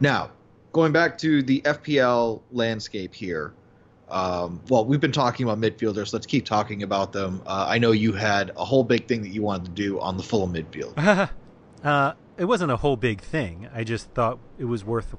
Now, 0.00 0.30
going 0.72 0.92
back 0.92 1.18
to 1.18 1.42
the 1.42 1.60
FPL 1.62 2.42
landscape 2.52 3.14
here. 3.14 3.54
Um, 4.08 4.60
well, 4.68 4.84
we've 4.84 5.00
been 5.00 5.10
talking 5.10 5.48
about 5.48 5.58
midfielders. 5.60 6.12
Let's 6.12 6.26
keep 6.26 6.44
talking 6.44 6.84
about 6.84 7.12
them. 7.12 7.42
Uh, 7.44 7.66
I 7.68 7.78
know 7.78 7.90
you 7.90 8.12
had 8.12 8.52
a 8.56 8.64
whole 8.64 8.84
big 8.84 9.08
thing 9.08 9.22
that 9.22 9.30
you 9.30 9.42
wanted 9.42 9.64
to 9.64 9.70
do 9.72 9.98
on 9.98 10.16
the 10.16 10.22
full 10.22 10.46
midfield. 10.46 10.96
uh, 11.84 12.12
it 12.36 12.44
wasn't 12.44 12.70
a 12.70 12.76
whole 12.76 12.96
big 12.96 13.20
thing. 13.20 13.68
I 13.74 13.82
just 13.82 14.10
thought 14.10 14.38
it 14.58 14.66
was 14.66 14.84
worth 14.84 15.14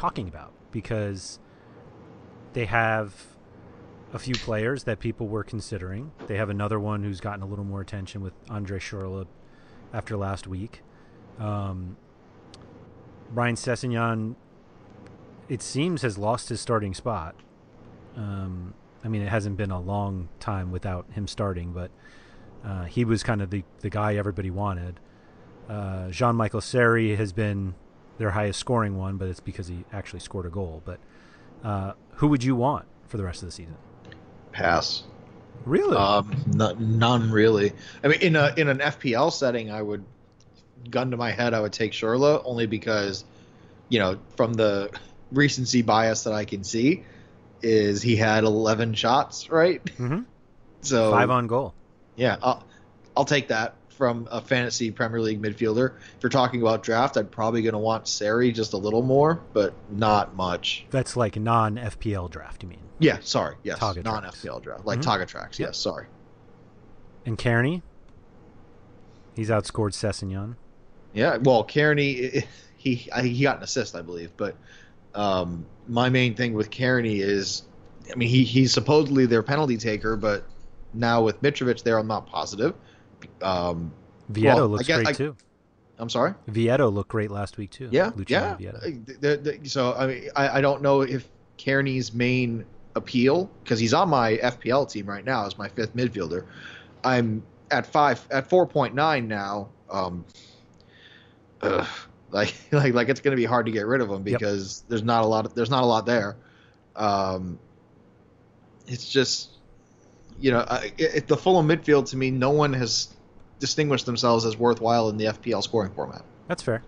talking 0.00 0.28
about 0.28 0.52
because 0.72 1.38
they 2.54 2.64
have 2.64 3.14
a 4.12 4.18
few 4.18 4.34
players 4.34 4.84
that 4.84 4.98
people 4.98 5.28
were 5.28 5.44
considering. 5.44 6.10
They 6.26 6.36
have 6.36 6.48
another 6.48 6.80
one 6.80 7.02
who's 7.04 7.20
gotten 7.20 7.42
a 7.42 7.46
little 7.46 7.64
more 7.64 7.80
attention 7.80 8.22
with 8.22 8.32
Andre 8.48 8.78
Schurrle 8.78 9.26
after 9.92 10.16
last 10.16 10.46
week. 10.46 10.82
Um, 11.38 11.96
Ryan 13.32 13.56
Sessegnon, 13.56 14.36
it 15.48 15.62
seems, 15.62 16.02
has 16.02 16.16
lost 16.16 16.48
his 16.48 16.60
starting 16.60 16.94
spot. 16.94 17.34
Um, 18.16 18.74
I 19.04 19.08
mean, 19.08 19.22
it 19.22 19.28
hasn't 19.28 19.56
been 19.56 19.70
a 19.70 19.80
long 19.80 20.28
time 20.40 20.72
without 20.72 21.06
him 21.12 21.26
starting, 21.26 21.72
but 21.72 21.90
Uh, 22.62 22.84
he 22.84 23.06
was 23.06 23.22
kind 23.22 23.40
of 23.40 23.48
the, 23.48 23.64
the 23.80 23.88
guy 23.88 24.16
everybody 24.16 24.50
wanted. 24.50 25.00
Uh, 25.66 26.10
Jean 26.10 26.36
Michael 26.36 26.60
Seri 26.60 27.16
has 27.16 27.32
been 27.32 27.74
their 28.20 28.30
highest 28.32 28.60
scoring 28.60 28.98
one, 28.98 29.16
but 29.16 29.28
it's 29.28 29.40
because 29.40 29.66
he 29.66 29.82
actually 29.94 30.20
scored 30.20 30.44
a 30.44 30.50
goal. 30.50 30.82
But 30.84 30.98
uh, 31.64 31.94
who 32.16 32.28
would 32.28 32.44
you 32.44 32.54
want 32.54 32.84
for 33.08 33.16
the 33.16 33.24
rest 33.24 33.42
of 33.42 33.48
the 33.48 33.52
season? 33.52 33.76
Pass. 34.52 35.04
Really? 35.64 35.96
Um, 35.96 36.30
n- 36.60 36.98
none 36.98 37.30
really. 37.30 37.72
I 38.04 38.08
mean, 38.08 38.20
in 38.20 38.36
a 38.36 38.52
in 38.58 38.68
an 38.68 38.78
FPL 38.78 39.32
setting, 39.32 39.70
I 39.70 39.80
would 39.80 40.04
gun 40.90 41.10
to 41.12 41.16
my 41.16 41.30
head, 41.30 41.54
I 41.54 41.60
would 41.60 41.72
take 41.72 41.92
Schürrle 41.92 42.42
only 42.44 42.66
because, 42.66 43.24
you 43.88 43.98
know, 43.98 44.18
from 44.36 44.52
the 44.52 44.90
recency 45.32 45.80
bias 45.80 46.24
that 46.24 46.34
I 46.34 46.44
can 46.44 46.62
see, 46.62 47.04
is 47.62 48.02
he 48.02 48.16
had 48.16 48.44
11 48.44 48.94
shots, 48.94 49.48
right? 49.50 49.82
Mhm. 49.96 50.26
So 50.82 51.10
Five 51.10 51.28
on 51.30 51.46
goal. 51.46 51.74
Yeah, 52.16 52.36
I'll, 52.42 52.64
I'll 53.14 53.26
take 53.26 53.48
that 53.48 53.74
from 54.00 54.26
a 54.30 54.40
fantasy 54.40 54.90
Premier 54.90 55.20
League 55.20 55.42
midfielder. 55.42 55.92
If 56.16 56.22
you're 56.22 56.30
talking 56.30 56.62
about 56.62 56.82
draft, 56.82 57.18
I'm 57.18 57.26
probably 57.28 57.60
going 57.60 57.74
to 57.74 57.78
want 57.78 58.08
Seri 58.08 58.50
just 58.50 58.72
a 58.72 58.78
little 58.78 59.02
more, 59.02 59.42
but 59.52 59.74
not 59.90 60.34
much. 60.34 60.86
That's 60.88 61.18
like 61.18 61.36
non 61.38 61.76
FPL 61.76 62.30
draft, 62.30 62.62
you 62.62 62.70
mean? 62.70 62.78
Yeah, 62.98 63.18
sorry. 63.20 63.56
Yes, 63.62 63.78
Target 63.78 64.06
non 64.06 64.22
FPL 64.24 64.62
draft, 64.62 64.86
like 64.86 65.00
Mhm. 65.00 65.02
Target 65.02 65.28
tracks. 65.28 65.58
Yep. 65.58 65.68
Yes, 65.68 65.76
sorry. 65.76 66.06
And 67.26 67.36
Cairney? 67.36 67.82
He's 69.36 69.50
outscored 69.50 69.92
Sessegnon. 69.92 70.56
Yeah, 71.12 71.36
well, 71.36 71.62
Cairney, 71.62 72.46
he 72.78 72.94
he 72.94 73.42
got 73.42 73.58
an 73.58 73.62
assist, 73.64 73.94
I 73.94 74.00
believe, 74.00 74.30
but 74.38 74.56
um, 75.14 75.66
my 75.88 76.08
main 76.08 76.34
thing 76.36 76.54
with 76.54 76.70
Cairney 76.70 77.20
is, 77.20 77.64
I 78.10 78.14
mean, 78.14 78.30
he 78.30 78.44
he's 78.44 78.72
supposedly 78.72 79.26
their 79.26 79.42
penalty 79.42 79.76
taker, 79.76 80.16
but 80.16 80.46
now 80.94 81.22
with 81.22 81.42
Mitrovic 81.42 81.82
there, 81.82 81.98
I'm 81.98 82.06
not 82.06 82.26
positive. 82.26 82.72
Um, 83.42 83.92
Vietto 84.28 84.56
Well, 84.60 84.68
looks 84.68 84.86
guess 84.86 84.96
great 84.96 85.08
I- 85.08 85.12
too. 85.12 85.36
I'm 85.98 86.08
sorry. 86.08 86.32
Vietto 86.48 86.88
looked 86.90 87.10
great 87.10 87.30
last 87.30 87.58
week 87.58 87.70
too. 87.70 87.88
Yeah, 87.92 88.10
Luciano 88.16 88.56
yeah. 88.58 88.72
Vietto. 88.72 89.04
The- 89.20 89.36
the- 89.60 89.68
so 89.68 89.94
I 89.94 90.06
mean, 90.06 90.28
I, 90.34 90.58
I 90.58 90.60
don't 90.62 90.80
know 90.82 91.02
if 91.02 91.28
Cairney's 91.58 92.14
main 92.14 92.64
appeal 92.96 93.50
because 93.62 93.78
he's 93.78 93.92
on 93.94 94.08
my 94.08 94.36
FPL 94.38 94.90
team 94.90 95.06
right 95.06 95.24
now 95.24 95.46
as 95.46 95.58
my 95.58 95.68
fifth 95.68 95.94
midfielder. 95.94 96.46
I'm 97.04 97.42
at 97.70 97.86
five 97.86 98.26
at 98.30 98.48
four 98.48 98.66
point 98.66 98.94
nine 98.94 99.28
now. 99.28 99.68
Um, 99.90 100.24
ugh, 101.60 101.86
like 102.30 102.54
like 102.72 102.94
like 102.94 103.08
it's 103.10 103.20
going 103.20 103.32
to 103.32 103.40
be 103.40 103.44
hard 103.44 103.66
to 103.66 103.72
get 103.72 103.86
rid 103.86 104.00
of 104.00 104.08
him 104.08 104.26
Yep. 104.26 104.38
because 104.38 104.84
there's 104.88 105.02
not 105.02 105.22
a 105.24 105.26
lot 105.26 105.44
of, 105.46 105.54
there's 105.54 105.70
not 105.70 105.82
a 105.82 105.86
lot 105.86 106.06
there. 106.06 106.36
Um, 106.96 107.58
it's 108.86 109.08
just 109.08 109.49
you 110.40 110.50
know 110.50 110.64
I, 110.68 110.92
it, 110.98 111.26
the 111.28 111.36
Fulham 111.36 111.68
midfield 111.68 112.08
to 112.10 112.16
me, 112.16 112.30
no 112.30 112.50
one 112.50 112.72
has 112.72 113.08
distinguished 113.58 114.06
themselves 114.06 114.44
as 114.44 114.56
worthwhile 114.56 115.08
in 115.10 115.16
the 115.16 115.26
FPL 115.26 115.62
scoring 115.62 115.92
format. 115.92 116.24
That's 116.48 116.62
fair. 116.62 116.82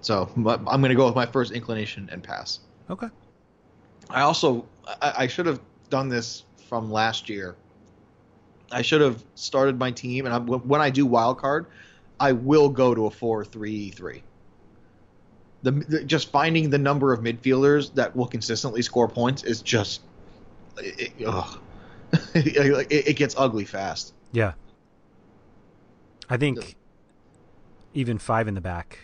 So 0.00 0.30
I'm 0.36 0.42
going 0.44 0.84
to 0.84 0.94
go 0.94 1.06
with 1.06 1.14
my 1.14 1.26
first 1.26 1.52
inclination 1.52 2.08
and 2.12 2.22
pass. 2.22 2.60
Okay. 2.88 3.08
I 4.08 4.22
also 4.22 4.66
I, 5.02 5.14
I 5.18 5.26
should 5.26 5.46
have 5.46 5.60
done 5.90 6.08
this 6.08 6.44
from 6.68 6.90
last 6.90 7.28
year. 7.28 7.56
I 8.70 8.82
should 8.82 9.00
have 9.00 9.22
started 9.34 9.78
my 9.78 9.92
team, 9.92 10.26
and 10.26 10.34
I, 10.34 10.38
when 10.38 10.80
I 10.80 10.90
do 10.90 11.06
wild 11.06 11.38
card, 11.38 11.66
I 12.18 12.32
will 12.32 12.68
go 12.68 12.94
to 12.94 13.06
a 13.06 13.10
four-three-three. 13.10 14.22
The, 15.62 15.70
the 15.70 16.04
just 16.04 16.30
finding 16.30 16.70
the 16.70 16.78
number 16.78 17.12
of 17.12 17.20
midfielders 17.20 17.94
that 17.94 18.14
will 18.14 18.26
consistently 18.26 18.82
score 18.82 19.08
points 19.08 19.44
is 19.44 19.62
just 19.62 20.00
it, 20.78 21.12
ugh. 21.26 21.58
it, 22.34 22.86
it 22.90 23.16
gets 23.16 23.34
ugly 23.36 23.64
fast. 23.64 24.14
Yeah. 24.32 24.52
I 26.28 26.36
think 26.36 26.76
even 27.94 28.18
five 28.18 28.48
in 28.48 28.54
the 28.54 28.60
back 28.60 28.98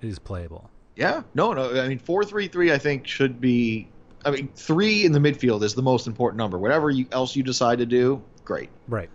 is 0.00 0.18
playable. 0.18 0.70
Yeah, 0.96 1.22
no, 1.34 1.52
no. 1.52 1.80
I 1.80 1.88
mean, 1.88 1.98
four 1.98 2.24
three 2.24 2.48
three. 2.48 2.72
I 2.72 2.78
think 2.78 3.06
should 3.06 3.40
be. 3.40 3.88
I 4.24 4.32
mean, 4.32 4.48
three 4.56 5.04
in 5.04 5.12
the 5.12 5.20
midfield 5.20 5.62
is 5.62 5.74
the 5.74 5.82
most 5.82 6.08
important 6.08 6.38
number. 6.38 6.58
Whatever 6.58 6.90
you, 6.90 7.06
else 7.12 7.36
you 7.36 7.44
decide 7.44 7.78
to 7.78 7.86
do, 7.86 8.20
great. 8.44 8.68
Right. 8.88 9.08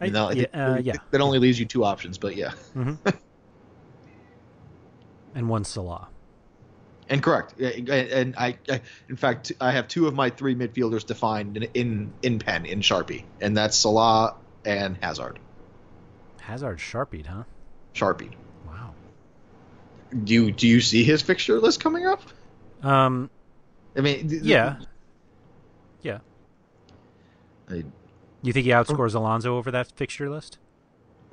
I, 0.00 0.06
You 0.06 0.10
know, 0.10 0.28
I 0.28 0.32
yeah, 0.32 0.44
uh, 0.52 0.76
yeah. 0.76 0.96
that 1.10 1.22
only 1.22 1.38
leaves 1.38 1.58
you 1.58 1.64
two 1.64 1.84
options, 1.84 2.18
but 2.18 2.36
yeah, 2.36 2.50
hmm 2.74 2.94
and 5.34 5.48
one 5.48 5.64
Salah. 5.64 6.08
And 7.08 7.22
correct. 7.22 7.58
And, 7.60 8.34
I, 8.36 8.56
I, 8.68 8.80
in 9.08 9.16
fact, 9.16 9.52
I 9.60 9.72
have 9.72 9.88
two 9.88 10.06
of 10.06 10.14
my 10.14 10.30
three 10.30 10.54
midfielders 10.54 11.06
defined 11.06 11.56
in 11.56 11.62
in, 11.74 12.12
in 12.22 12.38
pen 12.38 12.66
in 12.66 12.80
Sharpie, 12.80 13.24
and 13.40 13.56
that's 13.56 13.76
Salah 13.76 14.34
and 14.64 14.96
Hazard. 15.00 15.38
Hazard 16.40 16.78
sharpied, 16.80 17.26
huh? 17.26 17.44
Sharpie. 17.94 18.32
Wow. 18.66 18.94
Do 20.24 20.32
you 20.32 20.52
do 20.52 20.66
you 20.68 20.80
see 20.80 21.04
his 21.04 21.22
fixture 21.22 21.58
list 21.60 21.80
coming 21.80 22.06
up? 22.06 22.22
Um. 22.82 23.30
I 23.96 24.00
mean, 24.02 24.18
th- 24.28 24.30
th- 24.30 24.42
Yeah. 24.42 24.76
Yeah. 26.02 26.18
I- 27.70 27.84
You 28.42 28.52
think 28.52 28.64
he 28.66 28.70
outscores 28.72 29.14
Alonso 29.14 29.56
over 29.56 29.70
that 29.70 29.90
fixture 29.96 30.28
list? 30.28 30.58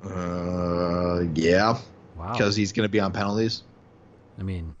Uh, 0.02 1.24
yeah, 1.34 1.78
Wow. 2.16 2.32
because 2.32 2.56
he's 2.56 2.72
going 2.72 2.84
to 2.84 2.90
be 2.90 3.00
on 3.00 3.12
penalties. 3.12 3.62
I 4.38 4.42
mean, 4.42 4.74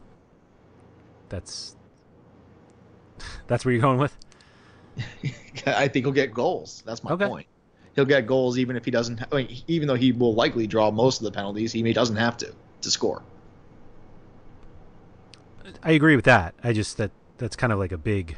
that's 1.34 1.74
that's 3.46 3.64
where 3.64 3.72
you're 3.72 3.82
going 3.82 3.98
with. 3.98 4.16
I 5.66 5.88
think 5.88 6.04
he'll 6.04 6.12
get 6.12 6.32
goals. 6.32 6.82
That's 6.86 7.02
my 7.02 7.12
Okay. 7.12 7.28
point. 7.28 7.46
He'll 7.96 8.04
get 8.04 8.26
goals 8.26 8.58
even 8.58 8.76
if 8.76 8.84
he 8.84 8.90
doesn't. 8.90 9.20
I 9.32 9.36
mean, 9.36 9.62
even 9.66 9.88
though 9.88 9.94
he 9.94 10.12
will 10.12 10.34
likely 10.34 10.66
draw 10.66 10.90
most 10.90 11.20
of 11.20 11.24
the 11.24 11.30
penalties, 11.32 11.72
he 11.72 11.92
doesn't 11.92 12.16
have 12.16 12.36
to 12.38 12.52
to 12.82 12.90
score. 12.90 13.22
I 15.82 15.92
agree 15.92 16.16
with 16.16 16.24
that. 16.26 16.54
I 16.62 16.72
just 16.72 16.96
that 16.98 17.10
that's 17.38 17.56
kind 17.56 17.72
of 17.72 17.78
like 17.78 17.92
a 17.92 17.98
big. 17.98 18.36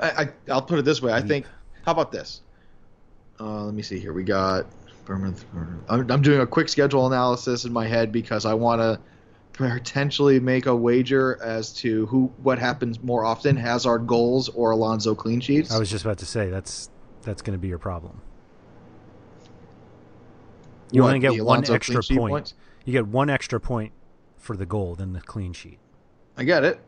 I, 0.00 0.10
I 0.10 0.28
I'll 0.50 0.62
put 0.62 0.78
it 0.78 0.84
this 0.84 1.02
way. 1.02 1.12
I 1.12 1.20
think. 1.20 1.46
How 1.84 1.92
about 1.92 2.10
this? 2.10 2.40
Uh, 3.38 3.64
let 3.64 3.74
me 3.74 3.82
see 3.82 3.98
here. 3.98 4.12
We 4.12 4.24
got. 4.24 4.66
I'm, 5.06 6.10
I'm 6.10 6.22
doing 6.22 6.40
a 6.40 6.46
quick 6.46 6.70
schedule 6.70 7.06
analysis 7.06 7.66
in 7.66 7.72
my 7.72 7.86
head 7.86 8.10
because 8.10 8.46
I 8.46 8.54
want 8.54 8.80
to 8.80 8.98
potentially 9.54 10.40
make 10.40 10.66
a 10.66 10.76
wager 10.76 11.42
as 11.42 11.72
to 11.74 12.06
who 12.06 12.32
what 12.42 12.58
happens 12.58 13.02
more 13.02 13.24
often: 13.24 13.56
Hazard 13.56 14.06
goals 14.06 14.48
or 14.50 14.72
Alonso 14.72 15.14
clean 15.14 15.40
sheets. 15.40 15.72
I 15.72 15.78
was 15.78 15.90
just 15.90 16.04
about 16.04 16.18
to 16.18 16.26
say 16.26 16.50
that's 16.50 16.90
that's 17.22 17.40
going 17.40 17.56
to 17.56 17.60
be 17.60 17.68
your 17.68 17.78
problem. 17.78 18.20
You 20.92 21.02
What, 21.02 21.08
only 21.08 21.20
get 21.20 21.44
one 21.44 21.68
extra 21.70 22.02
sheet 22.02 22.18
point. 22.18 22.52
You 22.84 22.92
get 22.92 23.06
one 23.06 23.30
extra 23.30 23.58
point 23.58 23.92
for 24.36 24.56
the 24.56 24.66
goal 24.66 24.94
than 24.94 25.12
the 25.12 25.20
clean 25.20 25.52
sheet. 25.52 25.78
I 26.36 26.44
get 26.44 26.64
it. 26.64 26.78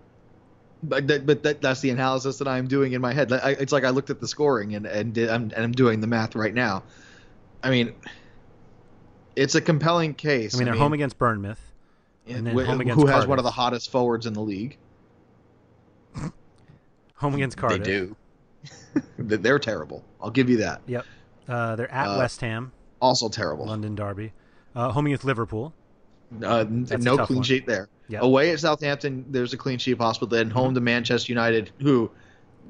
But 0.82 1.06
that, 1.08 1.26
but 1.26 1.42
that, 1.42 1.62
that's 1.62 1.80
the 1.80 1.90
analysis 1.90 2.38
that 2.38 2.46
I'm 2.46 2.68
doing 2.68 2.92
in 2.92 3.00
my 3.00 3.12
head. 3.12 3.32
I, 3.32 3.52
it's 3.52 3.72
like 3.72 3.84
I 3.84 3.90
looked 3.90 4.10
at 4.10 4.20
the 4.20 4.28
scoring 4.28 4.74
and 4.74 4.86
and 4.86 5.16
I'm 5.16 5.42
and 5.44 5.54
I'm 5.56 5.72
doing 5.72 6.00
the 6.00 6.06
math 6.06 6.36
right 6.36 6.52
now. 6.52 6.82
I 7.62 7.70
mean, 7.70 7.94
it's 9.34 9.54
a 9.54 9.60
compelling 9.60 10.14
case. 10.14 10.54
I 10.54 10.58
mean, 10.58 10.66
they're 10.66 10.74
home 10.74 10.92
against 10.92 11.18
Bournemouth, 11.18 11.65
and 12.26 12.46
then 12.46 12.56
wh- 12.56 12.66
home 12.66 12.80
against 12.80 13.00
who 13.00 13.06
has 13.06 13.26
one 13.26 13.38
of 13.38 13.44
the 13.44 13.50
hottest 13.50 13.90
forwards 13.90 14.26
in 14.26 14.32
the 14.32 14.40
league? 14.42 14.76
home 17.14 17.34
against 17.34 17.56
Cardiff. 17.56 17.78
They 17.84 17.84
do. 17.84 18.16
They- 19.18 19.36
they're 19.36 19.58
terrible. 19.58 20.02
I'll 20.20 20.30
give 20.30 20.48
you 20.48 20.58
that. 20.58 20.80
Yep. 20.86 21.04
Uh, 21.48 21.76
they're 21.76 21.90
at 21.92 22.06
Uh, 22.08 22.18
West 22.18 22.40
Ham, 22.40 22.72
Also 23.00 23.28
terrible. 23.28 23.66
London 23.66 23.94
Derby. 23.94 24.32
Uh, 24.74 24.90
home 24.90 25.06
against 25.06 25.24
Liverpool. 25.24 25.72
Uh, 26.42 26.60
n- 26.60 26.84
That's 26.84 27.04
a 27.04 27.04
no 27.04 27.18
clean 27.26 27.38
one. 27.38 27.44
sheet 27.44 27.66
there. 27.66 27.88
Yep. 28.08 28.22
Away 28.22 28.50
at 28.52 28.60
Southampton, 28.60 29.24
there's 29.28 29.52
a 29.52 29.56
clean 29.56 29.78
sheet 29.78 29.98
possible. 29.98 30.26
Then 30.26 30.48
home 30.50 30.74
to 30.74 30.80
Manchester 30.80 31.30
United, 31.30 31.70
who 31.80 32.10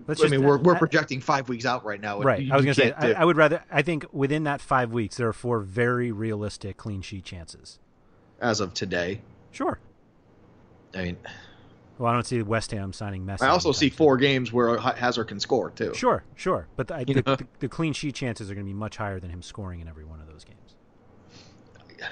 Let's 0.09 0.21
I 0.21 0.25
just, 0.25 0.31
mean, 0.33 0.43
we're 0.45 0.59
we're 0.59 0.75
projecting 0.77 1.21
five 1.21 1.49
weeks 1.49 1.65
out 1.65 1.85
right 1.85 2.01
now. 2.01 2.21
right. 2.21 2.43
you- 2.43 2.53
I 2.53 2.57
was 2.57 2.65
going 2.65 2.75
to 2.75 2.81
say, 2.81 2.91
can't 2.93 3.17
I, 3.17 3.23
I 3.23 3.25
would 3.25 3.37
rather. 3.37 3.63
I 3.71 3.83
think 3.83 4.05
within 4.13 4.45
that 4.45 4.61
five 4.61 4.93
weeks, 4.93 5.17
there 5.17 5.29
are 5.29 5.33
four 5.33 5.61
very 5.61 6.11
realistic 6.13 6.77
clean 6.77 7.03
sheet 7.03 7.25
chances. 7.25 7.79
as 8.41 8.61
of 8.61 8.75
today. 8.75 9.21
Sure. 9.57 9.79
I 10.95 11.03
mean, 11.03 11.17
Well, 11.99 12.11
I 12.11 12.13
don't 12.15 12.27
see 12.27 12.43
West 12.43 12.71
Ham 12.73 12.93
signing 12.93 13.25
Messi. 13.25 13.41
I 13.43 13.49
also 13.49 13.73
see 13.73 13.89
four 13.89 14.19
games 14.19 14.53
where 14.53 14.77
Hazard 14.79 15.25
can 15.29 15.41
score 15.41 15.71
too. 15.71 15.95
Sure, 15.95 16.23
sure, 16.35 16.69
but 16.77 16.89
the, 16.89 17.05
the, 17.07 17.23
the, 17.23 17.47
the 17.61 17.69
clean 17.69 17.95
sheet 17.95 18.15
chances 18.15 18.51
are 18.51 18.55
going 18.55 18.67
to 18.67 18.71
be 18.71 18.77
much 18.79 18.99
higher 18.99 19.19
than 19.19 19.31
him 19.31 19.41
scoring 19.41 19.81
in 19.81 19.89
every 19.89 20.05
one 20.05 20.21
of 20.21 20.27
those 20.27 20.45
games. 20.45 20.75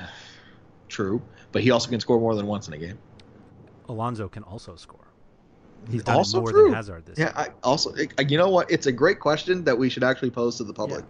True, 0.89 1.21
but 1.53 1.63
he 1.63 1.71
also 1.71 1.91
can 1.91 2.01
score 2.01 2.19
more 2.19 2.35
than 2.35 2.47
once 2.47 2.67
in 2.69 2.75
a 2.75 2.79
game. 2.79 2.99
Alonso 3.89 4.29
can 4.29 4.43
also 4.45 4.77
score. 4.77 5.01
He's 5.91 6.03
done 6.03 6.17
also 6.17 6.39
it 6.39 6.41
more 6.41 6.51
true. 6.53 6.65
than 6.65 6.73
Hazard 6.73 7.05
this 7.05 7.19
Yeah, 7.19 7.25
year. 7.25 7.33
I 7.37 7.49
also 7.63 7.93
it- 7.93 8.31
you 8.31 8.39
know 8.39 8.49
what? 8.49 8.71
It's 8.71 8.87
a 8.87 8.93
great 8.93 9.21
question 9.21 9.65
that 9.65 9.77
we 9.77 9.91
should 9.91 10.03
actually 10.05 10.31
pose 10.31 10.57
to 10.57 10.65
the 10.65 10.73
public. 10.73 11.05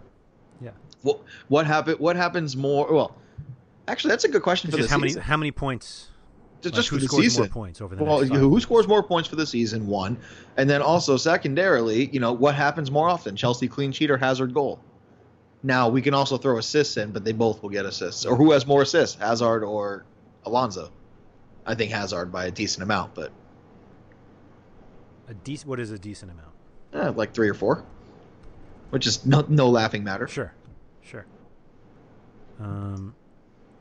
Yeah. 0.61 0.71
What 1.01 1.21
what 1.47 1.65
happen 1.65 1.95
What 1.95 2.17
happens 2.17 2.57
more? 2.57 2.91
Well, 2.91 3.15
actually, 3.87 4.09
that's 4.09 4.25
a 4.25 4.27
good 4.27 4.41
question 4.41 4.67
It's 4.69 4.75
for 4.75 4.79
just 4.81 4.89
the 4.89 4.93
how 4.93 4.99
many 4.99 5.09
season. 5.11 5.21
how 5.21 5.37
many 5.37 5.51
points? 5.51 6.09
Just 6.61 6.73
like, 6.73 6.79
just 6.79 6.89
who 6.89 6.95
for 6.97 7.01
the 7.01 7.07
scores 7.07 7.23
season. 7.23 7.41
more 7.43 7.49
points 7.49 7.81
over 7.81 7.95
the 7.95 8.03
well, 8.03 8.23
who 8.23 8.49
weeks? 8.49 8.63
scores 8.63 8.87
more 8.87 9.03
points 9.03 9.29
for 9.29 9.35
the 9.35 9.45
season? 9.45 9.87
One, 9.87 10.17
and 10.57 10.69
then 10.69 10.81
also 10.81 11.17
secondarily, 11.17 12.07
you 12.07 12.19
know, 12.19 12.33
what 12.33 12.55
happens 12.55 12.89
more 12.91 13.07
often? 13.09 13.35
Chelsea 13.35 13.67
clean 13.67 13.91
sheet 13.91 14.09
or 14.09 14.17
Hazard 14.17 14.53
goal? 14.53 14.79
Now 15.63 15.89
we 15.89 16.01
can 16.01 16.13
also 16.13 16.37
throw 16.37 16.57
assists 16.57 16.97
in, 16.97 17.11
but 17.11 17.23
they 17.23 17.31
both 17.33 17.61
will 17.61 17.69
get 17.69 17.85
assists. 17.85 18.25
Or 18.25 18.35
who 18.35 18.51
has 18.51 18.65
more 18.67 18.81
assists, 18.83 19.15
Hazard 19.19 19.63
or 19.63 20.05
Alonso? 20.45 20.91
I 21.65 21.73
think 21.75 21.91
Hazard 21.91 22.31
by 22.31 22.45
a 22.45 22.51
decent 22.51 22.83
amount, 22.83 23.15
but 23.15 23.31
A 25.27 25.33
decent. 25.33 25.67
What 25.69 25.79
is 25.79 25.91
a 25.91 25.97
decent 25.99 26.31
amount? 26.31 26.51
eh, 26.93 27.09
like 27.15 27.33
three 27.33 27.49
or 27.49 27.53
four, 27.55 27.83
which 28.91 29.07
is 29.07 29.25
no 29.25 29.43
no 29.49 29.69
laughing 29.69 30.03
matter. 30.03 30.27
Sure, 30.27 30.53
sure. 31.01 31.25
Um, 32.59 33.15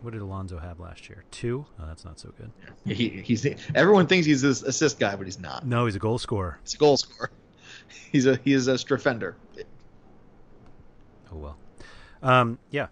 what 0.05 0.13
did 0.13 0.23
Alonso 0.23 0.59
have 0.59 0.79
last 0.79 1.09
year? 1.09 1.25
Two. 1.31 1.65
Oh, 1.81 1.87
that's 1.87 2.05
not 2.05 2.21
so 2.21 2.31
good. 2.37 2.51
He, 2.97 3.09
he's 3.09 3.47
everyone 3.75 4.07
thinks 4.07 4.27
he's 4.27 4.43
this 4.43 4.63
assist 4.63 4.99
guy, 5.01 5.17
but 5.17 5.27
he's 5.27 5.41
not. 5.41 5.67
No, 5.67 5.87
he's 5.87 5.97
a 5.97 5.99
goal 5.99 6.19
scorer. 6.19 6.59
He's 6.63 6.75
a 6.75 6.79
goal 6.79 6.97
scorer. 6.97 7.31
He's 8.13 8.27
a 8.27 8.37
he 8.45 8.53
is 8.53 8.67
a 8.69 8.75
strafender. 8.75 9.35
Oh 11.33 11.37
well. 11.37 11.57
Um, 12.23 12.59
yeah. 12.71 12.87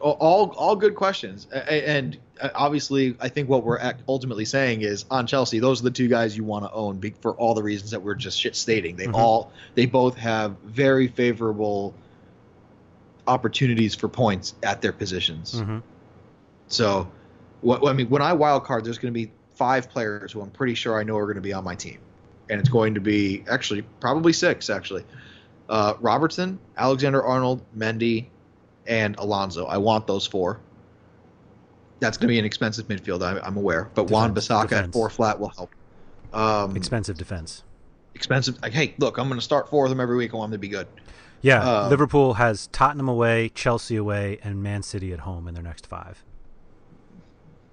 All 0.00 0.52
all 0.56 0.76
good 0.76 0.94
questions, 0.94 1.46
and 1.50 2.16
uh, 2.40 2.50
obviously, 2.54 3.16
I 3.20 3.28
think 3.28 3.48
what 3.48 3.64
we're 3.64 3.80
ultimately 4.08 4.44
saying 4.44 4.82
is 4.82 5.04
on 5.10 5.26
Chelsea, 5.26 5.58
those 5.58 5.80
are 5.80 5.84
the 5.84 5.90
two 5.90 6.08
guys 6.08 6.36
you 6.36 6.44
want 6.44 6.64
to 6.64 6.72
own 6.72 7.00
for 7.20 7.32
all 7.32 7.54
the 7.54 7.62
reasons 7.62 7.90
that 7.90 8.00
we're 8.02 8.14
just 8.14 8.38
shit 8.40 8.54
stating. 8.56 8.96
They 8.96 9.06
Mhm. 9.06 9.14
all 9.14 9.52
they 9.74 9.86
both 9.86 10.16
have 10.16 10.56
very 10.64 11.08
favorable 11.08 11.92
opportunities 13.26 13.94
for 13.94 14.08
points 14.08 14.54
at 14.62 14.82
their 14.82 14.92
positions. 14.92 15.60
hmm 15.60 15.78
So, 16.68 17.10
what 17.60 17.86
I 17.88 17.92
mean, 17.92 18.08
when 18.08 18.22
I 18.22 18.32
wild 18.32 18.64
card, 18.64 18.84
there's 18.84 18.98
going 18.98 19.12
to 19.12 19.18
be 19.18 19.32
five 19.54 19.88
players 19.88 20.32
who 20.32 20.40
I'm 20.42 20.50
pretty 20.50 20.74
sure 20.74 20.98
I 20.98 21.02
know 21.04 21.16
are 21.16 21.24
going 21.26 21.36
to 21.36 21.40
be 21.40 21.52
on 21.52 21.64
my 21.64 21.74
team, 21.74 21.98
and 22.50 22.60
it's 22.60 22.68
going 22.68 22.94
to 22.94 23.00
be 23.00 23.44
actually 23.50 23.82
probably 24.00 24.32
six 24.32 24.68
actually. 24.70 25.04
Uh, 25.68 25.94
Robertson, 26.00 26.58
Alexander 26.76 27.22
Arnold, 27.22 27.62
Mendy, 27.76 28.26
and 28.86 29.16
Alonso. 29.16 29.64
I 29.66 29.78
want 29.78 30.06
those 30.06 30.26
four. 30.26 30.60
That's 32.00 32.18
going 32.18 32.28
to 32.28 32.32
be 32.32 32.38
an 32.38 32.44
expensive 32.44 32.86
midfield. 32.88 33.22
I, 33.22 33.40
I'm 33.46 33.56
aware, 33.56 33.88
but 33.94 34.10
Juan 34.10 34.34
Defense, 34.34 34.48
Bissaka 34.48 34.72
at 34.72 34.92
four 34.92 35.08
flat 35.08 35.40
will 35.40 35.48
help. 35.48 35.70
Um, 36.34 36.76
Expensive 36.76 37.16
defense. 37.16 37.62
expensive. 38.14 38.60
Like, 38.60 38.72
hey, 38.72 38.94
look, 38.98 39.16
I'm 39.18 39.28
going 39.28 39.38
to 39.38 39.44
start 39.44 39.70
four 39.70 39.86
of 39.86 39.90
them 39.90 40.00
every 40.00 40.16
week. 40.16 40.34
I 40.34 40.36
want 40.36 40.50
them 40.50 40.58
to 40.58 40.60
be 40.60 40.68
good. 40.68 40.86
Yeah, 41.44 41.62
Uh, 41.84 41.88
Liverpool 41.90 42.34
has 42.34 42.68
Tottenham 42.68 43.08
away, 43.08 43.50
Chelsea 43.50 43.96
away, 43.96 44.38
and 44.42 44.62
Man 44.62 44.82
City 44.82 45.12
at 45.12 45.20
home 45.20 45.46
in 45.46 45.52
their 45.54 45.62
next 45.62 45.86
five, 45.86 46.24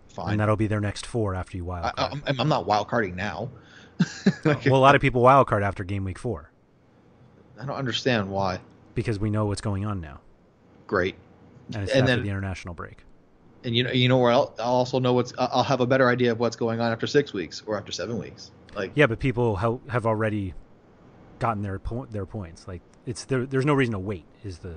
Fine. 0.09 0.31
and 0.31 0.39
that'll 0.41 0.57
be 0.57 0.67
their 0.67 0.81
next 0.81 1.05
four 1.05 1.33
after 1.35 1.55
you 1.57 1.63
wild 1.63 1.85
I, 1.85 1.91
card. 2.09 2.23
I'm 2.39 2.49
not 2.49 2.65
wild 2.65 2.89
carding 2.89 3.15
now. 3.15 3.49
well, 4.45 4.57
a 4.67 4.77
lot 4.77 4.95
of 4.95 5.01
people 5.01 5.21
wild 5.21 5.47
card 5.47 5.63
after 5.63 5.83
game 5.83 6.03
week 6.03 6.17
four 6.19 6.51
I 7.59 7.65
don't 7.65 7.75
understand 7.77 8.29
why. 8.29 8.59
because 8.95 9.19
we 9.19 9.29
know 9.29 9.45
what's 9.45 9.61
going 9.61 9.85
on 9.85 10.01
now, 10.01 10.19
Great. 10.87 11.15
and 11.73 11.83
it's 11.83 11.91
And 11.93 12.01
after 12.03 12.15
then- 12.15 12.23
the 12.23 12.29
international 12.29 12.73
break. 12.73 13.05
and 13.63 13.73
you 13.75 13.83
know 13.85 13.91
you 13.91 14.09
know 14.09 14.17
where 14.17 14.31
I'll, 14.31 14.53
I'll 14.59 14.73
also 14.73 14.99
know 14.99 15.13
what's 15.13 15.33
I'll 15.37 15.63
have 15.63 15.79
a 15.81 15.85
better 15.87 16.09
idea 16.09 16.31
of 16.33 16.39
what's 16.39 16.55
going 16.57 16.81
on 16.81 16.91
after 16.91 17.07
six 17.07 17.31
weeks 17.31 17.63
or 17.65 17.77
after 17.77 17.91
seven 17.93 18.17
weeks. 18.19 18.51
Like 18.75 18.91
Yeah, 18.95 19.05
but 19.07 19.19
people 19.19 19.55
ha- 19.55 19.77
have 19.89 20.05
already 20.05 20.55
gotten 21.39 21.61
their 21.63 21.77
po- 21.79 22.07
their 22.09 22.25
points. 22.25 22.67
Like 22.67 22.81
it's 23.05 23.25
there. 23.25 23.45
There's 23.45 23.65
no 23.65 23.73
reason 23.73 23.93
to 23.93 23.99
wait. 23.99 24.25
Is 24.43 24.59
the 24.59 24.75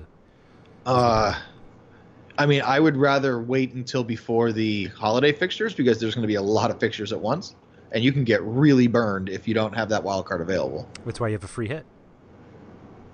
uh, 0.85 1.39
I 2.37 2.45
mean, 2.45 2.61
I 2.61 2.79
would 2.79 2.97
rather 2.97 3.39
wait 3.41 3.73
until 3.73 4.03
before 4.03 4.51
the 4.51 4.85
holiday 4.87 5.31
fixtures 5.31 5.73
because 5.73 5.99
there's 5.99 6.13
going 6.15 6.23
to 6.23 6.27
be 6.27 6.35
a 6.35 6.41
lot 6.41 6.69
of 6.71 6.79
fixtures 6.79 7.11
at 7.11 7.19
once, 7.19 7.55
and 7.91 8.03
you 8.03 8.11
can 8.11 8.23
get 8.23 8.41
really 8.43 8.87
burned 8.87 9.29
if 9.29 9.47
you 9.47 9.53
don't 9.53 9.73
have 9.73 9.89
that 9.89 10.03
wild 10.03 10.25
card 10.25 10.41
available. 10.41 10.87
that's 11.05 11.19
why 11.19 11.27
you 11.29 11.33
have 11.33 11.43
a 11.43 11.47
free 11.47 11.67
hit. 11.67 11.85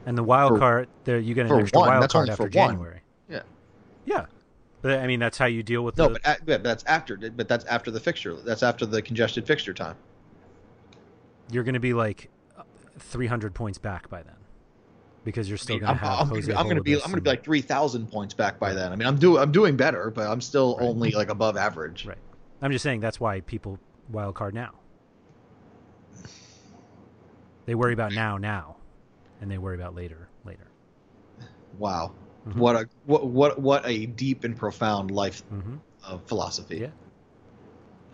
And 0.05 0.17
the 0.17 0.23
wild 0.23 0.53
For- 0.53 0.59
card, 0.59 0.87
there 1.03 1.19
you 1.19 1.33
get 1.35 1.45
an 1.45 1.59
extra 1.59 1.79
one, 1.79 1.89
wild 1.89 2.03
that's 2.03 2.13
card 2.13 2.29
after 2.29 2.43
one. 2.43 2.51
January. 2.51 3.01
Yeah. 3.29 3.43
Yeah, 4.05 4.25
but 4.81 4.99
I 4.99 5.05
mean 5.07 5.19
that's 5.19 5.37
how 5.37 5.45
you 5.45 5.61
deal 5.61 5.83
with 5.83 5.95
No, 5.97 6.09
the. 6.09 6.19
but, 6.23 6.39
but 6.45 6.63
that's 6.63 6.83
after. 6.85 7.15
But 7.17 7.47
that's 7.47 7.65
after 7.65 7.91
the 7.91 7.99
fixture. 7.99 8.33
That's 8.43 8.63
after 8.63 8.85
the 8.87 9.01
congested 9.01 9.45
fixture 9.45 9.73
time. 9.73 9.95
you're 11.51 11.63
going 11.63 11.75
to 11.75 11.79
be 11.79 11.93
like 11.93 12.29
300 12.97 13.53
points 13.53 13.77
back 13.77 14.09
by 14.09 14.23
then 14.23 14.35
because 15.23 15.49
you're 15.49 15.57
I 15.57 15.61
still 15.61 15.75
mean, 15.75 15.81
going 15.81 15.89
I'm, 15.91 15.97
to 15.99 16.05
have. 16.05 16.19
I'm, 16.21 16.27
Jose 16.29 16.53
I'm 16.53 16.63
going 16.63 16.75
to 16.77 16.81
be 16.81 16.95
I'm 16.95 17.01
going 17.01 17.15
to 17.15 17.21
be 17.21 17.29
like 17.29 17.43
three 17.43 17.61
thousand 17.61 18.11
points 18.11 18.33
back 18.33 18.59
by 18.59 18.73
then. 18.73 18.91
I 18.91 18.95
mean, 18.95 19.07
I'm 19.07 19.17
doing 19.17 19.41
I'm 19.41 19.51
doing 19.51 19.75
better, 19.75 20.09
but 20.11 20.27
I'm 20.27 20.41
still 20.41 20.77
Right. 20.77 20.87
only 20.87 21.11
like 21.11 21.29
above 21.29 21.57
average. 21.57 22.05
Right. 22.05 22.17
I'm 22.61 22.71
just 22.71 22.83
saying 22.83 22.99
that's 22.99 23.19
why 23.19 23.41
people 23.41 23.79
wild 24.11 24.35
card 24.35 24.53
now. 24.53 24.71
They 27.65 27.75
worry 27.75 27.93
about 27.93 28.13
now, 28.13 28.37
now, 28.37 28.77
and 29.39 29.49
they 29.49 29.57
worry 29.57 29.75
about 29.75 29.95
later, 29.95 30.27
later. 30.43 30.67
Wow. 31.77 32.13
Mhm. 32.47 32.55
What 32.55 32.75
a 32.75 32.89
what 33.05 33.27
what 33.27 33.59
what 33.61 33.85
a 33.85 34.07
deep 34.07 34.43
and 34.43 34.57
profound 34.57 35.11
life 35.11 35.41
hmm 35.43 35.75
uh, 36.03 36.17
philosophy. 36.25 36.79
Yeah. 36.79 36.87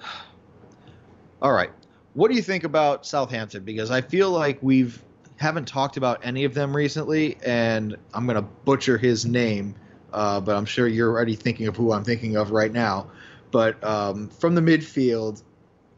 All 1.41 1.54
right. 1.54 1.72
What 2.13 2.30
do 2.30 2.36
you 2.36 2.41
think 2.41 2.63
about 2.65 3.06
Southampton? 3.06 3.63
Because 3.63 3.91
I 3.91 4.02
feel 4.02 4.32
like 4.32 4.58
we've 4.62 5.02
haven't 5.38 5.67
talked 5.67 5.97
about 5.97 6.19
any 6.23 6.43
of 6.43 6.54
them 6.54 6.76
recently, 6.76 7.38
and 7.45 7.95
I'm 8.13 8.28
gonna 8.28 8.41
butcher 8.41 8.97
his 8.97 9.26
name, 9.26 9.76
uh, 10.12 10.39
but 10.41 10.56
I'm 10.56 10.65
sure 10.65 10.88
you're 10.88 11.10
already 11.10 11.36
thinking 11.36 11.67
of 11.67 11.76
who 11.76 11.93
I'm 11.93 12.04
thinking 12.04 12.36
of 12.36 12.52
right 12.52 12.71
now. 12.71 13.12
But 13.52 13.82
um, 13.84 14.30
from 14.30 14.56
the 14.56 14.62
midfield, 14.62 15.43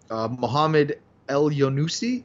uh, 0.09 0.27
Mohamed 0.27 0.99
Elyounoussi. 1.27 2.23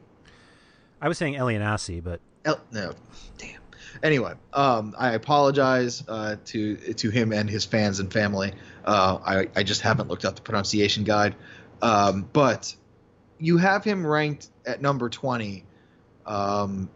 I 1.01 1.07
was 1.07 1.17
saying 1.17 1.35
Elianasi, 1.35 2.03
but 2.03 2.19
El, 2.43 2.59
no, 2.71 2.93
damn. 3.37 3.61
Anyway, 4.03 4.33
um, 4.53 4.93
I 4.97 5.11
apologize 5.13 6.03
uh, 6.07 6.35
to 6.45 6.75
to 6.75 7.09
him 7.09 7.31
and 7.31 7.49
his 7.49 7.65
fans 7.65 7.99
and 7.99 8.11
family. 8.11 8.53
Uh, 8.83 9.19
I 9.25 9.47
I 9.55 9.63
just 9.63 9.81
haven't 9.81 10.09
looked 10.09 10.25
up 10.25 10.35
the 10.35 10.41
pronunciation 10.41 11.05
guide, 11.05 11.35
um, 11.81 12.27
but 12.33 12.75
you 13.39 13.57
have 13.57 13.83
him 13.83 14.05
ranked 14.05 14.49
at 14.65 14.81
number 14.81 15.09
twenty. 15.09 15.65
Um, 16.25 16.89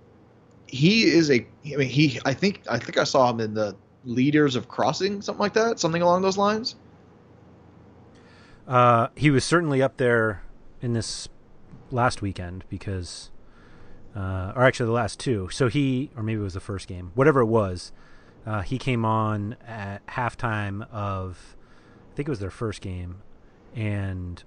he 0.69 1.03
is 1.03 1.29
a. 1.31 1.45
I 1.73 1.75
mean, 1.77 1.89
he. 1.89 2.19
I 2.25 2.33
think. 2.33 2.61
I 2.69 2.77
think 2.79 2.97
I 2.97 3.03
saw 3.03 3.29
him 3.29 3.39
in 3.39 3.53
the 3.53 3.75
leaders 4.05 4.55
of 4.55 4.67
crossing, 4.67 5.21
something 5.21 5.39
like 5.39 5.53
that, 5.53 5.79
something 5.79 6.01
along 6.01 6.21
those 6.21 6.37
lines. 6.37 6.75
uh, 8.69 9.07
he 9.15 9.31
was 9.31 9.43
certainly 9.43 9.81
up 9.81 9.97
there 9.97 10.43
in 10.81 10.93
this 10.93 11.27
last 11.91 12.21
weekend 12.21 12.63
because, 12.69 13.31
uh, 14.15 14.53
or 14.55 14.63
actually 14.63 14.85
the 14.85 14.91
last 14.93 15.19
two. 15.19 15.49
So 15.51 15.67
he, 15.67 16.11
or 16.15 16.21
maybe 16.21 16.39
it 16.39 16.43
was 16.43 16.53
the 16.53 16.59
first 16.59 16.87
game, 16.87 17.11
whatever 17.15 17.41
it 17.41 17.47
was. 17.47 17.91
Uh, 18.45 18.61
he 18.61 18.77
came 18.77 19.03
on 19.03 19.57
at 19.67 20.05
halftime 20.07 20.89
of, 20.91 21.57
I 22.11 22.15
think 22.15 22.29
it 22.29 22.31
was 22.31 22.39
their 22.39 22.49
first 22.51 22.81
game, 22.81 23.21
and 23.75 24.43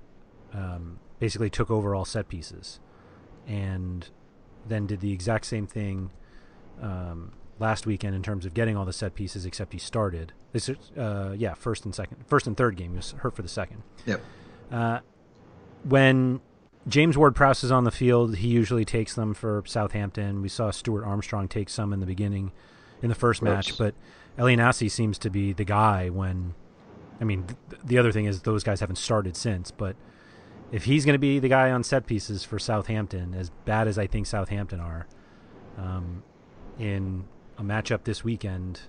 um, 0.54 0.98
basically 1.18 1.50
took 1.50 1.70
over 1.70 1.94
all 1.94 2.04
set 2.04 2.28
pieces, 2.28 2.80
and 3.46 4.08
then 4.66 4.86
did 4.86 5.00
the 5.00 5.12
exact 5.12 5.46
same 5.46 5.66
thing 5.66 6.10
um, 6.80 7.32
last 7.58 7.86
weekend 7.86 8.14
in 8.14 8.22
terms 8.22 8.46
of 8.46 8.54
getting 8.54 8.76
all 8.76 8.84
the 8.84 8.92
set 8.92 9.14
pieces, 9.14 9.46
except 9.46 9.72
he 9.72 9.78
started. 9.78 10.32
This, 10.52 10.68
is, 10.68 10.76
uh, 10.96 11.34
yeah, 11.36 11.54
first 11.54 11.84
and 11.84 11.94
second, 11.94 12.18
first 12.26 12.46
and 12.46 12.56
third 12.56 12.76
game. 12.76 12.90
He 12.90 12.96
was 12.96 13.12
hurt 13.12 13.34
for 13.34 13.42
the 13.42 13.48
second. 13.48 13.82
Yep. 14.06 14.20
Uh, 14.70 14.98
when 15.84 16.40
James 16.88 17.16
Ward-Prowse 17.16 17.64
is 17.64 17.70
on 17.70 17.84
the 17.84 17.90
field, 17.90 18.36
he 18.36 18.48
usually 18.48 18.84
takes 18.84 19.14
them 19.14 19.34
for 19.34 19.62
Southampton. 19.66 20.42
We 20.42 20.48
saw 20.48 20.70
Stuart 20.70 21.04
Armstrong 21.04 21.48
take 21.48 21.68
some 21.68 21.92
in 21.92 22.00
the 22.00 22.06
beginning, 22.06 22.52
in 23.02 23.08
the 23.08 23.14
first 23.14 23.42
match, 23.42 23.78
but 23.78 23.94
Elianasi 24.38 24.90
seems 24.90 25.18
to 25.18 25.30
be 25.30 25.52
the 25.52 25.64
guy 25.64 26.08
when. 26.08 26.54
I 27.20 27.24
mean, 27.24 27.46
th- 27.46 27.80
the 27.84 27.98
other 27.98 28.10
thing 28.10 28.24
is 28.24 28.42
those 28.42 28.64
guys 28.64 28.80
haven't 28.80 28.96
started 28.96 29.36
since, 29.36 29.70
but 29.70 29.94
if 30.72 30.84
he's 30.84 31.04
going 31.04 31.14
to 31.14 31.18
be 31.18 31.38
the 31.38 31.48
guy 31.48 31.70
on 31.70 31.84
set 31.84 32.06
pieces 32.06 32.42
for 32.44 32.58
Southampton, 32.58 33.34
as 33.34 33.50
bad 33.64 33.86
as 33.86 33.98
I 33.98 34.06
think 34.06 34.26
Southampton 34.26 34.80
are, 34.80 35.06
um, 35.78 36.22
in 36.78 37.24
a 37.58 37.62
matchup 37.62 38.04
this 38.04 38.24
weekend, 38.24 38.80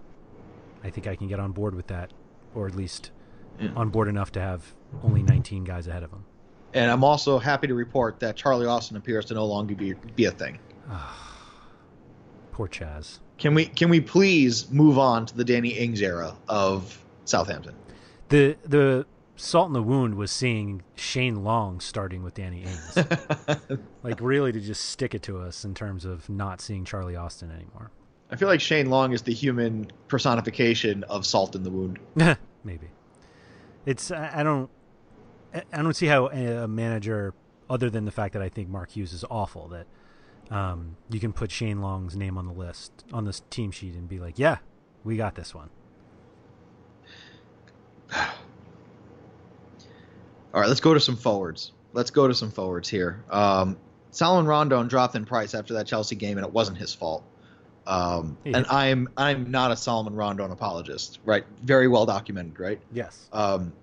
I 0.84 0.90
think 0.90 1.06
I 1.08 1.16
can 1.16 1.28
get 1.28 1.40
on 1.40 1.52
board 1.52 1.76
with 1.76 1.88
that, 1.88 2.12
or 2.56 2.66
at 2.68 2.76
least 2.76 3.12
Yeah. 3.60 3.70
on 3.76 3.90
board 3.90 4.08
enough 4.08 4.32
to 4.32 4.42
have 4.42 4.74
only 5.04 5.22
19 5.22 5.64
guys 5.64 5.86
ahead 5.88 6.02
of 6.04 6.12
him. 6.12 6.24
And 6.74 6.90
I'm 6.90 7.04
also 7.04 7.38
happy 7.38 7.68
to 7.68 7.76
report 7.76 8.20
that 8.22 8.36
Charlie 8.36 8.66
Austin 8.66 8.98
appears 8.98 9.26
to 9.26 9.36
no 9.36 9.46
longer 9.46 9.76
be 9.76 9.94
be 10.16 10.26
a 10.26 10.32
thing. 10.32 10.58
Poor 12.52 12.68
Chaz. 12.68 13.20
Can 13.38 13.54
we 13.56 13.66
can 13.66 13.90
we 13.90 14.00
please 14.00 14.70
move 14.72 14.98
on 14.98 15.26
to 15.28 15.36
the 15.36 15.44
Danny 15.44 15.70
Ings 15.70 16.02
era 16.02 16.36
of 16.48 16.98
Southampton? 17.26 17.76
The 18.30 18.56
the 18.66 19.06
salt 19.44 19.68
in 19.68 19.74
the 19.74 19.84
wound 19.84 20.16
was 20.16 20.32
seeing 20.32 20.82
Shane 20.96 21.44
Long 21.44 21.82
starting 21.82 22.24
with 22.24 22.34
Danny 22.34 22.64
Ings. 22.64 22.98
like 24.04 24.22
really 24.22 24.54
to 24.54 24.60
just 24.60 24.86
stick 24.86 25.14
it 25.14 25.22
to 25.24 25.40
us 25.40 25.66
in 25.66 25.74
terms 25.74 26.06
of 26.06 26.30
not 26.30 26.62
seeing 26.62 26.86
Charlie 26.86 27.18
Austin 27.18 27.52
anymore. 27.52 27.92
I 28.32 28.38
feel 28.38 28.48
like 28.48 28.62
Shane 28.62 28.90
Long 28.90 29.12
is 29.12 29.22
the 29.22 29.34
human 29.34 29.92
personification 30.08 31.04
of 31.04 31.26
salt 31.26 31.56
in 31.56 31.64
the 31.64 31.70
wound. 31.70 32.00
Maybe. 32.64 32.88
It's 33.86 34.12
I 34.12 34.32
I 34.40 34.44
don't 34.44 34.70
I 35.54 35.64
I 35.74 35.82
don't 35.82 35.94
see 35.94 36.08
how 36.08 36.28
a 36.30 36.68
manager 36.68 37.34
other 37.70 37.90
than 37.90 38.06
the 38.06 38.12
fact 38.12 38.34
that 38.34 38.42
I 38.42 38.48
think 38.50 38.70
Mark 38.70 38.92
Hughes 38.92 39.12
is 39.12 39.26
awful 39.30 39.68
that 39.70 39.88
um, 40.56 40.96
you 41.10 41.20
can 41.20 41.34
put 41.34 41.52
Shane 41.52 41.82
Long's 41.82 42.16
name 42.16 42.38
on 42.38 42.46
the 42.46 42.54
list 42.54 42.92
on 43.12 43.26
this 43.26 43.42
team 43.50 43.72
sheet 43.72 43.94
and 43.94 44.08
be 44.08 44.20
like, 44.20 44.40
yeah, 44.40 44.58
We 45.04 45.18
got 45.18 45.36
this 45.36 45.54
one. 45.54 45.70
All 50.54 50.62
right, 50.62 50.68
let's 50.68 50.82
go 50.82 50.94
to 50.94 51.00
some 51.00 51.16
forwards. 51.16 51.72
Let's 51.94 52.12
go 52.12 52.28
to 52.28 52.34
some 52.34 52.52
forwards 52.52 52.90
here. 52.90 53.24
Um, 53.30 53.78
Salomon 54.12 54.46
Rondon 54.46 54.88
dropped 54.88 55.16
in 55.16 55.26
price 55.26 55.56
after 55.56 55.76
that 55.76 55.88
Chelsea 55.88 56.16
game, 56.16 56.38
and 56.38 56.46
it 56.46 56.54
wasn't 56.54 56.78
his 56.78 56.94
fault. 56.94 57.24
Um, 57.86 58.38
and 58.46 58.66
I'm 58.68 59.10
I'm 59.18 59.52
not 59.52 59.72
a 59.72 59.76
Salomon 59.76 60.16
Rondon 60.16 60.52
apologist, 60.52 61.20
right? 61.26 61.44
Very 61.62 61.88
well 61.88 62.06
documented, 62.06 62.60
right? 62.60 62.80
Yes. 62.94 63.28
Um, 63.34 63.74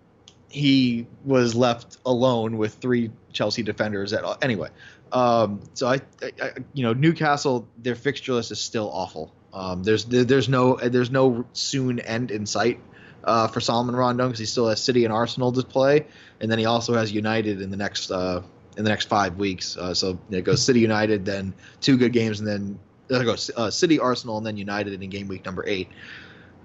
he 0.49 1.07
was 1.25 1.55
left 1.55 1.99
alone 2.07 2.57
with 2.57 2.75
three 2.75 3.11
Chelsea 3.33 3.63
defenders. 3.63 4.13
At 4.13 4.43
anyway, 4.43 4.71
um, 5.13 5.61
so 5.75 5.89
I, 5.89 6.01
I, 6.23 6.33
I, 6.43 6.51
you 6.73 6.83
know, 6.83 6.93
Newcastle, 6.93 7.69
their 7.79 7.95
fixture 7.95 8.33
list 8.33 8.51
is 8.53 8.61
still 8.61 8.91
awful. 8.91 9.33
Um, 9.53 9.83
there's 9.83 10.05
there, 10.05 10.25
there's 10.25 10.49
no 10.49 10.77
there's 10.77 11.11
no 11.11 11.45
soon 11.53 11.99
end 12.01 12.31
in 12.31 12.47
sight 12.47 12.81
uh, 13.25 13.49
for 13.49 13.61
Salomon 13.61 13.95
Rondon 13.97 14.29
because 14.29 14.39
he 14.39 14.47
still 14.47 14.69
has 14.69 14.83
City 14.83 15.05
and 15.05 15.13
Arsenal 15.13 15.53
to 15.53 15.63
play, 15.63 16.07
and 16.41 16.51
then 16.51 16.59
he 16.59 16.65
also 16.65 16.95
has 16.95 17.13
United 17.13 17.61
in 17.61 17.71
the 17.71 17.77
next 17.77 18.11
uh, 18.11 18.43
in 18.77 18.85
the 18.85 18.91
next 18.91 19.09
five 19.09 19.37
weeks. 19.37 19.77
Uh, 19.77 19.93
so 19.95 20.19
it 20.31 20.43
goes 20.45 20.63
City 20.63 20.81
United, 20.81 21.25
then 21.25 21.53
two 21.81 21.97
good 21.99 22.13
games, 22.13 22.41
and 22.41 22.49
then 22.49 22.79
it 23.11 23.25
goes 23.25 23.51
uh, 23.57 23.71
City 23.71 23.99
Arsenal, 23.99 24.39
and 24.39 24.47
then 24.47 24.57
United 24.57 25.01
in 25.03 25.11
game 25.11 25.29
week 25.29 25.45
number 25.45 25.65
eight. 25.67 25.89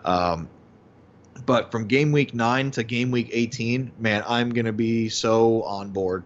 Um, 0.06 0.48
but 1.46 1.72
from 1.72 1.88
game 1.88 2.12
week 2.12 2.34
nine 2.34 2.72
to 2.72 2.84
game 2.84 3.12
week 3.12 3.30
18, 3.34 3.92
man, 4.00 4.24
I'm 4.28 4.52
going 4.52 4.66
to 4.66 4.72
be 4.74 5.10
so 5.10 5.64
on 5.64 5.90
board 5.90 6.24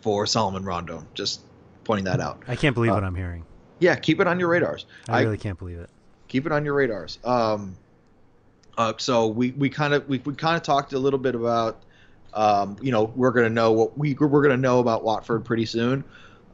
for 0.00 0.26
Salomon 0.26 0.64
Rondon. 0.64 1.06
Just 1.14 1.40
pointing 1.84 2.04
that 2.06 2.20
out. 2.20 2.42
I 2.48 2.56
can't 2.56 2.74
believe 2.74 2.92
Uh, 2.92 2.94
what 2.94 3.04
I'm 3.04 3.14
hearing. 3.14 3.44
Yeah, 3.80 3.96
keep 3.96 4.20
it 4.20 4.26
on 4.26 4.40
your 4.40 4.48
radars. 4.48 4.86
I 5.08 5.18
I- 5.18 5.22
really 5.22 5.36
can't 5.38 5.58
believe 5.58 5.78
it. 5.78 5.90
keep 6.28 6.46
it 6.46 6.52
on 6.52 6.64
your 6.64 6.74
radars. 6.74 7.18
Um, 7.24 7.76
uh, 8.78 8.92
so 8.96 9.26
we 9.26 9.50
we 9.50 9.68
kind 9.68 9.92
of 9.92 10.08
we, 10.08 10.18
we 10.24 10.34
kind 10.34 10.56
of 10.56 10.62
talked 10.62 10.92
a 10.92 10.98
little 10.98 11.18
bit 11.18 11.34
about, 11.34 11.82
um, 12.32 12.76
you 12.80 12.92
know, 12.92 13.12
we're 13.16 13.32
gonna 13.32 13.50
know 13.50 13.72
what 13.72 13.98
we 13.98 14.14
we're 14.14 14.42
gonna 14.42 14.56
know 14.56 14.78
about 14.78 15.02
Watford 15.02 15.44
pretty 15.44 15.66
soon. 15.66 16.04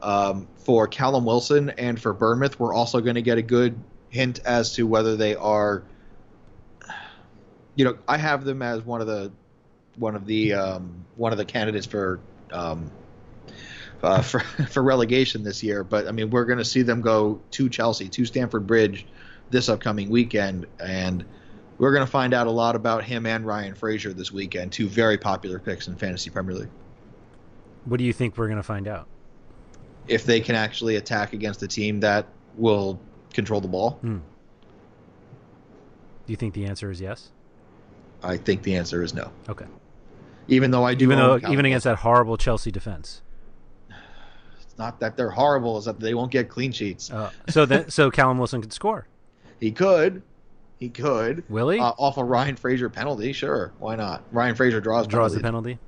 Um, 0.01 0.47
for 0.57 0.87
Callum 0.87 1.23
Wilson 1.23 1.69
and 1.69 2.01
for 2.01 2.13
Bournemouth, 2.13 2.59
we're 2.59 2.73
also 2.73 2.99
going 2.99 3.15
to 3.15 3.21
get 3.21 3.37
a 3.37 3.41
good 3.41 3.79
hint 4.09 4.39
as 4.45 4.73
to 4.73 4.85
whether 4.85 5.15
they 5.15 5.35
are. 5.35 5.83
You 7.75 7.85
know, 7.85 7.97
I 8.07 8.17
have 8.17 8.43
them 8.43 8.61
as 8.61 8.81
one 8.81 9.01
of 9.01 9.07
the 9.07 9.31
one 9.97 10.15
of 10.15 10.25
the 10.25 10.53
um, 10.53 11.05
one 11.15 11.31
of 11.31 11.37
the 11.37 11.45
candidates 11.45 11.85
for 11.85 12.19
um, 12.51 12.91
uh, 14.01 14.21
for 14.23 14.39
for 14.39 14.81
relegation 14.81 15.43
this 15.43 15.61
year. 15.61 15.83
But 15.83 16.07
I 16.07 16.11
mean, 16.11 16.31
we're 16.31 16.45
going 16.45 16.59
to 16.59 16.65
see 16.65 16.81
them 16.81 17.01
go 17.01 17.39
to 17.51 17.69
Chelsea, 17.69 18.09
to 18.09 18.25
Stamford 18.25 18.65
Bridge, 18.65 19.05
this 19.51 19.69
upcoming 19.69 20.09
weekend, 20.09 20.65
and 20.79 21.23
we're 21.77 21.93
going 21.93 22.05
to 22.05 22.11
find 22.11 22.33
out 22.33 22.47
a 22.47 22.51
lot 22.51 22.75
about 22.75 23.03
him 23.03 23.25
and 23.25 23.45
Ryan 23.45 23.75
Fraser 23.75 24.13
this 24.13 24.31
weekend. 24.31 24.71
Two 24.71 24.87
very 24.87 25.17
popular 25.17 25.59
picks 25.59 25.87
in 25.87 25.95
fantasy 25.95 26.29
Premier 26.29 26.55
League. 26.55 26.69
What 27.85 27.97
do 27.97 28.03
you 28.03 28.13
think 28.13 28.37
we're 28.37 28.47
going 28.47 28.57
to 28.57 28.63
find 28.63 28.87
out? 28.87 29.07
If 30.07 30.25
they 30.25 30.39
can 30.39 30.55
actually 30.55 30.95
attack 30.95 31.33
against 31.33 31.61
a 31.63 31.67
team 31.67 31.99
that 32.01 32.27
will 32.55 32.99
control 33.33 33.59
the 33.61 33.67
ball, 33.67 33.99
Do 34.01 34.21
you 36.27 36.35
think 36.35 36.53
the 36.53 36.65
answer 36.65 36.89
is 36.91 37.01
yes? 37.01 37.29
I 38.23 38.37
think 38.37 38.63
the 38.63 38.75
answer 38.75 39.03
is 39.03 39.13
no. 39.13 39.31
Okay. 39.49 39.65
Even 40.47 40.71
though 40.71 40.83
I 40.83 40.93
do, 40.95 41.05
Even 41.05 41.17
though 41.17 41.37
even 41.49 41.65
against 41.65 41.83
that 41.83 41.97
horrible 41.97 42.37
Chelsea 42.37 42.71
defense. 42.71 43.21
it's 43.89 44.77
not 44.77 44.99
that 44.99 45.17
they're 45.17 45.29
horrible, 45.31 45.77
is 45.77 45.85
that 45.85 45.99
they 45.99 46.13
won't 46.13 46.31
get 46.31 46.49
clean 46.49 46.71
sheets. 46.71 47.11
Uh, 47.11 47.31
so 47.49 47.65
then 47.65 47.89
so 47.89 48.09
Callum 48.09 48.37
Wilson 48.37 48.61
could 48.61 48.73
score. 48.73 49.07
He 49.59 49.71
could, 49.71 50.21
he 50.79 50.89
could. 50.89 51.43
Will 51.49 51.69
he? 51.69 51.79
Uh, 51.79 51.91
off 51.97 52.17
a 52.17 52.23
Ryan 52.23 52.55
Fraser 52.55 52.89
penalty, 52.89 53.31
sure, 53.33 53.73
why 53.79 53.95
not? 53.95 54.23
Ryan 54.31 54.55
Fraser 54.55 54.81
draws 54.81 55.07
Draws 55.07 55.33
the 55.33 55.39
penalty. 55.41 55.79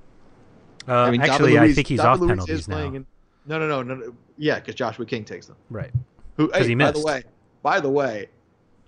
Uh, 0.88 1.12
David 1.12 1.30
actually, 1.30 1.58
I 1.58 1.63
Luiz- 1.65 1.76
think 1.76 1.88
he's 1.88 2.00
David 2.00 2.10
off 2.10 2.19
Luiz 2.19 2.30
penalties 2.30 2.67
now. 2.67 2.78
in- 2.80 3.06
no, 3.45 3.60
no, 3.60 3.67
no, 3.67 3.84
no, 3.84 3.95
no. 3.95 4.13
Yeah, 4.38 4.56
because 4.56 4.76
Joshua 4.76 5.06
King 5.06 5.23
takes 5.26 5.45
them. 5.47 5.56
Right. 5.69 5.91
Who? 6.38 6.47
'Cause 6.50 6.62
Hey, 6.63 6.67
he 6.69 6.76
by 6.76 6.91
the 6.91 7.02
way, 7.02 7.23
by 7.63 7.80
the 7.80 7.89
way, 7.89 8.28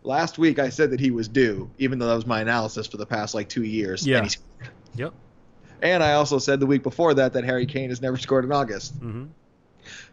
last 0.04 0.38
week 0.38 0.60
I 0.60 0.70
said 0.70 0.92
that 0.92 1.00
he 1.00 1.12
was 1.12 1.28
due, 1.28 1.70
even 1.78 1.98
though 2.00 2.08
that 2.08 2.16
was 2.16 2.26
my 2.28 2.42
analysis 2.42 2.88
for 2.88 2.98
the 2.98 3.06
past 3.06 3.34
like 3.36 3.50
two 3.50 3.64
years. 3.64 4.06
Yeah. 4.08 4.18
And, 4.20 4.26
he's- 4.28 4.38
Yep. 4.96 5.14
and 5.82 6.04
I 6.04 6.14
also 6.14 6.40
said 6.40 6.60
the 6.60 6.66
week 6.66 6.84
before 6.84 7.14
that 7.16 7.34
that 7.34 7.44
Harry 7.44 7.66
Kane 7.66 7.90
has 7.90 8.02
never 8.02 8.18
scored 8.28 8.46
in 8.46 8.52
August. 8.52 8.96
hmm 8.96 9.26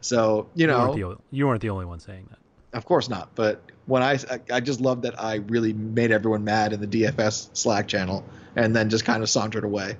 So 0.00 0.48
you 0.54 0.62
You, 0.62 0.66
know, 0.68 0.78
weren't 0.80 0.96
the, 0.96 1.04
o- 1.04 1.20
you 1.30 1.46
weren't 1.46 1.60
the 1.60 1.70
only 1.70 1.84
one 1.84 2.00
saying 2.00 2.26
that. 2.30 2.38
of 2.76 2.84
course 2.84 3.08
not. 3.08 3.34
But 3.34 3.60
when 3.86 4.02
I, 4.02 4.18
I, 4.52 4.60
just 4.60 4.80
love 4.80 5.02
that 5.02 5.20
I 5.20 5.36
really 5.36 5.72
made 5.72 6.10
everyone 6.10 6.44
mad 6.44 6.72
in 6.72 6.80
the 6.80 6.86
DFS 6.86 7.50
Slack 7.56 7.86
channel, 7.86 8.24
and 8.56 8.74
then 8.74 8.90
just 8.90 9.04
kind 9.04 9.22
of 9.22 9.30
sauntered 9.30 9.64
away. 9.64 9.96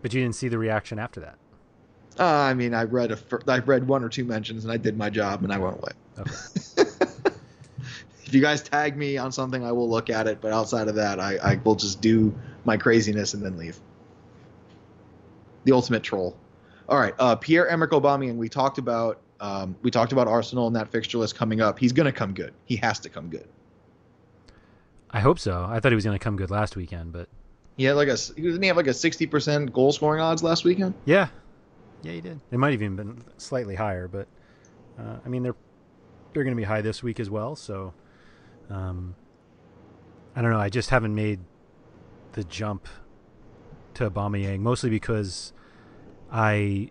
But 0.00 0.14
you 0.14 0.22
didn't 0.22 0.36
see 0.36 0.48
the 0.48 0.58
reaction 0.58 0.98
after 0.98 1.20
that. 1.20 1.38
Uh, 2.18 2.24
I 2.24 2.54
mean, 2.54 2.74
I 2.74 2.84
read 2.84 3.10
a 3.10 3.18
I 3.48 3.58
read 3.58 3.88
one 3.88 4.04
or 4.04 4.08
two 4.08 4.24
mentions, 4.24 4.64
and 4.64 4.72
I 4.72 4.76
did 4.76 4.96
my 4.96 5.10
job, 5.10 5.42
and 5.42 5.52
I 5.52 5.58
went 5.58 5.76
away. 5.78 5.92
Okay. 6.18 6.32
if 8.24 8.32
you 8.32 8.40
guys 8.40 8.62
tag 8.62 8.96
me 8.96 9.16
on 9.18 9.32
something, 9.32 9.64
I 9.64 9.72
will 9.72 9.90
look 9.90 10.10
at 10.10 10.28
it. 10.28 10.40
But 10.40 10.52
outside 10.52 10.86
of 10.86 10.94
that, 10.94 11.18
I, 11.18 11.36
I 11.38 11.60
will 11.64 11.74
just 11.74 12.00
do 12.00 12.32
my 12.64 12.76
craziness 12.76 13.34
and 13.34 13.44
then 13.44 13.56
leave. 13.56 13.80
The 15.64 15.72
ultimate 15.72 16.04
troll. 16.04 16.36
All 16.88 16.98
right, 16.98 17.14
uh, 17.18 17.34
Pierre 17.36 17.66
Emerick 17.68 17.90
Aubameyang. 17.90 18.36
We 18.36 18.48
talked 18.48 18.78
about 18.78 19.20
um, 19.44 19.76
we 19.82 19.90
talked 19.90 20.12
about 20.12 20.26
Arsenal 20.28 20.66
and 20.66 20.74
that 20.76 20.88
fixture 20.88 21.18
list 21.18 21.34
coming 21.36 21.60
up. 21.60 21.78
He's 21.78 21.92
going 21.92 22.06
to 22.06 22.12
come 22.12 22.32
good. 22.32 22.54
He 22.64 22.76
has 22.76 22.98
to 23.00 23.08
come 23.10 23.28
good. 23.28 23.46
I 25.10 25.20
hope 25.20 25.38
so. 25.38 25.66
I 25.68 25.80
thought 25.80 25.92
he 25.92 25.96
was 25.96 26.04
going 26.04 26.18
to 26.18 26.22
come 26.22 26.36
good 26.36 26.50
last 26.50 26.76
weekend, 26.76 27.12
but 27.12 27.28
He 27.76 27.84
had 27.84 27.94
like 27.96 28.08
a 28.08 28.16
didn't 28.16 28.62
he 28.62 28.68
have 28.68 28.76
like 28.76 28.86
a 28.86 28.94
sixty 28.94 29.26
percent 29.26 29.72
goal 29.72 29.92
scoring 29.92 30.20
odds 30.20 30.42
last 30.42 30.64
weekend. 30.64 30.94
yeah, 31.04 31.28
yeah, 32.02 32.12
he 32.12 32.20
did. 32.20 32.40
It 32.50 32.58
might 32.58 32.72
have 32.72 32.82
even 32.82 32.96
been 32.96 33.22
slightly 33.36 33.74
higher, 33.74 34.08
but 34.08 34.26
uh, 34.98 35.16
I 35.24 35.28
mean 35.28 35.42
they're 35.42 35.54
they're 36.32 36.42
going 36.44 36.56
to 36.56 36.60
be 36.60 36.64
high 36.64 36.80
this 36.82 37.02
week 37.02 37.20
as 37.20 37.30
well. 37.30 37.54
So 37.54 37.94
um, 38.70 39.14
I 40.34 40.42
don't 40.42 40.50
know. 40.50 40.58
I 40.60 40.68
just 40.68 40.90
haven't 40.90 41.14
made 41.14 41.40
the 42.32 42.42
jump 42.44 42.88
to 43.94 44.10
Aubameyang, 44.10 44.60
mostly 44.60 44.90
because 44.90 45.52
I 46.32 46.90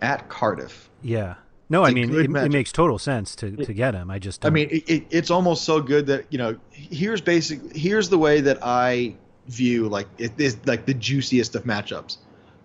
At 0.00 0.28
Cardiff. 0.28 0.90
yeah. 1.02 1.34
No, 1.72 1.84
It's 1.84 1.88
I 1.88 1.90
a 1.92 1.94
mean 1.94 2.14
it, 2.14 2.44
it 2.44 2.52
makes 2.52 2.70
total 2.70 2.98
sense 2.98 3.34
to, 3.36 3.56
to 3.56 3.72
get 3.72 3.94
him. 3.94 4.10
I 4.10 4.18
just 4.18 4.44
I 4.44 4.48
don't- 4.48 4.54
mean, 4.54 4.68
it, 4.70 4.84
it, 4.90 5.06
it's 5.10 5.30
almost 5.30 5.64
so 5.64 5.80
good 5.80 6.06
that 6.06 6.26
you 6.30 6.36
know. 6.36 6.56
Here's 6.70 7.20
basic. 7.22 7.74
Here's 7.74 8.08
the 8.10 8.18
way 8.18 8.42
that 8.42 8.58
I 8.62 9.14
view 9.48 9.88
like 9.88 10.06
it 10.18 10.32
is 10.38 10.58
like 10.66 10.84
the 10.86 10.92
juiciest 10.94 11.54
of 11.56 11.64
matchups. 11.64 12.18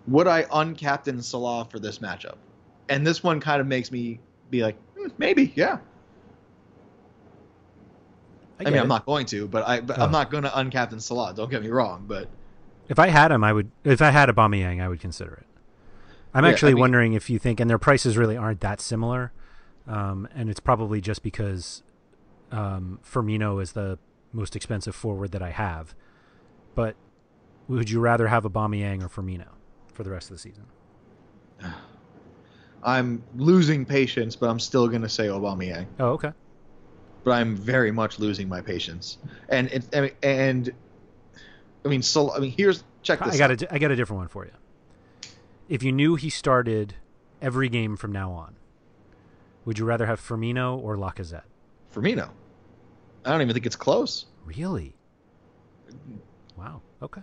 Would 0.08 0.26
I 0.28 0.42
uncaptain 0.44 1.22
Salah 1.22 1.66
for 1.70 1.78
this 1.78 1.98
matchup? 2.00 2.36
And 2.90 3.06
this 3.06 3.22
one 3.22 3.40
kind 3.40 3.60
of 3.62 3.66
makes 3.66 3.90
me 3.90 4.20
be 4.50 4.62
like, 4.62 4.76
hmm, 4.96 5.08
maybe, 5.18 5.52
yeah. 5.56 5.78
I, 8.60 8.64
get 8.64 8.72
mean, 8.72 8.78
it. 8.78 8.82
I'm 8.82 8.88
not 8.88 9.06
going 9.06 9.24
to, 9.26 9.46
but 9.48 9.66
I, 9.68 9.80
but 9.80 9.98
Oh. 9.98 10.02
I'm 10.04 10.10
not 10.12 10.30
going 10.30 10.42
to 10.44 10.50
uncaptain 10.50 11.00
Salah. 11.00 11.32
Don't 11.34 11.50
get 11.50 11.62
me 11.62 11.68
wrong, 11.68 12.04
but 12.08 12.28
If 12.88 12.98
I 12.98 13.08
had 13.08 13.30
him, 13.30 13.44
I 13.44 13.52
would. 13.52 13.70
If 13.84 14.02
I 14.02 14.10
had 14.10 14.28
a 14.28 14.32
Aubameyang, 14.32 14.82
I 14.82 14.88
would 14.88 15.00
consider 15.00 15.32
it. 15.34 15.46
I'm 16.38 16.44
Yeah, 16.44 16.50
actually 16.50 16.70
I 16.70 16.74
mean- 16.74 16.80
wondering 16.80 17.12
if 17.14 17.28
you 17.28 17.38
think, 17.38 17.58
and 17.58 17.68
their 17.68 17.78
prices 17.78 18.16
really 18.16 18.36
aren't 18.36 18.60
that 18.60 18.80
similar, 18.80 19.32
um, 19.88 20.28
and 20.34 20.48
it's 20.48 20.60
probably 20.60 21.00
just 21.00 21.22
because 21.22 21.82
um, 22.52 23.00
Firmino 23.04 23.60
is 23.60 23.72
the 23.72 23.98
most 24.32 24.54
expensive 24.54 24.94
forward 24.94 25.32
that 25.32 25.42
I 25.42 25.50
have. 25.50 25.94
But 26.74 26.94
would 27.66 27.90
you 27.90 27.98
rather 28.00 28.28
have 28.28 28.44
Aubameyang 28.44 29.02
or 29.02 29.08
Firmino 29.08 29.48
for 29.92 30.04
the 30.04 30.10
rest 30.10 30.30
of 30.30 30.36
the 30.36 30.38
season? 30.38 30.66
I'm 32.82 33.24
losing 33.34 33.84
patience. 33.84 34.36
But 34.36 34.48
I'm 34.50 34.60
still 34.60 34.86
going 34.86 35.02
to 35.02 35.08
say 35.08 35.26
Aubameyang. 35.26 35.86
Oh, 35.98 36.10
okay. 36.10 36.32
but 37.24 37.32
I'm 37.32 37.56
very 37.56 37.90
much 37.90 38.18
losing 38.20 38.48
my 38.48 38.60
patience. 38.60 39.18
And 39.48 39.68
it, 39.68 39.84
I 39.94 40.00
mean, 40.02 40.10
and 40.22 40.70
I 41.84 41.88
mean, 41.88 42.02
so 42.02 42.32
I 42.32 42.38
mean, 42.38 42.52
here's 42.56 42.84
check 43.02 43.18
this. 43.18 43.34
I 43.34 43.38
got 43.38 43.50
out. 43.50 43.62
a, 43.62 43.74
I 43.74 43.78
got 43.78 43.90
a 43.90 43.96
different 43.96 44.18
one 44.18 44.28
for 44.28 44.44
you. 44.44 44.52
If 45.68 45.82
you 45.82 45.92
knew 45.92 46.14
he 46.14 46.30
started 46.30 46.94
every 47.42 47.68
game 47.68 47.96
from 47.96 48.12
now 48.12 48.32
on, 48.32 48.56
would 49.64 49.78
you 49.78 49.84
rather 49.84 50.06
have 50.06 50.20
Firmino 50.20 50.78
or 50.78 50.96
Lacazette? 50.96 51.42
Firmino. 51.94 52.30
I 53.24 53.30
don't 53.32 53.42
even 53.42 53.52
think 53.54 53.66
it's 53.66 53.76
close. 53.76 54.26
Really? 54.44 54.94
Wow. 56.56 56.80
Okay. 57.02 57.20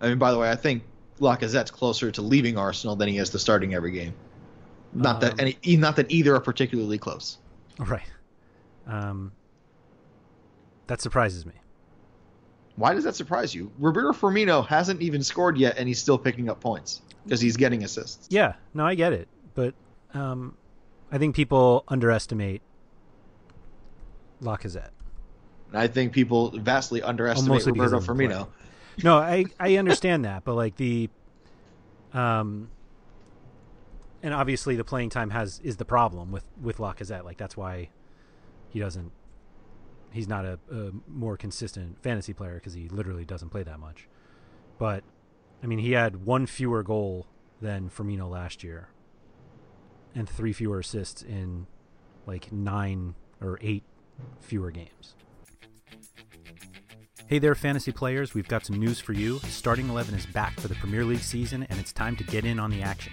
I 0.00 0.08
mean, 0.08 0.18
by 0.18 0.32
the 0.32 0.38
way, 0.38 0.50
I 0.50 0.56
think 0.56 0.82
Lacazette's 1.20 1.70
closer 1.70 2.10
to 2.10 2.22
leaving 2.22 2.58
Arsenal 2.58 2.96
than 2.96 3.08
he 3.08 3.18
is 3.18 3.30
to 3.30 3.38
starting 3.38 3.74
every 3.74 3.92
game. 3.92 4.14
Not 4.92 5.20
that 5.20 5.34
Um, 5.34 5.40
any, 5.40 5.58
e- 5.64 5.76
not 5.76 5.96
that 5.96 6.10
either 6.10 6.34
are 6.34 6.40
particularly 6.40 6.98
close. 6.98 7.38
Right. 7.78 8.02
Um, 8.86 9.32
that 10.88 11.00
surprises 11.00 11.46
me. 11.46 11.54
Why 12.76 12.92
does 12.94 13.04
that 13.04 13.14
surprise 13.14 13.54
you? 13.54 13.72
Roberto 13.78 14.12
Firmino 14.12 14.66
hasn't 14.66 15.00
even 15.00 15.22
scored 15.22 15.56
yet, 15.56 15.78
and 15.78 15.88
he's 15.88 15.98
still 15.98 16.18
picking 16.18 16.50
up 16.50 16.60
points 16.60 17.00
because 17.24 17.40
he's 17.40 17.56
getting 17.56 17.84
assists. 17.84 18.26
Yeah, 18.30 18.54
no, 18.74 18.84
I 18.86 18.94
get 18.94 19.12
it, 19.12 19.28
but 19.54 19.74
um, 20.14 20.56
I 21.10 21.18
think 21.18 21.34
people 21.34 21.84
underestimate 21.88 22.62
Lacazette. 24.42 24.90
and 25.68 25.78
I 25.78 25.86
think 25.86 26.12
people 26.12 26.50
vastly 26.50 27.02
underestimate 27.02 27.64
because 27.64 27.92
Roberto 27.92 28.00
Firmino. 28.00 28.48
No, 29.02 29.18
I 29.18 29.46
I 29.58 29.76
understand 29.76 30.24
that, 30.24 30.44
but 30.44 30.54
like 30.54 30.76
the, 30.76 31.08
um, 32.12 32.68
and 34.22 34.34
obviously 34.34 34.76
the 34.76 34.84
playing 34.84 35.10
time 35.10 35.30
has 35.30 35.60
is 35.64 35.76
the 35.76 35.84
problem 35.84 36.30
with 36.30 36.44
with 36.60 36.78
Lacazette. 36.78 37.24
Like 37.24 37.38
that's 37.38 37.56
why 37.56 37.88
he 38.68 38.80
doesn't. 38.80 39.12
He's 40.10 40.28
not 40.28 40.44
a, 40.44 40.58
a 40.70 40.90
more 41.08 41.38
consistent 41.38 42.02
fantasy 42.02 42.34
player 42.34 42.56
because 42.56 42.74
he 42.74 42.88
literally 42.88 43.24
doesn't 43.24 43.48
play 43.48 43.62
that 43.62 43.80
much. 43.80 44.08
But 44.78 45.04
I 45.62 45.66
mean, 45.66 45.78
he 45.78 45.92
had 45.92 46.24
one 46.24 46.46
fewer 46.46 46.82
goal 46.82 47.26
than 47.60 47.88
Firmino 47.88 48.28
last 48.28 48.64
year, 48.64 48.88
and 50.14 50.28
three 50.28 50.52
fewer 50.52 50.80
assists 50.80 51.22
in 51.22 51.66
like 52.26 52.50
nine 52.52 53.14
or 53.40 53.58
eight 53.62 53.84
fewer 54.40 54.70
games. 54.70 55.14
Hey 57.26 57.38
there, 57.38 57.54
fantasy 57.54 57.92
players. 57.92 58.34
We've 58.34 58.48
got 58.48 58.66
some 58.66 58.78
news 58.78 58.98
for 58.98 59.12
you. 59.12 59.38
Starting 59.48 59.88
11 59.88 60.14
is 60.14 60.26
back 60.26 60.58
for 60.60 60.68
the 60.68 60.74
Premier 60.74 61.04
League 61.04 61.20
season, 61.20 61.62
and 61.70 61.78
it's 61.78 61.92
time 61.92 62.16
to 62.16 62.24
get 62.24 62.44
in 62.44 62.58
on 62.58 62.70
the 62.70 62.82
action. 62.82 63.12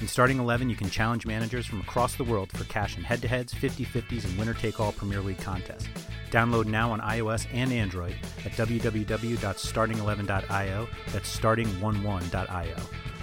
In 0.00 0.08
Starting 0.08 0.38
11, 0.38 0.70
you 0.70 0.76
can 0.76 0.88
challenge 0.88 1.26
managers 1.26 1.66
from 1.66 1.80
across 1.80 2.14
the 2.14 2.24
world 2.24 2.50
for 2.52 2.64
cash 2.64 2.96
in 2.96 3.02
head 3.02 3.20
to 3.20 3.28
heads, 3.28 3.52
50 3.52 3.84
50s, 3.84 4.24
and 4.24 4.38
winner 4.38 4.54
take 4.54 4.80
all 4.80 4.92
Premier 4.92 5.20
League 5.20 5.40
contests. 5.40 5.88
Download 6.30 6.66
now 6.66 6.92
on 6.92 7.00
iOS 7.00 7.46
and 7.52 7.72
Android 7.72 8.14
at 8.44 8.52
www.starting11.io. 8.52 10.88
That's 11.12 11.38
starting11.io. 11.38 12.76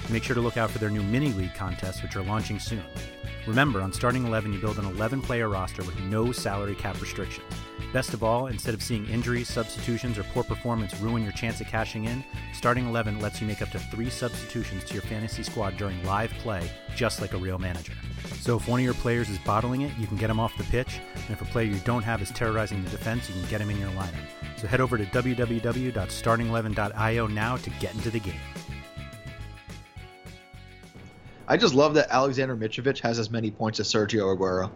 Make 0.09 0.23
sure 0.23 0.35
to 0.35 0.41
look 0.41 0.57
out 0.57 0.71
for 0.71 0.79
their 0.79 0.89
new 0.89 1.03
mini 1.03 1.31
league 1.33 1.53
contests, 1.55 2.01
which 2.03 2.15
are 2.15 2.23
launching 2.23 2.59
soon. 2.59 2.83
Remember, 3.45 3.81
on 3.81 3.93
Starting 3.93 4.25
11, 4.25 4.51
you 4.51 4.59
build 4.59 4.77
an 4.77 4.85
11 4.85 5.21
player 5.21 5.47
roster 5.47 5.83
with 5.83 5.97
no 6.01 6.33
salary 6.33 6.75
cap 6.75 6.99
restrictions. 6.99 7.47
Best 7.93 8.13
of 8.13 8.21
all, 8.21 8.47
instead 8.47 8.73
of 8.73 8.83
seeing 8.83 9.05
injuries, 9.05 9.47
substitutions, 9.47 10.17
or 10.17 10.23
poor 10.23 10.43
performance 10.43 10.99
ruin 10.99 11.23
your 11.23 11.31
chance 11.31 11.61
at 11.61 11.67
cashing 11.67 12.03
in, 12.05 12.25
Starting 12.53 12.89
11 12.89 13.21
lets 13.21 13.39
you 13.39 13.47
make 13.47 13.61
up 13.61 13.69
to 13.69 13.79
three 13.79 14.09
substitutions 14.09 14.83
to 14.83 14.93
your 14.93 15.03
fantasy 15.03 15.43
squad 15.43 15.77
during 15.77 16.03
live 16.03 16.31
play, 16.39 16.69
just 16.93 17.21
like 17.21 17.33
a 17.33 17.37
real 17.37 17.57
manager. 17.57 17.93
So 18.39 18.57
if 18.57 18.67
one 18.67 18.79
of 18.79 18.85
your 18.85 18.93
players 18.93 19.29
is 19.29 19.39
bottling 19.39 19.81
it, 19.81 19.91
you 19.97 20.05
can 20.07 20.15
get 20.17 20.29
him 20.29 20.39
off 20.39 20.55
the 20.57 20.63
pitch, 20.65 20.99
and 21.15 21.29
if 21.29 21.41
a 21.41 21.45
player 21.45 21.65
you 21.65 21.79
don't 21.79 22.03
have 22.03 22.21
is 22.21 22.29
terrorizing 22.31 22.81
the 22.83 22.89
defense, 22.89 23.29
you 23.29 23.35
can 23.39 23.49
get 23.49 23.59
him 23.59 23.69
in 23.69 23.77
your 23.79 23.89
lineup. 23.91 24.13
So 24.57 24.67
head 24.67 24.79
over 24.79 24.97
to 24.97 25.05
www.starting11.io 25.05 27.27
now 27.27 27.57
to 27.57 27.69
get 27.71 27.93
into 27.93 28.09
the 28.09 28.19
game. 28.19 28.39
I 31.47 31.57
just 31.57 31.73
love 31.73 31.93
that 31.93 32.07
Alexander 32.09 32.57
Mitrovic 32.57 32.99
has 32.99 33.19
as 33.19 33.29
many 33.29 33.51
points 33.51 33.79
as 33.79 33.87
Sergio 33.87 34.35
Aguero. 34.35 34.69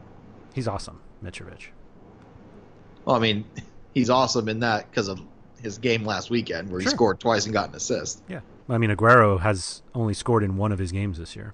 He's 0.53 0.67
awesome, 0.67 1.01
Mitrovic. 1.23 1.67
Well, 3.05 3.15
I 3.15 3.19
mean, 3.19 3.45
he's 3.93 4.09
awesome 4.09 4.49
in 4.49 4.59
that 4.61 4.89
because 4.89 5.07
of 5.07 5.21
his 5.61 5.77
game 5.77 6.05
last 6.05 6.29
weekend 6.29 6.71
where 6.71 6.81
he 6.81 6.87
scored 6.87 7.19
twice 7.19 7.45
and 7.45 7.53
got 7.53 7.69
an 7.69 7.75
assist. 7.75 8.23
Yeah. 8.27 8.39
I 8.69 8.77
mean, 8.77 8.89
Aguero 8.89 9.39
has 9.39 9.81
only 9.93 10.13
scored 10.13 10.43
in 10.43 10.57
one 10.57 10.71
of 10.71 10.79
his 10.79 10.91
games 10.91 11.17
this 11.17 11.35
year. 11.35 11.53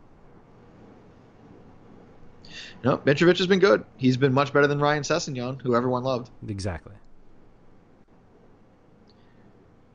No, 2.83 2.97
Mitrovic 2.99 3.37
has 3.37 3.47
been 3.47 3.59
good. 3.59 3.83
He's 3.97 4.17
been 4.17 4.33
much 4.33 4.53
better 4.53 4.67
than 4.67 4.79
Ryan 4.79 5.03
Sessegnon, 5.03 5.61
who 5.61 5.75
everyone 5.75 6.03
loved. 6.03 6.29
Exactly. 6.47 6.93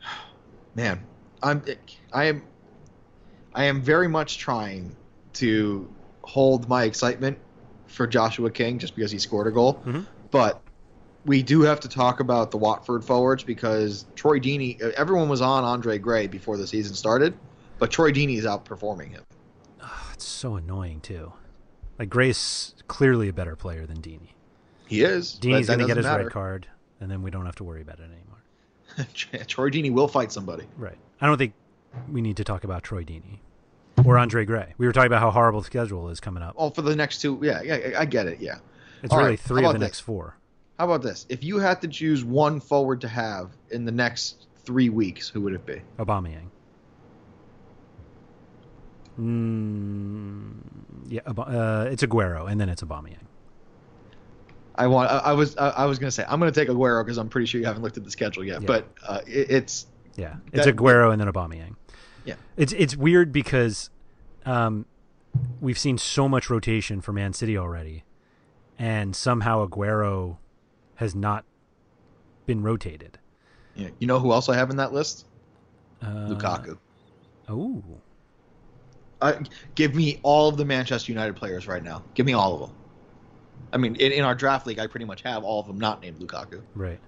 Man, 0.75 1.05
I'm 1.43 1.63
I 2.13 2.25
am 2.25 2.43
I 3.55 3.65
am 3.65 3.83
very 3.83 4.09
much 4.09 4.39
trying 4.39 4.97
to 5.35 5.89
hold 6.23 6.69
my 6.69 6.85
excitement 6.85 7.39
for 7.87 8.07
Joshua 8.07 8.51
King 8.51 8.79
just 8.79 8.95
because 8.97 9.11
he 9.11 9.19
scored 9.19 9.47
a 9.47 9.51
goal. 9.51 9.83
Mhm. 9.85 10.07
But 10.31 10.63
we 11.25 11.43
do 11.43 11.61
have 11.63 11.79
to 11.81 11.89
talk 11.89 12.21
about 12.21 12.51
the 12.51 12.57
Watford 12.59 13.05
forwards 13.05 13.45
because 13.45 14.07
Troy 14.17 14.39
Deeney 14.41 14.81
everyone 14.93 15.29
was 15.29 15.41
on 15.41 15.63
Andre 15.63 15.99
Gray 15.99 16.27
before 16.27 16.57
the 16.57 16.67
season 16.67 16.95
started, 16.95 17.35
but 17.79 17.91
Troy 17.91 18.11
Deeney 18.11 18.39
is 18.39 18.45
outperforming 18.45 19.11
him. 19.11 19.23
Oh, 19.81 20.11
it's 20.13 20.27
so 20.27 20.57
annoying 20.57 21.01
too. 21.01 21.33
Like 21.99 22.11
Grace, 22.11 22.75
clearly 22.89 23.29
a 23.29 23.33
better 23.33 23.57
player 23.57 23.87
than 23.87 23.99
Deeney. 23.99 24.31
He 24.87 25.03
is. 25.03 25.39
that 25.39 25.49
going 25.49 25.79
to 25.79 25.87
get 25.87 25.97
his 25.97 26.05
matter. 26.07 26.25
red 26.25 26.33
card, 26.33 26.67
and 27.01 27.11
then 27.11 27.23
we 27.23 27.31
don't 27.31 27.47
have 27.47 27.57
to 27.57 27.65
worry 27.65 27.83
about 27.83 27.99
it 27.99 28.05
anymore. 28.05 29.45
Troy 29.47 29.71
Deeney 29.71 29.91
will 29.93 30.09
fight 30.09 30.33
somebody. 30.33 30.65
Right. 30.77 30.99
I 31.21 31.27
don't 31.27 31.39
think 31.39 31.55
we 32.11 32.21
need 32.21 32.37
to 32.39 32.45
talk 32.45 32.65
about 32.65 32.83
Troy 32.83 33.05
Deeney 33.05 33.39
or 34.05 34.19
Andre 34.19 34.45
Gray. 34.45 34.75
We 34.79 34.87
were 34.87 34.93
talking 34.93 35.07
about 35.07 35.21
how 35.21 35.31
horrible 35.31 35.61
the 35.61 35.67
schedule 35.67 36.09
is 36.09 36.21
coming 36.21 36.43
up. 36.43 36.55
Oh, 36.59 36.71
for 36.71 36.83
the 36.83 36.97
next 36.97 37.21
two, 37.21 37.39
yeah, 37.43 37.63
yeah, 37.63 37.75
I- 37.97 38.01
I 38.03 38.05
get 38.05 38.27
it, 38.27 38.41
yeah. 38.41 38.59
It's 39.03 39.13
all 39.13 39.19
really 39.19 39.31
right, 39.31 39.41
three 39.41 39.65
of 39.65 39.73
the 39.73 39.79
this? 39.79 39.87
next 39.87 40.01
four. 40.01 40.37
How 40.79 40.87
about 40.87 41.03
this? 41.03 41.27
If 41.29 41.45
you 41.45 41.59
had 41.59 41.81
to 41.83 41.89
choose 41.89 42.25
one 42.25 42.61
forward 42.61 43.01
to 43.03 43.09
have 43.09 43.51
in 43.71 43.85
the 43.85 43.93
next 43.93 44.47
three 44.65 44.89
weeks, 44.89 45.29
who 45.29 45.41
would 45.43 45.55
it 45.55 45.65
be? 45.67 45.81
Aubameyang. 45.99 46.49
Mm, 49.23 50.53
yeah, 51.09 51.21
uh, 51.27 51.89
it's 51.91 52.03
Aguero, 52.03 52.51
and 52.51 52.61
then 52.61 52.69
it's 52.69 52.83
Aubameyang. 52.83 53.19
I 54.75 54.87
want. 54.87 55.11
I, 55.11 55.19
I 55.19 55.33
was. 55.33 55.57
I, 55.57 55.69
I 55.69 55.85
was 55.87 55.99
gonna 55.99 56.11
say 56.11 56.25
I'm 56.29 56.39
gonna 56.41 56.51
take 56.53 56.69
Aguero 56.69 57.05
because 57.05 57.19
I'm 57.19 57.29
pretty 57.29 57.47
sure 57.47 57.61
you 57.61 57.67
haven't 57.67 57.83
looked 57.83 57.97
at 57.99 58.05
the 58.05 58.11
schedule 58.11 58.45
yet. 58.45 58.63
Yeah. 58.63 58.67
But 58.67 58.89
uh, 59.07 59.21
it, 59.27 59.51
it's 59.51 59.87
Yeah, 60.17 60.37
it's 60.53 60.65
That- 60.65 60.77
Aguero 60.77 61.13
and 61.13 61.21
then 61.21 61.29
Aubameyang. 61.29 61.77
Yeah. 62.25 62.35
it's 62.57 62.73
it's 62.73 62.97
weird 62.97 63.33
because 63.33 63.91
um, 64.47 64.87
we've 65.61 65.79
seen 65.79 65.99
so 65.99 66.29
much 66.29 66.49
rotation 66.51 67.01
for 67.01 67.13
Man 67.13 67.33
City 67.33 67.59
already, 67.59 68.05
and 68.79 69.15
somehow 69.15 69.67
Aguero 69.67 70.39
has 70.97 71.15
not 71.15 71.45
been 72.47 72.63
rotated. 72.63 73.19
you 73.75 73.85
know, 73.87 73.91
you 73.99 74.07
know 74.07 74.19
who 74.21 74.33
else 74.33 74.49
I 74.49 74.57
have 74.57 74.71
in 74.71 74.77
that 74.77 74.93
list? 74.93 75.27
Uh, 76.01 76.29
Lukaku. 76.29 76.79
Oh, 77.49 77.83
I, 79.23 79.39
give 79.77 79.95
me 79.95 80.19
all 80.23 80.49
of 80.49 80.57
the 80.57 80.65
Manchester 80.65 81.13
United 81.13 81.37
players 81.37 81.67
right 81.67 81.83
now. 81.83 82.03
Give 82.15 82.27
me 82.27 82.33
all 82.33 82.55
of 82.55 82.61
them. 82.61 82.77
I 83.73 83.77
mean, 83.79 83.95
in, 83.97 84.13
in 84.13 84.25
our 84.25 84.35
draft 84.35 84.67
league, 84.67 84.79
I 84.79 84.87
pretty 84.87 85.07
much 85.07 85.23
have 85.23 85.45
all 85.45 85.61
of 85.61 85.67
them 85.67 85.79
not 85.79 86.03
named 86.03 86.19
Lukaku. 86.19 86.61
right. 86.75 87.01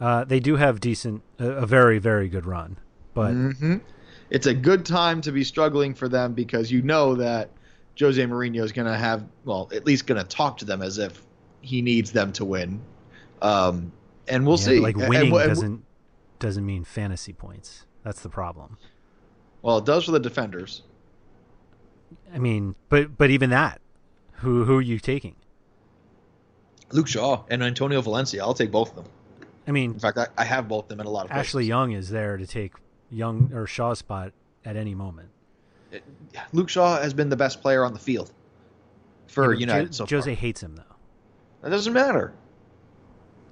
Uh, 0.00 0.22
they 0.22 0.38
do 0.38 0.54
have 0.54 0.78
decent, 0.78 1.22
a, 1.40 1.48
a 1.48 1.66
very 1.66 1.98
very 1.98 2.28
good 2.28 2.46
run, 2.46 2.78
but 3.14 3.32
Mhm. 3.34 3.80
it's 4.30 4.46
a 4.46 4.54
good 4.54 4.86
time 4.86 5.20
to 5.22 5.32
be 5.32 5.42
struggling 5.42 5.92
for 5.92 6.08
them 6.08 6.34
because 6.34 6.70
you 6.70 6.82
know 6.82 7.16
that 7.16 7.50
Jose 7.98 8.22
Mourinho 8.22 8.62
is 8.62 8.70
going 8.70 8.86
to 8.86 8.96
have, 8.96 9.24
well, 9.44 9.68
at 9.74 9.84
least 9.86 10.06
going 10.06 10.20
to 10.22 10.28
talk 10.28 10.56
to 10.58 10.64
them 10.64 10.82
as 10.82 10.98
if 10.98 11.20
he 11.62 11.82
needs 11.82 12.12
them 12.12 12.32
to 12.34 12.44
win. 12.44 12.80
Um, 13.42 13.90
and 14.28 14.46
we'll 14.46 14.56
yeah, 14.60 14.64
see. 14.66 14.78
like 14.78 14.96
winning 14.96 15.32
and- 15.32 15.40
and- 15.42 15.48
doesn't 15.48 15.84
doesn't 16.38 16.64
mean 16.64 16.84
fantasy 16.84 17.32
points. 17.32 17.84
That's 18.04 18.20
the 18.20 18.28
problem. 18.28 18.78
Well, 19.62 19.78
it 19.78 19.84
does 19.84 20.04
for 20.04 20.12
the 20.12 20.20
defenders. 20.20 20.82
I 22.34 22.38
mean, 22.38 22.74
but 22.88 23.16
but 23.16 23.30
even 23.30 23.50
that, 23.50 23.80
who 24.34 24.64
who 24.64 24.76
are 24.78 24.82
you 24.82 24.98
taking? 24.98 25.36
Luke 26.92 27.08
Shaw 27.08 27.44
and 27.50 27.62
Antonio 27.62 28.00
Valencia. 28.00 28.42
I'll 28.42 28.54
take 28.54 28.70
both 28.70 28.90
of 28.90 28.96
them. 28.96 29.04
I 29.66 29.70
mean, 29.72 29.92
In 29.92 29.98
fact, 29.98 30.16
I, 30.16 30.26
I 30.38 30.44
have 30.44 30.66
both 30.68 30.84
of 30.84 30.88
them 30.88 31.00
in 31.00 31.06
a 31.06 31.10
lot 31.10 31.26
of 31.26 31.30
places. 31.30 31.48
Ashley 31.48 31.66
Young 31.66 31.92
is 31.92 32.08
there 32.08 32.38
to 32.38 32.46
take 32.46 32.72
Young 33.10 33.50
or 33.52 33.66
Shaw's 33.66 33.98
spot 33.98 34.32
at 34.64 34.76
any 34.76 34.94
moment. 34.94 35.28
Luke 36.52 36.68
Shaw 36.70 37.00
has 37.00 37.12
been 37.12 37.28
the 37.28 37.36
best 37.36 37.60
player 37.60 37.84
on 37.84 37.92
the 37.92 37.98
field 37.98 38.30
for 39.26 39.52
Yeah, 39.52 39.60
United 39.60 39.92
Jo- 39.92 40.06
so 40.06 40.16
Jose 40.16 40.34
hates 40.34 40.62
him 40.62 40.76
though. 40.76 40.82
That 41.62 41.70
doesn't 41.70 41.92
matter. 41.92 42.32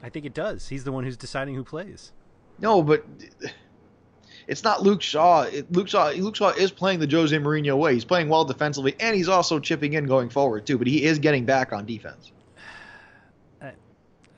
I 0.03 0.09
think 0.09 0.25
it 0.25 0.35
does. 0.35 0.69
He's 0.69 0.85
the 0.85 0.93
one 0.93 1.05
who's 1.05 1.17
deciding 1.17 1.55
who 1.55 1.65
plays. 1.65 2.13
No, 2.59 2.83
but 2.83 3.05
it's 4.49 4.63
not 4.63 4.83
Luke 4.83 5.03
Shaw. 5.03 5.43
It, 5.43 5.71
Luke 5.73 5.89
Shaw. 5.89 6.11
Luke 6.11 6.37
Shaw 6.37 6.51
is 6.51 6.71
playing 6.71 7.01
the 7.01 7.11
Jose 7.11 7.37
Mourinho 7.37 7.77
way. 7.77 7.95
He's 7.95 8.05
playing 8.05 8.29
well 8.29 8.45
defensively, 8.45 8.95
and 9.01 9.17
he's 9.17 9.29
also 9.29 9.59
chipping 9.59 9.95
in 9.95 10.07
going 10.07 10.29
forward 10.29 10.67
too. 10.67 10.79
But 10.79 10.87
he 10.87 11.05
is 11.05 11.19
getting 11.19 11.45
back 11.45 11.73
on 11.73 11.85
defense. 11.85 12.33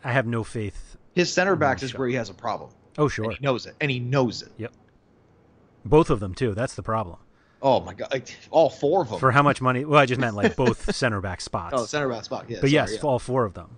I 0.04 0.12
have 0.12 0.26
no 0.26 0.44
faith. 0.44 0.96
His 1.14 1.32
center 1.32 1.56
backs 1.56 1.82
is 1.82 1.94
where 1.94 2.08
he 2.08 2.14
has 2.14 2.30
a 2.30 2.34
problem. 2.34 2.70
Oh 2.96 3.08
sure, 3.08 3.30
he 3.30 3.36
knows 3.40 3.66
it, 3.66 3.74
and 3.80 3.90
he 3.90 4.00
knows 4.00 4.42
it. 4.42 4.52
yep. 4.56 4.72
Both 5.84 6.10
of 6.10 6.20
them 6.20 6.34
too. 6.34 6.54
That's 6.54 6.74
the 6.74 6.82
problem. 6.82 7.18
Oh 7.60 7.80
my 7.80 7.92
god, 7.92 8.08
like, 8.12 8.34
all 8.50 8.70
four 8.70 9.02
of 9.02 9.10
them. 9.10 9.18
For 9.18 9.32
how 9.32 9.42
much 9.42 9.60
money? 9.60 9.84
Well, 9.84 10.00
I 10.00 10.06
just 10.06 10.20
meant 10.20 10.36
like 10.36 10.56
both 10.56 10.94
center 10.96 11.20
back 11.20 11.40
spots. 11.40 11.74
oh, 11.76 11.84
center 11.84 12.08
back 12.08 12.24
spot. 12.24 12.44
Yeah, 12.48 12.58
but 12.60 12.70
sorry, 12.70 12.72
yes, 12.72 12.94
yeah. 12.94 13.00
all 13.02 13.18
four 13.18 13.44
of 13.44 13.54
them. 13.54 13.76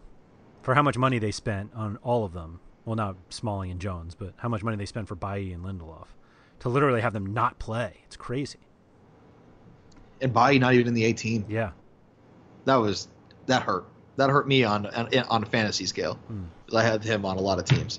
For 0.62 0.74
how 0.74 0.83
much 0.83 0.99
money 0.99 1.18
they 1.18 1.31
spent 1.31 1.72
on 1.74 1.97
all 2.03 2.24
of 2.24 2.33
them? 2.33 2.61
Well, 2.85 2.97
not 2.97 3.16
Smalling 3.31 3.70
and 3.70 3.81
Jones, 3.81 4.14
but 4.14 4.35
how 4.37 4.49
much 4.49 4.62
money 4.62 4.76
they 4.76 4.87
spent 4.87 5.09
for 5.09 5.14
Bailly 5.14 5.53
and 5.53 5.64
Lindelof 5.64 6.07
to 6.61 6.69
literally 6.69 7.01
have 7.01 7.13
them 7.13 7.33
not 7.35 7.59
play? 7.59 8.01
It's 8.07 8.17
crazy. 8.17 8.59
and 10.23 10.33
Bailly 10.35 10.59
not 10.59 10.75
even 10.75 10.89
in 10.89 10.95
the 10.95 11.05
18. 11.05 11.47
Yeah. 11.49 11.71
That 12.67 12.77
was 12.77 13.09
that 13.47 13.63
hurt. 13.63 13.87
That 14.17 14.29
hurt 14.31 14.47
me 14.47 14.65
on 14.65 14.87
on, 14.87 15.09
on 15.29 15.43
a 15.43 15.47
fantasy 15.47 15.87
scale. 15.87 16.19
'Cause 16.67 16.75
I 16.79 16.83
had 16.83 17.03
him 17.03 17.25
on 17.25 17.37
a 17.39 17.41
lot 17.41 17.59
of 17.59 17.65
teams, 17.65 17.99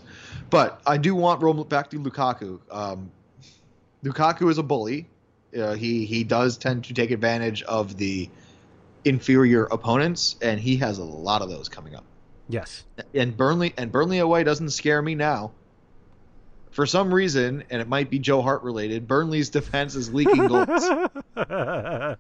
but 0.50 0.80
I 0.86 0.98
do 0.98 1.14
want 1.16 1.42
Rom- 1.42 1.64
back 1.68 1.90
to 1.90 2.00
Lukaku. 2.00 2.60
Um, 2.72 3.12
Lukaku 4.04 4.50
is 4.50 4.58
a 4.60 4.64
bully. 4.64 5.10
Uh, 5.58 5.74
he 5.74 6.06
he 6.06 6.24
does 6.24 6.58
tend 6.58 6.86
to 6.86 6.94
take 6.94 7.12
advantage 7.12 7.64
of 7.64 7.98
the 7.98 8.30
inferior 9.04 9.66
opponents, 9.66 10.36
and 10.42 10.60
he 10.60 10.78
has 10.78 11.00
a 11.00 11.04
lot 11.04 11.42
of 11.42 11.50
those 11.50 11.68
coming 11.68 11.96
up. 11.96 12.04
Yes. 12.48 12.84
And 13.16 13.36
Burnley 13.36 13.74
and 13.78 13.92
Burnley 13.92 14.20
away 14.20 14.44
doesn't 14.44 14.70
scare 14.70 15.02
me 15.02 15.16
now. 15.16 15.52
For 16.72 16.86
some 16.86 17.14
reason, 17.14 17.64
and 17.70 17.82
it 17.82 17.88
might 17.88 18.10
be 18.10 18.18
Joe 18.20 18.42
Hart 18.42 18.64
related, 18.64 19.08
Burnley's 19.08 19.50
defense 19.50 19.96
is 19.96 20.14
leaking 20.14 20.48
goals. 20.48 20.68
oh, 21.36 22.16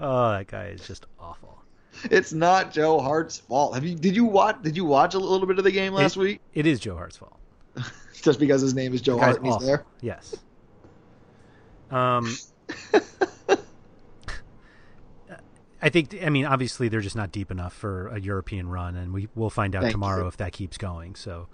that 0.00 0.46
guy 0.46 0.66
is 0.68 0.86
just 0.86 1.06
awful. 1.18 1.62
it's 2.04 2.32
not 2.32 2.72
Joe 2.72 2.98
Hart's 2.98 3.38
fault. 3.38 3.74
Have 3.74 3.84
you 3.84 3.94
did 3.94 4.16
you 4.16 4.24
watch 4.24 4.62
did 4.62 4.76
you 4.76 4.84
watch 4.86 5.14
a 5.14 5.18
little 5.18 5.46
bit 5.46 5.58
of 5.58 5.64
the 5.64 5.70
game 5.70 5.92
last 5.92 6.16
It- 6.16 6.20
week? 6.20 6.40
It 6.54 6.66
is 6.66 6.80
Joe 6.80 6.96
Hart's 6.96 7.18
fault. 7.18 7.38
Just 8.22 8.38
because 8.40 8.60
his 8.62 8.74
name 8.74 8.94
is 8.94 9.00
Joe 9.00 9.18
Hart 9.18 9.36
and 9.38 9.46
he's 9.46 9.58
there? 9.58 9.84
Yes. 10.00 10.36
Um, 11.90 12.34
I 15.82 15.88
think. 15.88 16.14
I 16.22 16.28
mean, 16.28 16.44
obviously, 16.44 16.88
they're 16.88 17.00
just 17.00 17.16
not 17.16 17.32
deep 17.32 17.50
enough 17.50 17.72
for 17.72 18.08
a 18.08 18.20
European 18.20 18.68
run, 18.68 18.96
and 18.96 19.12
we 19.14 19.28
we'll 19.34 19.48
find 19.50 19.74
out 19.74 19.82
Thank 19.82 19.92
tomorrow 19.92 20.22
you. 20.22 20.28
if 20.28 20.36
that 20.36 20.52
keeps 20.52 20.76
going. 20.76 21.14
So, 21.14 21.48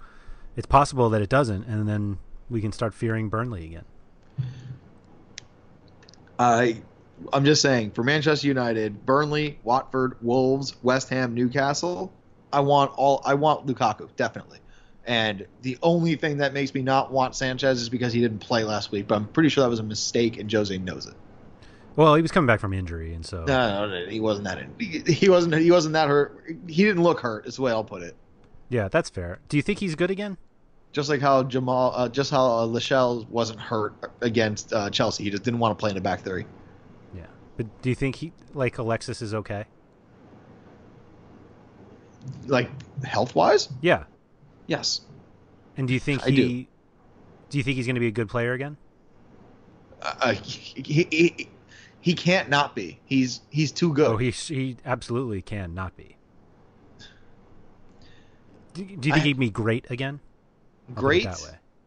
it's 0.57 0.65
possible 0.67 1.09
that 1.11 1.21
it 1.21 1.29
doesn't, 1.29 1.65
and 1.65 1.87
then 1.87 2.17
we 2.49 2.59
can 2.59 2.73
start 2.73 2.93
fearing 2.93 3.29
Burnley 3.29 3.63
again. 3.65 3.85
I 6.39 6.81
I'm 7.33 7.45
just 7.45 7.61
saying 7.61 7.91
for 7.91 8.03
Manchester 8.03 8.47
United, 8.47 9.05
Burnley, 9.05 9.59
Watford, 9.63 10.17
Wolves, 10.21 10.75
West 10.83 11.09
Ham, 11.09 11.33
Newcastle, 11.33 12.11
I 12.51 12.59
want 12.59 12.91
all 12.95 13.21
I 13.25 13.35
want 13.35 13.65
Lukaku, 13.65 14.09
definitely. 14.15 14.59
And 15.05 15.47
the 15.61 15.77
only 15.81 16.15
thing 16.15 16.39
that 16.39 16.53
makes 16.53 16.73
me 16.73 16.81
not 16.81 17.11
want 17.13 17.33
Sanchez 17.33 17.81
is 17.81 17.87
because 17.87 18.11
he 18.11 18.19
didn't 18.19 18.39
play 18.39 18.65
last 18.65 18.91
week, 18.91 19.07
but 19.07 19.15
I'm 19.15 19.27
pretty 19.27 19.47
sure 19.49 19.63
that 19.63 19.69
was 19.69 19.79
a 19.79 19.83
mistake 19.83 20.37
and 20.37 20.51
Jose 20.51 20.77
knows 20.79 21.05
it. 21.05 21.13
Well, 21.95 22.13
he 22.13 22.21
was 22.21 22.31
coming 22.31 22.45
back 22.45 22.59
from 22.59 22.73
injury, 22.73 23.13
and 23.13 23.25
so 23.25 23.45
No, 23.45 23.87
no, 23.87 24.05
no, 24.05 24.09
he 24.09 24.19
wasn't 24.19 24.45
that 24.45 24.59
in, 24.59 24.73
he, 24.79 24.99
he 25.13 25.29
wasn't 25.29 25.55
he 25.55 25.71
wasn't 25.71 25.93
that 25.93 26.07
hurt. 26.07 26.43
He 26.67 26.83
didn't 26.83 27.03
look 27.03 27.19
hurt, 27.21 27.47
is 27.47 27.55
the 27.55 27.61
way 27.63 27.71
I'll 27.71 27.83
put 27.83 28.03
it. 28.03 28.15
yeah, 28.69 28.87
that's 28.89 29.09
fair. 29.09 29.39
Do 29.49 29.57
you 29.57 29.63
think 29.63 29.79
he's 29.79 29.95
good 29.95 30.11
again? 30.11 30.37
Just 30.97 31.09
like 31.09 31.21
how 31.21 31.43
Jamal 31.43 31.93
uh, 31.95 32.09
just 32.09 32.31
how 32.31 32.43
uh, 32.43 32.65
Lascelles 32.65 33.27
wasn't 33.27 33.59
hurt 33.59 33.93
against 34.21 34.73
uh, 34.73 34.89
Chelsea. 34.89 35.23
He 35.25 35.29
just 35.29 35.43
didn't 35.43 35.59
want 35.59 35.77
to 35.77 35.79
play 35.79 35.91
in 35.91 35.95
the 35.95 36.01
back 36.01 36.23
three. 36.23 36.43
Yeah, 37.15 37.27
but 37.55 37.67
do 37.83 37.89
you 37.89 37.95
think 37.95 38.15
he 38.15 38.33
like 38.55 38.79
Alexis 38.79 39.21
is 39.21 39.31
okay? 39.35 39.65
Like 42.47 42.71
health 43.03 43.35
wise? 43.35 43.69
Yeah, 43.79 44.05
Yes. 44.65 45.01
and 45.77 45.87
do 45.87 45.93
you 45.93 45.99
think 45.99 46.25
I 46.25 46.31
he? 46.31 46.35
do. 46.35 46.65
do 47.51 47.57
you 47.59 47.63
think 47.63 47.75
he's 47.75 47.85
going 47.85 47.93
to 47.95 47.99
be 48.01 48.07
a 48.07 48.11
good 48.11 48.27
player 48.27 48.53
again? 48.53 48.75
uh, 50.01 50.33
he, 50.33 50.81
he, 50.81 51.07
he 51.11 51.49
he 52.01 52.13
can't 52.15 52.49
not 52.49 52.75
be. 52.75 52.99
He's 53.05 53.41
he's 53.51 53.71
too 53.71 53.93
good. 53.93 54.07
Oh, 54.07 54.17
he 54.17 54.31
he 54.31 54.77
absolutely 54.83 55.43
can 55.43 55.75
not 55.75 55.95
be. 55.95 56.17
Do, 58.73 58.83
do 58.83 59.09
you 59.09 59.13
think 59.13 59.15
I- 59.17 59.19
he'd 59.19 59.39
be 59.39 59.51
great 59.51 59.91
again? 59.91 60.21
I'll 60.89 60.95
put 60.95 60.99
it 61.15 61.23
great. 61.23 61.27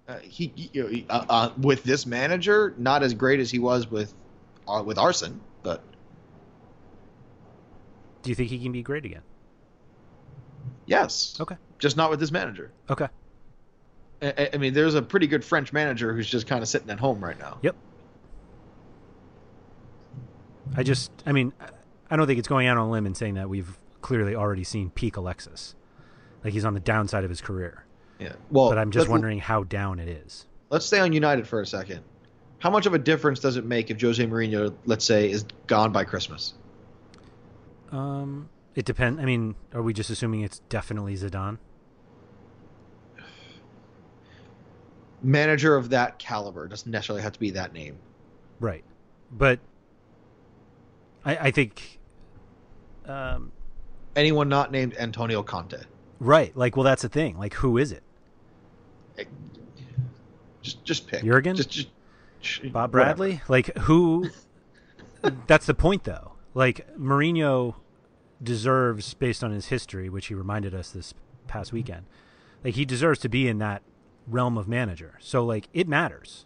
Uh, 0.08 0.18
he, 0.22 0.52
you 0.56 0.82
know, 0.82 1.04
uh, 1.08 1.24
uh, 1.28 1.52
with 1.58 1.84
this 1.84 2.04
manager, 2.04 2.74
not 2.78 3.02
as 3.02 3.14
great 3.14 3.38
as 3.40 3.50
he 3.50 3.58
was 3.60 3.88
with 3.90 4.12
uh, 4.66 4.82
with 4.84 4.98
Arsene, 4.98 5.40
but 5.62 5.82
Do 8.22 8.30
you 8.30 8.34
think 8.34 8.50
he 8.50 8.58
can 8.58 8.72
be 8.72 8.82
great 8.82 9.04
again? 9.04 9.22
yes, 10.86 11.36
Okay. 11.40 11.56
just 11.78 11.96
not 11.96 12.10
with 12.10 12.18
this 12.20 12.32
manager. 12.32 12.72
Okay. 12.90 13.06
I, 14.20 14.50
I- 14.52 14.56
mean, 14.58 14.74
there's 14.74 14.94
a 14.96 15.02
pretty 15.02 15.26
good 15.28 15.44
French 15.44 15.72
manager 15.72 16.12
who's 16.12 16.28
just 16.28 16.46
kind 16.48 16.62
of 16.62 16.68
sitting 16.68 16.90
at 16.90 16.98
home 16.98 17.22
right 17.24 17.38
now. 17.38 17.58
Yep. 17.62 17.76
I 20.76 20.82
just, 20.82 21.10
I 21.26 21.32
mean, 21.32 21.52
I- 21.60 21.68
I 22.12 22.16
don't 22.16 22.26
think 22.26 22.40
it's 22.40 22.48
going 22.48 22.66
out 22.66 22.76
on 22.76 22.88
a 22.88 22.90
limb 22.90 23.06
and 23.06 23.16
saying 23.16 23.34
that 23.34 23.48
we've 23.48 23.78
clearly 24.02 24.34
already 24.34 24.64
seen 24.64 24.90
peak 24.90 25.16
Alexis. 25.16 25.76
Like 26.42 26.52
he's 26.52 26.64
on 26.64 26.74
the 26.74 26.80
downside 26.80 27.22
of 27.22 27.30
his 27.30 27.40
career. 27.40 27.84
Yeah. 28.20 28.32
Well, 28.50 28.68
But 28.68 28.78
I'm 28.78 28.90
just 28.90 29.04
let's- 29.04 29.10
wondering 29.10 29.38
how 29.38 29.64
down 29.64 29.98
it 29.98 30.08
is. 30.08 30.46
Let's 30.68 30.86
stay 30.86 31.00
on 31.00 31.12
United 31.12 31.46
for 31.48 31.60
a 31.62 31.66
second. 31.66 32.02
How 32.58 32.70
much 32.70 32.84
of 32.86 32.92
a 32.94 32.98
difference 32.98 33.40
does 33.40 33.56
it 33.56 33.64
make 33.64 33.90
if 33.90 34.00
Jose 34.00 34.22
Mourinho, 34.24 34.72
let's 34.84 35.04
say, 35.04 35.30
is 35.30 35.44
gone 35.66 35.90
by 35.90 36.04
Christmas? 36.04 36.54
Um, 37.90 38.48
it 38.76 38.84
depends. 38.84 39.18
I 39.20 39.24
mean, 39.24 39.54
are 39.74 39.82
we 39.82 39.92
just 39.94 40.10
assuming 40.10 40.42
it's 40.42 40.60
definitely 40.68 41.16
Zidane? 41.16 41.58
Manager 45.22 45.76
of 45.76 45.90
that 45.90 46.18
caliber 46.18 46.66
doesn't 46.66 46.90
necessarily 46.90 47.22
have 47.22 47.32
to 47.32 47.40
be 47.40 47.50
that 47.50 47.72
name. 47.72 47.96
Right. 48.58 48.84
But 49.32 49.58
I, 51.24 51.36
I 51.36 51.50
think, 51.50 51.98
um, 53.06 53.52
Anyone 54.16 54.48
not 54.48 54.72
named 54.72 54.94
Antonio 54.98 55.42
Conte. 55.42 55.78
right. 56.20 56.56
Like, 56.56 56.76
well, 56.76 56.84
that's 56.84 57.02
the 57.02 57.08
thing. 57.08 57.38
Like, 57.38 57.54
who 57.54 57.78
is 57.78 57.92
it? 57.92 58.02
Just 60.62 60.84
just 60.84 61.06
pick. 61.06 61.22
Jurgen? 61.24 61.56
Just, 61.56 61.70
just 61.70 61.88
sh- 62.40 62.60
Bob 62.64 62.92
whatever. 62.92 63.14
Bradley? 63.16 63.40
Like 63.48 63.76
who? 63.78 64.28
that's 65.46 65.66
the 65.66 65.74
point, 65.74 66.04
though. 66.04 66.32
Like 66.54 66.86
Mourinho 66.98 67.76
deserves, 68.42 69.14
based 69.14 69.44
on 69.44 69.50
his 69.52 69.66
history, 69.66 70.08
which 70.08 70.26
he 70.26 70.34
reminded 70.34 70.74
us 70.74 70.90
this 70.90 71.14
past 71.46 71.72
weekend, 71.72 72.06
like 72.64 72.74
he 72.74 72.84
deserves 72.84 73.18
to 73.20 73.28
be 73.28 73.48
in 73.48 73.58
that 73.58 73.82
realm 74.26 74.56
of 74.58 74.68
manager. 74.68 75.16
So 75.20 75.44
like 75.44 75.68
it 75.72 75.88
matters. 75.88 76.44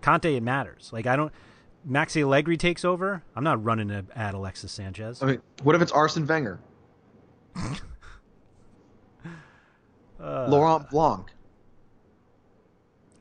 Conte, 0.00 0.34
it 0.34 0.42
matters. 0.42 0.90
Like 0.92 1.06
I 1.06 1.16
don't. 1.16 1.32
Maxi 1.88 2.22
Allegri 2.22 2.56
takes 2.56 2.82
over. 2.84 3.22
I'm 3.36 3.44
not 3.44 3.62
running 3.62 3.88
to 3.88 4.04
add 4.16 4.32
Alexis 4.34 4.72
Sanchez. 4.72 5.22
I 5.22 5.26
mean, 5.26 5.42
what 5.62 5.74
if 5.76 5.82
it's 5.82 5.92
Arsene 5.92 6.26
Wenger, 6.26 6.58
Uh, 7.56 7.76
Laurent 10.48 10.88
Blanc? 10.90 11.26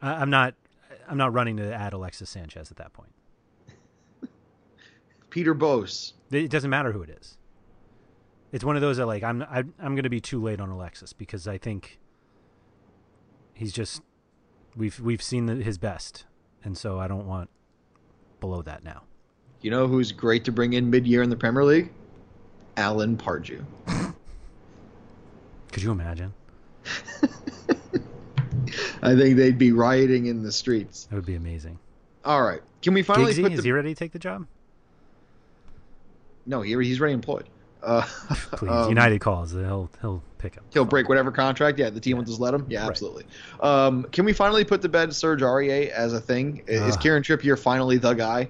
I, 0.03 0.15
I'm 0.15 0.29
not. 0.29 0.53
I'm 1.09 1.17
not 1.17 1.33
running 1.33 1.57
to 1.57 1.73
add 1.73 1.93
Alexis 1.93 2.29
Sanchez 2.29 2.69
at 2.69 2.77
that 2.77 2.93
point. 2.93 3.11
Peter 5.29 5.55
Bosz. 5.55 6.13
It 6.31 6.49
doesn't 6.49 6.69
matter 6.69 6.91
who 6.91 7.01
it 7.01 7.09
is. 7.09 7.37
It's 8.51 8.63
one 8.63 8.75
of 8.75 8.81
those 8.81 8.97
that 8.97 9.07
like 9.07 9.23
I'm 9.23 9.41
I, 9.41 9.59
I'm 9.79 9.95
going 9.95 10.03
to 10.03 10.09
be 10.09 10.21
too 10.21 10.41
late 10.41 10.59
on 10.59 10.69
Alexis 10.69 11.13
because 11.13 11.47
I 11.47 11.57
think 11.57 11.99
he's 13.53 13.73
just 13.73 14.01
we've 14.75 14.99
we've 14.99 15.21
seen 15.21 15.47
the, 15.47 15.55
his 15.55 15.77
best, 15.77 16.25
and 16.63 16.77
so 16.77 16.99
I 16.99 17.07
don't 17.07 17.25
want 17.25 17.49
below 18.39 18.61
that 18.61 18.83
now. 18.83 19.03
You 19.61 19.71
know 19.71 19.87
who's 19.87 20.11
great 20.11 20.43
to 20.45 20.51
bring 20.51 20.73
in 20.73 20.89
mid-year 20.89 21.23
in 21.23 21.29
the 21.29 21.37
Premier 21.37 21.63
League? 21.63 21.91
Alan 22.75 23.15
Pardew. 23.15 23.63
Could 25.71 25.83
you 25.83 25.91
imagine? 25.91 26.33
I 29.03 29.15
think 29.15 29.37
they'd 29.37 29.57
be 29.57 29.71
rioting 29.71 30.25
in 30.27 30.41
the 30.43 30.51
streets. 30.51 31.05
That 31.05 31.15
would 31.17 31.25
be 31.25 31.35
amazing. 31.35 31.77
All 32.25 32.41
right, 32.41 32.61
can 32.81 32.93
we 32.93 33.03
finally 33.03 33.33
Giggsy, 33.33 33.43
put 33.43 33.51
is 33.53 33.63
he 33.63 33.71
ready 33.71 33.93
to 33.93 33.99
take 33.99 34.11
the 34.13 34.19
job? 34.19 34.45
No, 36.45 36.61
he, 36.61 36.71
he's 36.83 36.99
already 36.99 37.13
employed. 37.13 37.49
Uh, 37.81 38.01
Please, 38.53 38.69
um, 38.71 38.89
United 38.89 39.19
calls. 39.19 39.51
He'll 39.51 39.89
he'll 40.01 40.23
pick 40.37 40.55
him. 40.55 40.63
He'll 40.73 40.85
break 40.85 41.09
whatever 41.09 41.31
contract. 41.31 41.79
Yeah, 41.79 41.89
the 41.89 41.99
team 41.99 42.17
will 42.17 42.23
just 42.23 42.39
let 42.39 42.53
him. 42.53 42.65
Yeah, 42.69 42.81
Right. 42.81 42.89
absolutely. 42.89 43.25
Um, 43.61 44.03
can 44.11 44.23
we 44.25 44.33
finally 44.33 44.63
put 44.63 44.81
to 44.83 44.89
bed 44.89 45.13
Serge 45.13 45.41
Aurier 45.41 45.89
as 45.89 46.13
a 46.13 46.19
thing? 46.21 46.63
Is. 46.67 46.95
Kieran 46.97 47.23
Trippier 47.23 47.59
finally 47.59 47.97
the 47.97 48.13
guy? 48.13 48.49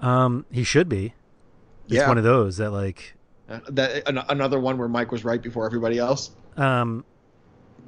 Um, 0.00 0.44
he 0.50 0.62
should 0.64 0.88
be. 0.88 1.14
It's 1.86 1.94
Yeah. 1.94 2.08
one 2.08 2.18
of 2.18 2.24
those 2.24 2.58
that 2.58 2.70
like 2.70 3.14
Uh, 3.48 3.60
that 3.70 4.06
an, 4.08 4.18
another 4.28 4.60
one 4.60 4.76
where 4.76 4.88
Mike 4.88 5.10
was 5.12 5.24
right 5.24 5.40
before 5.40 5.64
everybody 5.66 5.98
else. 5.98 6.30
um 6.58 7.04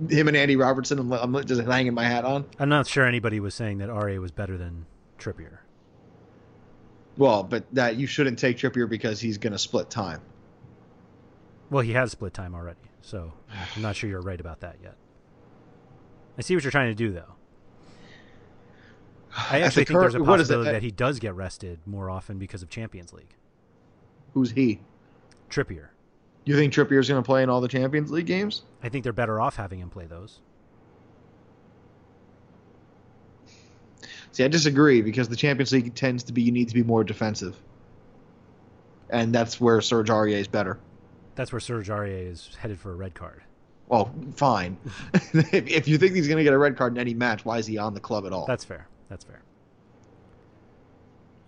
Him 0.08 0.28
and 0.28 0.36
Andy 0.36 0.56
Robertson. 0.56 0.98
I'm, 0.98 1.12
I'm 1.12 1.44
just 1.44 1.62
hanging 1.62 1.94
my 1.94 2.04
hat 2.04 2.24
on. 2.24 2.44
I'm 2.58 2.68
not 2.68 2.86
sure 2.86 3.04
anybody 3.04 3.40
was 3.40 3.54
saying 3.54 3.78
that 3.78 3.88
Ra 3.88 4.14
was 4.20 4.30
better 4.30 4.56
than 4.56 4.86
Trippier. 5.18 5.58
Well, 7.16 7.42
but 7.42 7.64
that 7.74 7.96
you 7.96 8.06
shouldn't 8.06 8.38
take 8.38 8.56
Trippier 8.56 8.88
because 8.88 9.20
he's 9.20 9.38
going 9.38 9.52
to 9.52 9.58
split 9.58 9.90
time. 9.90 10.20
Well, 11.70 11.82
he 11.82 11.92
has 11.92 12.12
split 12.12 12.32
time 12.32 12.54
already, 12.54 12.78
so 13.02 13.32
I'm 13.76 13.82
not 13.82 13.96
sure 13.96 14.08
you're 14.08 14.20
right 14.22 14.40
about 14.40 14.60
that 14.60 14.76
yet. 14.82 14.94
I 16.38 16.42
see 16.42 16.54
what 16.54 16.62
you're 16.62 16.70
trying 16.70 16.90
to 16.90 16.94
do, 16.94 17.12
though. 17.12 17.34
I 19.36 19.40
At 19.40 19.50
the 19.60 19.66
actually 19.66 19.84
think 19.84 20.00
there's 20.00 20.14
a 20.14 20.20
possibility 20.20 20.70
that 20.70 20.82
he 20.82 20.90
does 20.90 21.18
get 21.18 21.34
rested 21.34 21.80
more 21.84 22.08
often 22.08 22.38
because 22.38 22.62
of 22.62 22.70
Champions 22.70 23.12
League. 23.12 23.34
Who's 24.34 24.52
he? 24.52 24.80
Trippier. 25.50 25.88
You 26.44 26.56
think 26.56 26.72
Trippier's 26.72 27.08
going 27.08 27.22
to 27.22 27.26
play 27.26 27.42
in 27.42 27.50
all 27.50 27.60
the 27.60 27.68
Champions 27.68 28.10
League 28.10 28.26
games? 28.26 28.62
I 28.82 28.88
think 28.88 29.04
they're 29.04 29.12
better 29.12 29.40
off 29.40 29.56
having 29.56 29.80
him 29.80 29.90
play 29.90 30.06
those. 30.06 30.40
See, 34.32 34.44
I 34.44 34.48
disagree 34.48 35.02
because 35.02 35.28
the 35.28 35.36
Champions 35.36 35.72
League 35.72 35.94
tends 35.94 36.22
to 36.24 36.32
be 36.32 36.42
you 36.42 36.52
need 36.52 36.68
to 36.68 36.74
be 36.74 36.82
more 36.82 37.02
defensive, 37.02 37.56
and 39.10 39.34
that's 39.34 39.60
where 39.60 39.80
Serge 39.80 40.08
Aurier 40.08 40.38
is 40.38 40.48
better. 40.48 40.78
That's 41.34 41.52
where 41.52 41.60
Serge 41.60 41.88
Aurier 41.88 42.30
is 42.30 42.50
headed 42.58 42.78
for 42.78 42.92
a 42.92 42.96
red 42.96 43.14
card. 43.14 43.42
Well, 43.88 44.14
fine. 44.34 44.76
if, 45.14 45.66
if 45.66 45.88
you 45.88 45.98
think 45.98 46.14
he's 46.14 46.28
going 46.28 46.36
to 46.36 46.44
get 46.44 46.52
a 46.52 46.58
red 46.58 46.76
card 46.76 46.92
in 46.92 46.98
any 47.00 47.14
match, 47.14 47.44
why 47.44 47.58
is 47.58 47.66
he 47.66 47.78
on 47.78 47.94
the 47.94 48.00
club 48.00 48.26
at 48.26 48.32
all? 48.32 48.44
That's 48.46 48.64
fair. 48.64 48.86
That's 49.08 49.24
fair. 49.24 49.42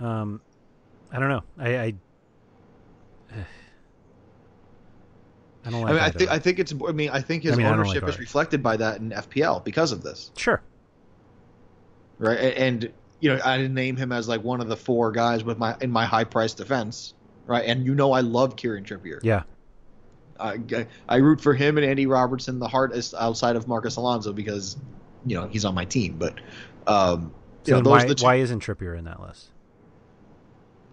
Um, 0.00 0.40
I 1.12 1.18
don't 1.18 1.28
know. 1.28 1.42
I, 1.58 1.78
I, 1.78 1.94
I 5.64 5.70
don't 5.70 5.84
I 5.86 5.92
mean, 5.92 6.00
I 6.00 6.10
think 6.10 6.30
I 6.30 6.38
think 6.38 6.58
it's. 6.58 6.72
I 6.72 6.92
mean, 6.92 7.10
I 7.10 7.20
think 7.20 7.42
his 7.42 7.52
I 7.52 7.56
mean, 7.56 7.66
don't 7.66 7.78
like 7.78 7.88
ownership 7.88 8.08
is 8.08 8.18
reflected 8.18 8.62
by 8.62 8.76
that 8.78 9.00
in 9.00 9.10
FPL 9.10 9.62
because 9.62 9.92
of 9.92 10.02
this, 10.02 10.30
sure. 10.36 10.62
right? 12.18 12.38
And 12.38 12.90
you 13.20 13.30
know, 13.34 13.40
I 13.44 13.58
didn't 13.58 13.74
name 13.74 13.96
him 13.96 14.12
as 14.12 14.26
like 14.26 14.42
one 14.42 14.60
of 14.60 14.68
the 14.68 14.76
four 14.76 15.12
guys 15.12 15.44
with 15.44 15.58
my 15.58 15.76
in 15.80 15.90
my 15.90 16.06
high 16.06 16.24
price 16.24 16.54
defense, 16.54 17.14
right? 17.46 17.64
And 17.66 17.84
you 17.84 17.94
know, 17.94 18.12
I 18.12 18.20
love 18.20 18.56
Kieran 18.56 18.84
Trippier. 18.84 19.20
Yeah. 19.22 19.42
I, 20.38 20.86
I 21.06 21.16
root 21.16 21.42
for 21.42 21.52
him 21.52 21.76
and 21.76 21.86
Andy 21.86 22.06
Robertson 22.06 22.58
the 22.58 22.68
hardest 22.68 23.12
outside 23.12 23.56
of 23.56 23.68
Marcos 23.68 23.96
Alonso 23.96 24.32
because 24.32 24.78
you 25.26 25.36
know 25.36 25.46
he's 25.48 25.66
on 25.66 25.74
my 25.74 25.84
team. 25.84 26.16
But 26.18 26.40
um, 26.86 27.34
So 27.64 27.72
you 27.72 27.74
know, 27.74 27.82
those 27.82 28.02
why, 28.02 28.08
the 28.08 28.14
two. 28.14 28.24
why 28.24 28.36
isn't 28.36 28.62
Trippier 28.62 28.98
in 28.98 29.04
that 29.04 29.20
list? 29.20 29.50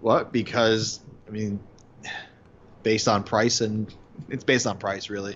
What? 0.02 0.34
Because 0.34 1.00
I 1.28 1.32
mean, 1.32 1.62
based 2.84 3.08
on 3.08 3.24
price 3.24 3.62
and 3.62 3.94
it's 4.30 4.44
based 4.44 4.68
on 4.68 4.78
price 4.78 5.10
really. 5.10 5.36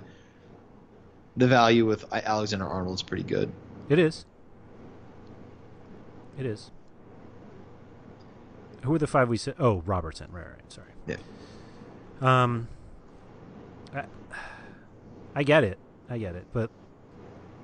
The 1.38 1.48
value 1.48 1.86
with 1.86 2.06
Alexander 2.12 2.68
Arnold 2.68 2.96
is 2.96 3.04
pretty 3.04 3.24
good. 3.24 3.52
It 3.90 4.00
is. 4.00 4.26
It 6.38 6.46
is. 6.46 6.72
Who 8.84 8.94
are 8.94 9.00
the 9.00 9.08
five 9.08 9.30
we 9.30 9.38
said? 9.38 9.56
Oh, 9.60 9.82
Robertson. 9.86 10.28
Right, 10.32 10.48
right. 10.48 10.72
Sorry. 10.72 10.92
Yeah. 11.08 11.18
Um. 12.22 12.68
I, 13.94 14.06
I 15.36 15.44
get 15.44 15.64
it. 15.64 15.78
I 16.10 16.18
get 16.18 16.36
it. 16.36 16.46
But 16.52 16.70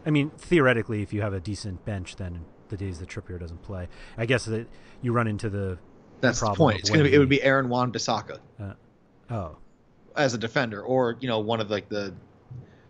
I 0.06 0.12
mean, 0.12 0.30
theoretically, 0.38 1.02
if 1.02 1.12
you 1.12 1.22
have 1.22 1.34
a 1.34 1.40
decent 1.40 1.84
bench, 1.84 2.16
then 2.16 2.46
the 2.70 2.78
days 2.78 3.00
that 3.00 3.10
Trippier 3.10 3.40
doesn't 3.40 3.62
play, 3.64 3.88
I 4.18 4.26
guess 4.26 4.46
that 4.46 4.68
you 5.02 5.12
run 5.12 5.28
into 5.28 5.50
the 5.50 5.78
That's 6.22 6.40
the 6.40 6.46
problem 6.46 6.58
point. 6.58 6.80
It's 6.80 6.90
gonna 6.90 7.04
be 7.04 7.14
it 7.14 7.20
would 7.20 7.30
be 7.30 7.42
Aaron 7.42 7.70
Wan 7.70 7.92
Bissaka 7.92 8.40
oh 9.30 9.58
as 10.18 10.34
a 10.34 10.38
defender, 10.38 10.82
or 10.82 11.16
you 11.20 11.28
know 11.28 11.40
one 11.40 11.62
of 11.62 11.70
like 11.70 11.88
the 11.90 12.14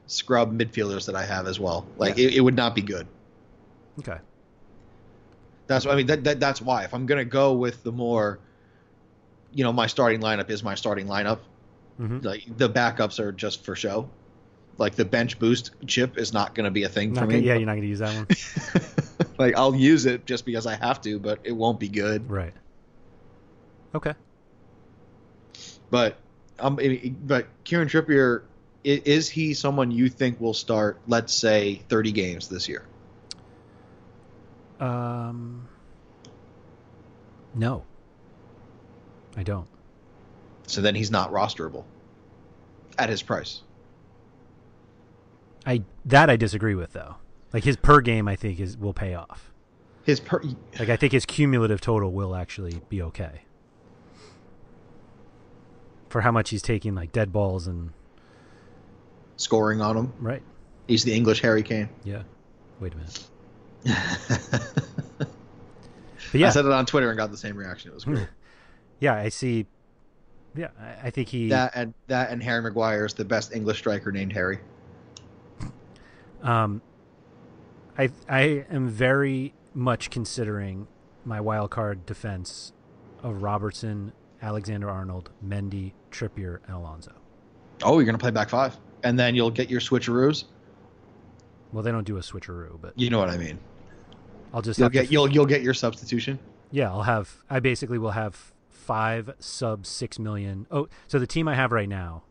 scrub 0.07 0.57
midfielders 0.57 1.05
that 1.05 1.15
I 1.15 1.25
have 1.25 1.47
as 1.47 1.59
well. 1.59 1.85
Like 1.97 2.17
it, 2.17 2.33
it 2.35 2.41
would 2.41 2.55
not 2.55 2.73
be 2.75 2.81
good. 2.81 3.07
okay 3.99 4.19
That's 5.67 5.85
I 5.85 5.95
mean 5.95 6.07
that, 6.07 6.23
that 6.23 6.39
that's 6.39 6.61
why 6.61 6.83
if 6.83 6.93
I'm 6.93 7.05
gonna 7.05 7.25
go 7.25 7.53
with 7.53 7.83
the 7.83 7.91
more, 7.91 8.39
you 9.53 9.63
know, 9.63 9.73
my 9.73 9.87
starting 9.87 10.21
lineup 10.21 10.49
is 10.49 10.63
my 10.63 10.75
starting 10.75 11.07
lineup. 11.07 11.39
Mhm. 11.99 12.23
Like 12.23 12.43
the 12.57 12.69
backups 12.69 13.19
are 13.19 13.31
just 13.31 13.65
for 13.65 13.75
show. 13.75 14.09
Like 14.77 14.95
the 14.95 15.05
bench 15.05 15.39
boost 15.39 15.71
chip 15.87 16.17
is 16.17 16.31
not 16.31 16.53
gonna 16.55 16.69
be 16.71 16.83
a 16.83 16.89
thing 16.89 17.11
Not 17.13 17.21
for 17.21 17.25
gonna- 17.27 17.39
me. 17.41 17.47
yeah, 17.47 17.55
you're 17.55 17.65
not 17.65 17.73
going 17.73 17.81
to 17.81 17.87
use 17.87 17.99
that 17.99 18.13
one, 18.15 19.27
like 19.39 19.57
I'll 19.57 19.73
use 19.75 20.05
it 20.05 20.25
just 20.27 20.45
because 20.45 20.67
I 20.67 20.75
have 20.75 21.01
to, 21.01 21.17
but 21.19 21.39
it 21.43 21.51
won't 21.51 21.79
be 21.79 21.87
good. 21.89 22.29
right? 22.29 22.53
Okay. 23.95 24.13
But 25.89 26.17
um, 26.59 26.79
but 27.25 27.47
Kieran 27.63 27.87
Trippier, 27.87 28.43
is 28.83 29.29
he 29.29 29.53
someone 29.53 29.91
you 29.91 30.09
think 30.09 30.39
will 30.39 30.53
start? 30.53 30.99
Let's 31.07 31.33
say 31.33 31.81
30 31.89 32.11
games 32.11 32.47
this 32.47 32.67
year. 32.69 32.85
Um. 34.79 35.67
No. 37.55 37.83
I 39.35 39.43
don't. 39.43 39.67
So 40.67 40.81
then 40.81 40.95
he's 40.95 41.11
not 41.11 41.31
rosterable 41.31 41.83
at 42.97 43.09
his 43.09 43.23
price. 43.23 43.61
I 45.65 45.83
that 46.05 46.29
I 46.29 46.35
disagree 46.37 46.75
with 46.75 46.93
though. 46.93 47.15
Like 47.53 47.63
his 47.63 47.77
per 47.77 48.01
game, 48.01 48.27
I 48.27 48.35
think 48.35 48.59
is 48.59 48.77
will 48.77 48.93
pay 48.93 49.15
off. 49.15 49.51
His 50.03 50.19
per 50.19 50.41
Like 50.79 50.89
I 50.89 50.95
think 50.95 51.13
his 51.13 51.25
cumulative 51.25 51.81
total 51.81 52.11
will 52.11 52.35
actually 52.35 52.81
be 52.89 53.01
okay. 53.01 53.41
For 56.09 56.21
how 56.21 56.31
much 56.31 56.49
he's 56.49 56.61
taking 56.61 56.95
like 56.95 57.11
dead 57.11 57.31
balls 57.33 57.67
and 57.67 57.91
scoring 59.35 59.81
on 59.81 59.97
him. 59.97 60.13
right. 60.19 60.41
He's 60.87 61.03
the 61.03 61.13
English 61.13 61.41
Harry 61.41 61.63
Kane. 61.63 61.89
Yeah. 62.05 62.23
Wait 62.79 62.93
a 62.93 62.97
minute. 62.97 63.23
I 66.33 66.37
yeah, 66.37 66.49
said 66.49 66.65
it 66.65 66.71
on 66.71 66.85
Twitter 66.85 67.09
and 67.09 67.17
got 67.17 67.31
the 67.31 67.37
same 67.37 67.55
reaction. 67.57 67.91
It 67.91 67.93
was 67.93 68.03
cool. 68.03 68.19
yeah, 68.99 69.15
I 69.15 69.29
see. 69.29 69.65
Yeah, 70.55 70.69
I, 70.79 71.07
I 71.07 71.09
think 71.09 71.29
he. 71.29 71.49
that 71.49 71.71
and 71.75 71.93
that 72.07 72.31
and 72.31 72.41
Harry 72.41 72.61
Maguire 72.61 73.05
is 73.05 73.13
the 73.13 73.25
best 73.25 73.53
English 73.53 73.79
striker 73.79 74.11
named 74.11 74.33
Harry. 74.33 74.59
Um, 76.41 76.81
I 77.97 78.09
I 78.29 78.65
am 78.69 78.87
very 78.87 79.53
much 79.73 80.09
considering 80.09 80.87
my 81.25 81.41
wild 81.41 81.71
card 81.71 82.05
defense 82.05 82.73
of 83.23 83.41
Robertson, 83.41 84.13
Alexander 84.41 84.89
Arnold, 84.89 85.29
Mendy, 85.45 85.93
Trippier, 86.11 86.59
and 86.67 86.75
Alonso. 86.75 87.13
Oh, 87.83 87.99
you're 87.99 88.05
gonna 88.05 88.17
play 88.17 88.31
back 88.31 88.49
five, 88.49 88.77
and 89.03 89.17
then 89.19 89.35
you'll 89.35 89.51
get 89.51 89.69
your 89.69 89.79
switcheroos. 89.79 90.45
Well, 91.71 91.83
they 91.83 91.91
don't 91.91 92.05
do 92.05 92.17
a 92.17 92.21
switcheroo, 92.21 92.79
but 92.81 92.97
You 92.97 93.09
know 93.09 93.19
what 93.19 93.29
I 93.29 93.37
mean. 93.37 93.59
I'll 94.53 94.61
just 94.61 94.79
You'll 94.79 94.89
to 94.89 94.93
get 94.93 95.11
you'll 95.11 95.29
you'll 95.29 95.45
get 95.45 95.61
your 95.61 95.73
substitution. 95.73 96.39
Yeah, 96.71 96.89
I'll 96.89 97.03
have. 97.03 97.43
I 97.49 97.59
basically 97.59 97.97
will 97.97 98.11
have 98.11 98.53
five 98.69 99.33
sub 99.39 99.85
six 99.85 100.17
million. 100.17 100.65
Oh, 100.71 100.87
so 101.07 101.19
the 101.19 101.27
team 101.27 101.47
I 101.47 101.55
have 101.55 101.71
right 101.71 101.89
now, 101.89 102.23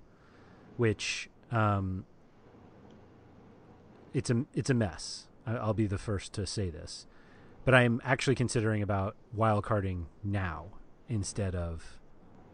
which 0.76 1.28
um, 1.52 2.06
it's 4.14 4.30
a 4.30 4.44
it's 4.54 4.70
a 4.70 4.74
mess. 4.74 5.26
I'll 5.46 5.74
be 5.74 5.86
the 5.86 5.98
first 5.98 6.32
to 6.32 6.46
say 6.46 6.70
this, 6.70 7.06
but 7.64 7.74
I'm 7.74 8.00
actually 8.04 8.34
considering 8.34 8.82
about 8.82 9.14
wild 9.32 9.64
carding 9.64 10.06
now 10.24 10.66
instead 11.08 11.54
of 11.54 11.95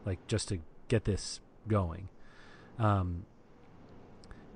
like 0.05 0.27
just 0.27 0.49
to 0.49 0.59
get 0.89 1.05
this 1.05 1.41
going. 1.69 2.09
Um, 2.79 3.27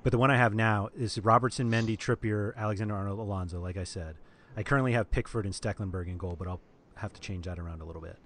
but 0.03 0.11
the 0.11 0.17
one 0.17 0.31
I 0.31 0.37
have 0.37 0.53
now 0.53 0.89
is 0.97 1.19
Robertson, 1.19 1.69
Mendy, 1.69 1.97
Trippier, 1.97 2.55
Alexander 2.55 2.95
Arnold, 2.95 3.19
Alonso. 3.19 3.59
Like 3.59 3.77
I 3.77 3.83
said, 3.83 4.15
I 4.55 4.63
currently 4.63 4.93
have 4.93 5.11
Pickford 5.11 5.45
and 5.45 5.53
Stekelenburg 5.53 6.07
in 6.07 6.17
goal, 6.17 6.35
but 6.37 6.47
I'll 6.47 6.61
have 6.95 7.13
to 7.13 7.21
change 7.21 7.45
that 7.45 7.59
around 7.59 7.81
a 7.81 7.85
little 7.85 8.01
bit. 8.01 8.17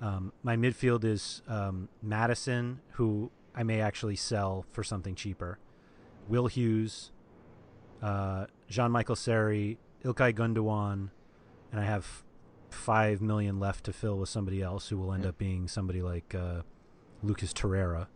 Um, 0.00 0.32
my 0.42 0.56
midfield 0.56 1.04
is 1.04 1.42
um, 1.46 1.88
Maddison, 2.02 2.80
who 2.92 3.30
I 3.54 3.62
may 3.62 3.80
actually 3.80 4.16
sell 4.16 4.66
for 4.72 4.82
something 4.82 5.14
cheaper. 5.14 5.58
Will 6.28 6.48
Hughes, 6.48 7.12
uh, 8.02 8.46
Jean 8.68 8.90
Michael 8.90 9.16
Seri, 9.16 9.78
Ilkay 10.04 10.34
Gundogan, 10.34 11.10
and 11.70 11.80
I 11.80 11.84
have 11.84 12.24
five 12.72 13.20
million 13.20 13.58
left 13.60 13.84
to 13.84 13.92
fill 13.92 14.18
with 14.18 14.28
somebody 14.28 14.62
else 14.62 14.88
who 14.88 14.98
will 14.98 15.12
end 15.12 15.24
up 15.26 15.38
being 15.38 15.68
somebody 15.68 16.02
like 16.02 16.34
uh, 16.34 16.62
Lucas 17.22 17.52
Torreira. 17.52 18.06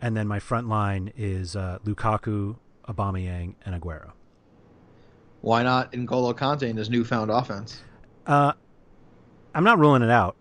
And 0.00 0.16
then 0.16 0.26
my 0.26 0.38
front 0.40 0.68
line 0.68 1.12
is 1.16 1.54
uh, 1.54 1.78
Lukaku, 1.84 2.56
Aubameyang, 2.88 3.54
and 3.64 3.80
Aguero. 3.80 4.12
Why 5.42 5.62
not 5.62 5.92
N'Golo 5.92 6.36
Kante 6.36 6.62
in 6.68 6.76
his 6.76 6.90
newfound 6.90 7.30
offense? 7.30 7.80
Uh, 8.26 8.52
I'm 9.54 9.64
not 9.64 9.78
ruling 9.78 10.02
it 10.02 10.10
out. 10.10 10.36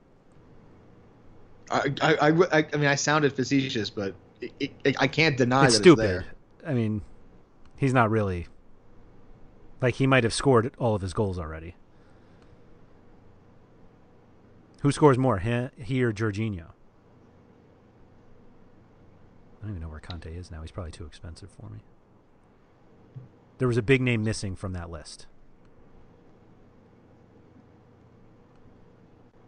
I 1.69 1.93
I, 2.01 2.13
I, 2.29 2.65
I- 2.73 2.77
mean 2.77 2.85
I 2.87 2.95
sounded 2.95 3.33
facetious, 3.33 3.89
but 3.89 4.13
it, 4.59 4.71
it, 4.83 4.95
I 4.99 5.07
can't 5.07 5.37
deny 5.37 5.65
it's 5.65 5.75
that 5.75 5.83
stupid. 5.83 6.03
it's 6.03 6.11
there. 6.11 6.25
I 6.67 6.73
mean, 6.73 7.01
he's 7.77 7.93
not 7.93 8.09
really 8.09 8.47
like 9.81 9.95
he 9.95 10.05
might 10.07 10.23
have 10.23 10.33
scored 10.33 10.71
all 10.77 10.95
of 10.95 11.01
his 11.01 11.13
goals 11.13 11.39
already. 11.39 11.75
Who 14.81 14.91
scores 14.91 15.17
more, 15.17 15.37
he, 15.39 15.69
he 15.77 16.03
or 16.03 16.11
Jorginho? 16.11 16.65
I 19.59 19.61
don't 19.61 19.71
even 19.71 19.81
know 19.81 19.89
where 19.89 19.99
Conte 19.99 20.25
is 20.35 20.49
now. 20.49 20.61
He's 20.61 20.71
probably 20.71 20.91
too 20.91 21.05
expensive 21.05 21.49
for 21.51 21.69
me. 21.69 21.79
There 23.59 23.67
was 23.67 23.77
a 23.77 23.83
big 23.83 24.01
name 24.01 24.23
missing 24.23 24.55
from 24.55 24.73
that 24.73 24.89
list. 24.89 25.27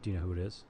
Do 0.03 0.11
you 0.11 0.17
know 0.17 0.23
who 0.23 0.33
it 0.33 0.37
is? 0.37 0.65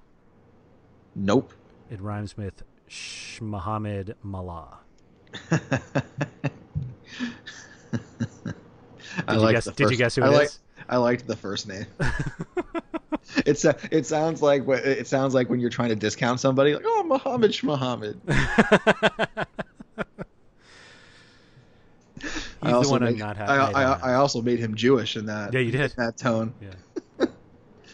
Nope. 1.15 1.53
It 1.91 1.99
rhymes 1.99 2.37
with 2.37 2.63
Sh- 2.87 3.41
Mohammed 3.41 4.15
Malah. 4.23 4.79
I 9.27 9.33
you 9.33 9.39
like 9.39 9.55
guess- 9.55 9.65
did 9.75 9.89
you 9.91 9.97
guess 9.97 10.15
who 10.15 10.23
I 10.23 10.27
it 10.27 10.31
like, 10.31 10.45
is? 10.45 10.59
I 10.89 10.97
liked 10.97 11.27
the 11.27 11.35
first 11.35 11.67
name. 11.67 11.85
it's 13.45 13.65
a, 13.65 13.75
it 13.91 14.05
sounds 14.05 14.41
like 14.41 14.67
it 14.67 15.07
sounds 15.07 15.33
like 15.33 15.49
when 15.49 15.59
you're 15.59 15.69
trying 15.69 15.89
to 15.89 15.95
discount 15.95 16.39
somebody, 16.39 16.73
like 16.73 16.83
oh 16.85 17.03
Muhammad 17.03 17.51
Shmuhammad. 17.51 18.17
He's 22.63 22.71
the 22.81 22.89
one 22.89 23.03
I'm 23.03 23.17
not 23.17 23.35
happy. 23.35 23.51
I, 23.51 23.93
I, 23.93 24.11
I 24.11 24.13
also 24.13 24.41
made 24.41 24.59
him 24.59 24.75
Jewish 24.75 25.17
in 25.17 25.25
that. 25.25 25.53
Yeah, 25.53 25.59
you 25.59 25.71
did. 25.71 25.93
that 25.97 26.17
tone. 26.17 26.53
Yeah. 26.61 27.25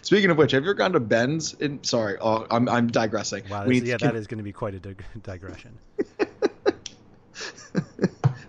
Speaking 0.03 0.29
of 0.29 0.37
which, 0.37 0.51
have 0.51 0.63
you 0.63 0.69
ever 0.69 0.75
gone 0.75 0.93
to 0.93 0.99
Ben's? 0.99 1.53
In 1.55 1.83
sorry, 1.83 2.17
oh, 2.21 2.45
I'm 2.51 2.69
I'm 2.69 2.87
digressing. 2.87 3.43
Wow. 3.49 3.65
This- 3.65 3.83
yeah, 3.83 3.97
to 3.97 4.05
that 4.05 4.15
is 4.15 4.27
going 4.27 4.37
to 4.37 4.43
be 4.43 4.51
quite 4.51 4.75
a 4.75 4.79
dig- 4.79 5.03
digression. 5.23 5.77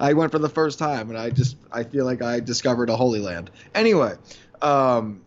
I 0.01 0.15
went 0.15 0.33
for 0.33 0.39
the 0.39 0.49
first 0.49 0.79
time, 0.79 1.11
and 1.11 1.19
I 1.19 1.31
just 1.31 1.57
I 1.71 1.85
feel 1.85 2.05
like 2.07 2.23
I 2.23 2.41
discovered 2.41 2.91
a 2.91 2.97
holy 2.97 3.21
land. 3.21 3.51
Anyway, 3.75 4.15
um, 4.63 5.21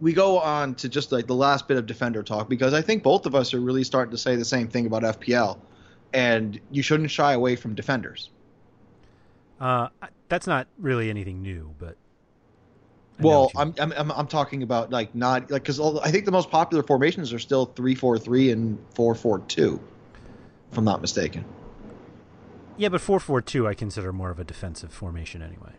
we 0.00 0.12
go 0.12 0.38
on 0.38 0.74
to 0.76 0.88
just 0.88 1.12
like 1.12 1.26
the 1.26 1.34
last 1.34 1.68
bit 1.68 1.76
of 1.76 1.86
defender 1.86 2.22
talk 2.22 2.48
because 2.48 2.74
I 2.74 2.82
think 2.82 3.02
both 3.02 3.26
of 3.26 3.34
us 3.34 3.54
are 3.54 3.60
really 3.60 3.84
starting 3.84 4.10
to 4.12 4.18
say 4.18 4.34
the 4.36 4.44
same 4.44 4.68
thing 4.68 4.86
about 4.86 5.02
FPL. 5.02 5.58
and 6.12 6.58
you 6.70 6.82
shouldn't 6.82 7.10
shy 7.10 7.32
away 7.34 7.56
from 7.56 7.74
defenders. 7.74 8.30
Uh, 9.60 9.88
that's 10.28 10.46
not 10.46 10.66
really 10.78 11.10
anything 11.10 11.42
new, 11.42 11.74
but 11.78 11.96
I 13.18 13.22
Well, 13.22 13.52
I'm, 13.56 13.74
I'm 13.78 13.92
I'm 13.92 14.10
I'm 14.12 14.26
talking 14.26 14.62
about 14.62 14.90
like 14.90 15.14
not 15.14 15.50
like 15.50 15.62
because 15.62 15.80
I 15.80 16.10
think 16.10 16.24
the 16.24 16.32
most 16.32 16.50
popular 16.50 16.82
formations 16.82 17.32
are 17.32 17.38
still 17.38 17.66
three 17.66 17.94
four 17.94 18.18
three 18.18 18.50
and 18.50 18.78
four 18.94 19.14
four 19.14 19.40
two, 19.40 19.80
if 20.70 20.78
I'm 20.78 20.84
not 20.84 21.00
mistaken. 21.00 21.44
Yeah, 22.76 22.88
but 22.88 23.00
four 23.00 23.20
four 23.20 23.40
two 23.40 23.66
I 23.66 23.74
consider 23.74 24.12
more 24.12 24.30
of 24.30 24.38
a 24.38 24.44
defensive 24.44 24.92
formation 24.92 25.42
anyway. 25.42 25.72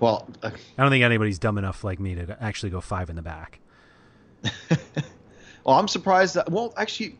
Well, 0.00 0.28
uh, 0.42 0.50
I 0.78 0.82
don't 0.82 0.90
think 0.90 1.04
anybody's 1.04 1.38
dumb 1.38 1.58
enough 1.58 1.84
like 1.84 2.00
me 2.00 2.14
to 2.14 2.36
actually 2.42 2.70
go 2.70 2.80
five 2.80 3.10
in 3.10 3.16
the 3.16 3.22
back. 3.22 3.60
well, 5.64 5.78
I'm 5.78 5.88
surprised 5.88 6.34
that. 6.34 6.50
Well, 6.50 6.74
actually, 6.76 7.16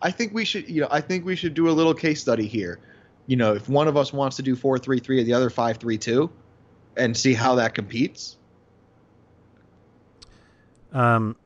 I 0.00 0.10
think 0.10 0.32
we 0.32 0.44
should. 0.44 0.68
You 0.68 0.82
know, 0.82 0.88
I 0.90 1.00
think 1.00 1.24
we 1.24 1.36
should 1.36 1.54
do 1.54 1.68
a 1.68 1.72
little 1.72 1.94
case 1.94 2.20
study 2.20 2.46
here. 2.46 2.78
You 3.26 3.36
know, 3.36 3.54
if 3.54 3.68
one 3.68 3.88
of 3.88 3.96
us 3.96 4.12
wants 4.12 4.36
to 4.36 4.42
do 4.42 4.56
four 4.56 4.78
three 4.78 5.00
three 5.00 5.18
and 5.18 5.28
the 5.28 5.34
other 5.34 5.50
five 5.50 5.78
three 5.78 5.98
two, 5.98 6.30
and 6.96 7.16
see 7.16 7.34
how 7.34 7.56
that 7.56 7.74
competes. 7.74 8.36
Um, 10.92 11.36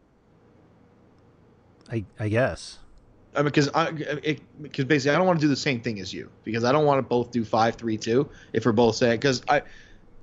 I 1.90 2.04
I 2.18 2.28
guess. 2.28 2.78
I 3.34 3.38
mean, 3.38 3.44
because 3.46 3.68
I 3.74 3.90
because 3.92 4.84
basically 4.86 5.14
I 5.14 5.18
don't 5.18 5.26
want 5.26 5.38
to 5.40 5.44
do 5.44 5.48
the 5.48 5.56
same 5.56 5.80
thing 5.80 6.00
as 6.00 6.12
you 6.12 6.30
because 6.44 6.64
I 6.64 6.72
don't 6.72 6.84
want 6.84 6.98
to 6.98 7.02
both 7.02 7.30
do 7.30 7.44
five 7.44 7.76
three 7.76 7.96
two 7.96 8.28
if 8.52 8.66
we're 8.66 8.72
both 8.72 8.96
saying 8.96 9.18
because 9.20 9.42
I 9.48 9.62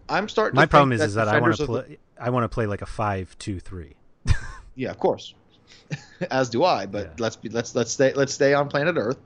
I'm 0.09 0.27
starting. 0.29 0.55
My 0.55 0.63
to 0.65 0.67
problem 0.69 0.89
think 0.89 1.01
is 1.01 1.07
is 1.09 1.13
that 1.15 1.27
I 1.27 1.39
want 1.39 1.55
to 1.55 1.63
of 1.63 1.67
the- 1.69 1.83
play. 1.83 1.97
I 2.19 2.29
want 2.31 2.43
to 2.43 2.49
play 2.49 2.65
like 2.65 2.81
a 2.81 2.85
five 2.85 3.35
two 3.39 3.59
three. 3.59 3.95
Yeah, 4.75 4.91
of 4.91 4.99
course. 4.99 5.33
As 6.31 6.49
do 6.49 6.63
I. 6.63 6.85
But 6.85 7.05
Yeah. 7.07 7.13
let's 7.17 7.35
be 7.35 7.49
let's 7.49 7.73
let's 7.73 7.91
stay 7.91 8.13
let's 8.13 8.31
stay 8.33 8.53
on 8.53 8.69
planet 8.69 8.95
Earth. 8.95 9.17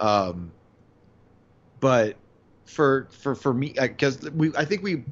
Um, 0.00 0.50
but 1.80 2.16
for 2.64 3.08
for 3.10 3.34
for 3.34 3.52
me, 3.52 3.74
because 3.78 4.22
we 4.30 4.52
I 4.56 4.64
think 4.64 4.82
we 4.82 5.04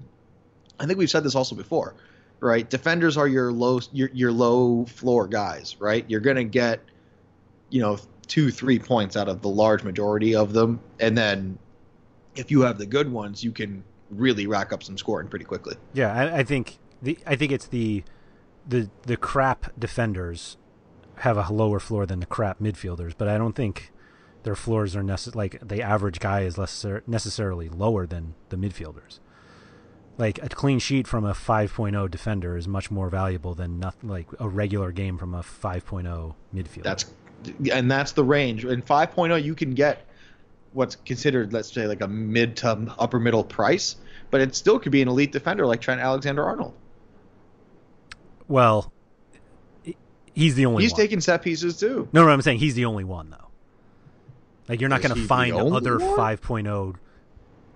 I 0.81 0.87
think 0.87 0.99
we've 0.99 1.11
said 1.11 1.25
this 1.25 1.35
also 1.35 1.55
before, 1.55 1.95
right? 2.41 2.68
Defenders 2.68 3.16
are 3.18 3.29
your 3.29 3.53
low 3.53 3.81
your 3.93 4.09
your 4.14 4.33
low 4.33 4.87
floor 4.87 5.27
guys, 5.29 5.77
right? 5.79 6.05
You're 6.09 6.20
gonna 6.20 6.45
get 6.45 6.81
you 7.68 7.81
know 7.83 7.99
two 8.33 8.51
three 8.51 8.78
points 8.78 9.14
out 9.14 9.28
of 9.28 9.43
the 9.43 9.49
large 9.49 9.85
majority 9.85 10.35
of 10.35 10.55
them, 10.55 10.80
and 10.99 11.18
then 11.18 11.59
if 12.35 12.51
you 12.51 12.62
have 12.62 12.78
the 12.78 12.87
good 12.87 13.12
ones, 13.12 13.45
you 13.45 13.53
can 13.53 13.85
really 14.09 14.47
rack 14.47 14.72
up 14.72 14.83
some 14.83 14.97
scoring 14.97 15.28
pretty 15.28 15.45
quickly. 15.45 15.76
Yeah, 15.93 16.14
I, 16.14 16.39
I 16.39 16.43
think 16.43 16.78
the 17.03 17.18
I 17.26 17.37
think 17.37 17.53
it's 17.53 17.66
the 17.66 18.05
the 18.66 18.89
the 19.03 19.18
crap 19.18 19.78
defenders 19.78 20.57
have 21.16 21.37
a 21.37 21.53
lower 21.53 21.78
floor 21.78 22.07
than 22.07 22.20
the 22.20 22.26
crap 22.26 22.59
midfielders, 22.59 23.12
but 23.18 23.28
I 23.28 23.37
don't 23.37 23.55
think 23.55 23.93
their 24.45 24.57
floors 24.57 24.97
are 24.97 25.03
necess- 25.03 25.35
like 25.35 25.61
the 25.61 25.83
average 25.83 26.18
guy 26.18 26.41
is 26.41 26.57
less 26.57 26.87
necessarily 27.07 27.68
lower 27.68 28.07
than 28.07 28.33
the 28.49 28.57
midfielders. 28.57 29.18
Like 30.16 30.43
a 30.43 30.49
clean 30.49 30.78
sheet 30.78 31.07
from 31.07 31.26
a 31.26 31.35
5.0 31.35 32.11
defender 32.11 32.57
is 32.57 32.66
much 32.66 32.91
more 32.91 33.11
valuable 33.11 33.55
than 33.55 33.78
nothing 33.78 34.09
like 34.09 34.28
a 34.39 34.49
regular 34.49 34.91
game 34.91 35.18
from 35.18 35.35
a 35.35 35.43
5.0 35.43 36.35
midfielder. 36.55 36.83
That's 36.83 37.05
and 37.72 37.90
that's 37.90 38.12
the 38.12 38.24
range. 38.24 38.64
In 38.64 38.82
5.0, 38.82 39.43
you 39.43 39.55
can 39.55 39.74
get 39.74 40.07
what's 40.72 40.97
considered, 40.97 41.53
let's 41.53 41.72
say, 41.72 41.86
like 41.86 42.01
a 42.01 42.09
mid 42.09 42.57
to 42.59 42.70
upper 42.99 43.18
middle 43.20 43.45
price, 43.45 43.97
but 44.30 44.40
it 44.40 44.55
still 44.55 44.78
could 44.78 44.93
be 44.93 45.03
an 45.03 45.09
elite 45.09 45.32
defender 45.32 45.66
like 45.66 45.80
Trent 45.80 46.01
Alexander 46.01 46.45
Arnold. 46.45 46.74
well, 48.49 48.93
he's 50.34 50.55
the 50.55 50.66
only 50.66 50.82
He's 50.82 50.93
one. 50.93 51.01
taking 51.01 51.20
set 51.20 51.43
pieces 51.43 51.78
too. 51.78 52.09
No, 52.12 52.24
no, 52.24 52.30
I'm 52.30 52.43
saying 52.43 52.59
he's 52.59 52.74
the 52.74 52.84
only 52.86 53.05
one 53.05 53.30
though. 53.30 53.49
Like 54.68 54.80
you're 54.80 54.88
not 54.90 55.03
going 55.03 55.14
to 55.14 55.26
find 55.26 55.55
other 55.55 55.99
one? 55.99 56.18
5.0 56.18 56.95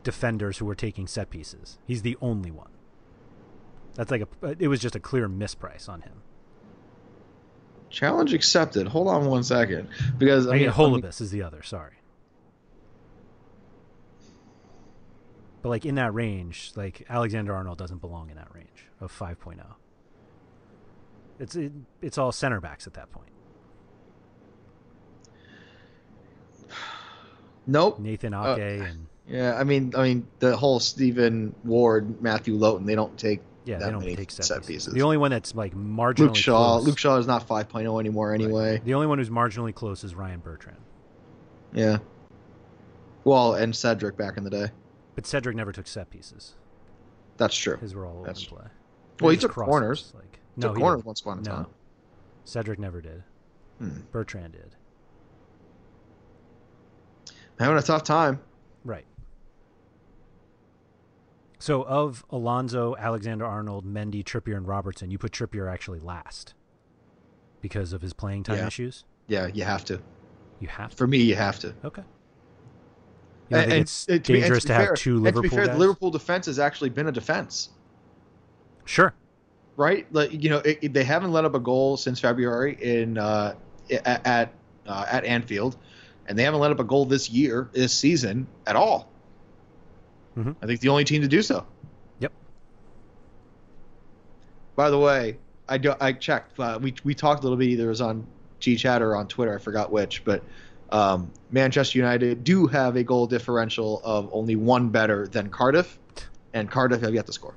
defenders 0.03 0.59
who 0.59 0.69
are 0.71 0.75
taking 0.75 1.07
set 1.07 1.31
pieces. 1.31 1.79
He's 1.87 2.03
the 2.03 2.17
only 2.23 2.51
one. 2.51 2.71
That's 3.95 4.11
like 4.11 4.23
a. 4.43 4.57
It 4.59 4.69
was 4.69 4.81
just 4.81 4.95
a 4.95 5.01
clear 5.01 5.29
misprice 5.29 5.89
on 5.89 6.03
him. 6.03 6.23
Challenge 7.91 8.35
accepted. 8.35 8.89
Hold 8.89 9.09
on 9.09 9.27
one 9.27 9.45
second, 9.45 9.89
because 10.19 10.47
I 10.47 10.55
I 10.55 10.59
mean, 10.59 10.71
Holebas 10.71 11.21
is 11.21 11.31
the 11.31 11.43
other. 11.43 11.63
Sorry. 11.63 11.93
But 15.67 15.71
like 15.71 15.85
in 15.85 15.97
that 15.97 16.15
range, 16.15 16.71
like 16.77 17.05
Alexander 17.09 17.53
Arnold 17.53 17.77
doesn't 17.79 18.01
belong 18.01 18.31
in 18.31 18.37
that 18.37 18.55
range 18.55 18.87
of 19.01 19.11
5.0. 19.13 19.61
It's 21.41 21.57
it, 21.57 21.73
it's 22.01 22.19
all 22.19 22.31
center 22.31 22.61
backs 22.61 22.87
at 22.87 22.95
that 22.95 23.11
point. 23.11 23.31
nope. 27.67 27.99
Nathan 27.99 28.33
Uh, 28.33 28.55
Ake 28.59 28.81
and 28.81 29.07
Yeah, 29.29 29.57
I 29.59 29.65
mean, 29.65 29.93
I 29.97 30.05
mean, 30.05 30.29
the 30.39 30.57
whole 30.57 30.79
Stephen 30.79 31.53
Ward, 31.65 32.23
Matthew 32.23 32.55
Lowton, 32.55 32.87
they 32.87 32.95
don't 32.95 33.19
take 33.19 33.41
yeah, 33.67 33.79
that 33.79 33.85
they 33.87 33.91
don't 33.91 34.17
take 34.17 34.31
set, 34.31 34.45
set 34.47 34.59
pieces. 34.61 34.67
pieces. 34.87 34.95
The 34.95 35.03
only 35.03 35.17
one 35.19 35.31
that's 35.31 35.55
like 35.55 35.75
marginally 35.75 36.19
Luke 36.21 36.37
Shaw. 36.37 36.77
close- 36.77 36.87
Luke 36.87 36.99
Shaw 36.99 37.17
is 37.19 37.27
not 37.27 37.47
5.0 37.47 38.01
anymore 38.01 38.33
anyway. 38.33 38.81
The 38.85 38.95
only 38.95 39.07
one 39.07 39.19
who's 39.19 39.29
marginally 39.31 39.75
close 39.75 40.03
is 40.05 40.15
Ryan 40.15 40.41
Bertrand. 40.41 40.79
Yeah. 41.75 41.99
Well, 43.25 43.55
and 43.55 43.75
Cedric 43.77 44.17
back 44.17 44.37
in 44.39 44.45
the 44.45 44.51
day. 44.51 44.71
But 45.15 45.27
Cedric 45.27 45.57
never 45.57 45.73
took 45.73 45.87
set 45.87 46.09
pieces. 46.11 46.55
That's 47.37 47.57
true. 47.57 47.77
His 47.77 47.95
were 47.95 48.07
all 48.07 48.21
open 48.21 48.35
play. 48.35 48.65
Well, 49.21 49.31
he 49.31 49.37
took 49.37 49.53
corners. 49.53 50.13
Like 50.15 50.39
Took 50.61 50.71
no, 50.71 50.73
he 50.75 50.81
corners 50.81 50.99
didn't. 51.01 51.07
once 51.07 51.21
upon 51.21 51.39
a 51.39 51.43
No, 51.43 51.51
time. 51.51 51.67
Cedric 52.45 52.79
never 52.79 53.01
did. 53.03 53.23
Hmm. 53.79 53.91
Bertrand 54.13 54.53
did. 54.53 54.75
Having 57.59 57.79
a 57.79 57.83
tough 57.83 58.05
time. 58.05 58.41
Right. 58.85 59.05
So 61.59 61.83
of 61.85 62.25
Alonso, 62.31 62.95
Alexander 62.99 63.47
Arnold, 63.47 63.87
Mendy, 63.87 64.23
Trippier, 64.23 64.57
and 64.57 64.69
Robertson, 64.69 65.11
you 65.11 65.19
put 65.19 65.33
Trippier 65.33 65.71
actually 65.73 66.01
last 66.01 66.55
because 67.61 67.93
of 67.93 68.03
his 68.03 68.13
playing 68.13 68.43
time 68.43 68.59
Yeah. 68.59 68.67
issues. 68.67 69.05
Yeah, 69.27 69.47
you 69.47 69.65
have 69.65 69.85
to. 69.87 70.01
You 70.61 70.69
have 70.69 70.91
to. 70.91 70.97
For 70.97 71.07
me, 71.07 71.19
you 71.19 71.35
have 71.35 71.59
to. 71.61 71.75
Okay. 71.85 72.03
You 73.49 73.57
don't 73.57 73.73
it's 73.73 74.07
and 74.09 74.23
to 74.25 74.33
dangerous 74.33 74.65
to, 74.65 74.75
have 74.75 74.85
fair- 74.87 74.95
two 74.97 75.15
and 75.17 75.23
Liverpool 75.25 75.43
to 75.43 75.49
be 75.51 75.57
fair, 75.57 75.67
guys? 75.67 75.75
the 75.75 75.81
Liverpool 75.81 76.11
defense 76.11 76.47
has 76.47 76.59
actually 76.59 76.91
been 76.91 77.07
a 77.07 77.13
defense, 77.13 77.71
Sure. 78.85 79.15
right? 79.77 80.07
Like 80.13 80.33
you 80.33 80.51
know, 80.51 80.59
it, 80.59 80.79
it- 80.83 80.93
they 80.93 81.05
haven't 81.05 81.33
let 81.33 81.45
up 81.45 81.55
a 81.55 81.61
goal 81.61 81.97
since 81.97 82.21
February 82.21 82.77
in 82.81 83.19
uh, 83.19 83.55
at 83.91 84.27
at, 84.27 84.53
uh, 84.87 85.07
at 85.09 85.25
Anfield, 85.25 85.77
and 86.27 86.37
they 86.39 86.43
haven't 86.43 86.61
let 86.61 86.71
up 86.73 86.81
a 86.81 86.85
goal 86.85 87.05
this 87.07 87.31
year, 87.31 87.69
this 87.73 87.93
season 87.95 88.47
at 88.67 88.75
all. 88.77 89.11
Mhm. 90.37 90.57
I 90.63 90.67
think 90.67 90.81
the 90.81 90.89
only 90.89 91.05
team 91.05 91.23
to 91.23 91.29
do 91.29 91.43
so. 91.43 91.65
Yep. 92.21 92.33
By 94.75 94.91
the 94.91 94.99
way, 94.99 95.39
I 95.69 95.79
do, 95.79 95.95
I 96.01 96.13
checked. 96.13 96.59
Uh, 96.61 96.79
we 96.81 96.95
we 97.05 97.15
talked 97.15 97.41
a 97.41 97.43
little 97.43 97.57
bit. 97.59 97.69
Either 97.69 97.87
it 97.87 97.89
was 97.89 98.01
on 98.01 98.27
G 98.61 98.77
Chat 98.77 99.03
or 99.03 99.17
on 99.17 99.27
Twitter. 99.29 99.55
I 99.55 99.59
forgot 99.59 99.91
which, 99.91 100.25
but 100.25 100.43
um, 100.91 101.31
Manchester 101.51 101.99
United 101.99 102.45
do 102.45 102.67
have 102.67 102.97
a 102.97 103.03
goal 103.03 103.27
differential 103.27 104.01
of 104.05 104.29
only 104.33 104.57
one 104.57 104.91
better 104.91 105.27
than 105.27 105.49
Cardiff, 105.49 105.99
and 106.53 106.71
Cardiff 106.71 107.01
have 107.01 107.15
yet 107.15 107.27
to 107.27 107.33
score. 107.33 107.55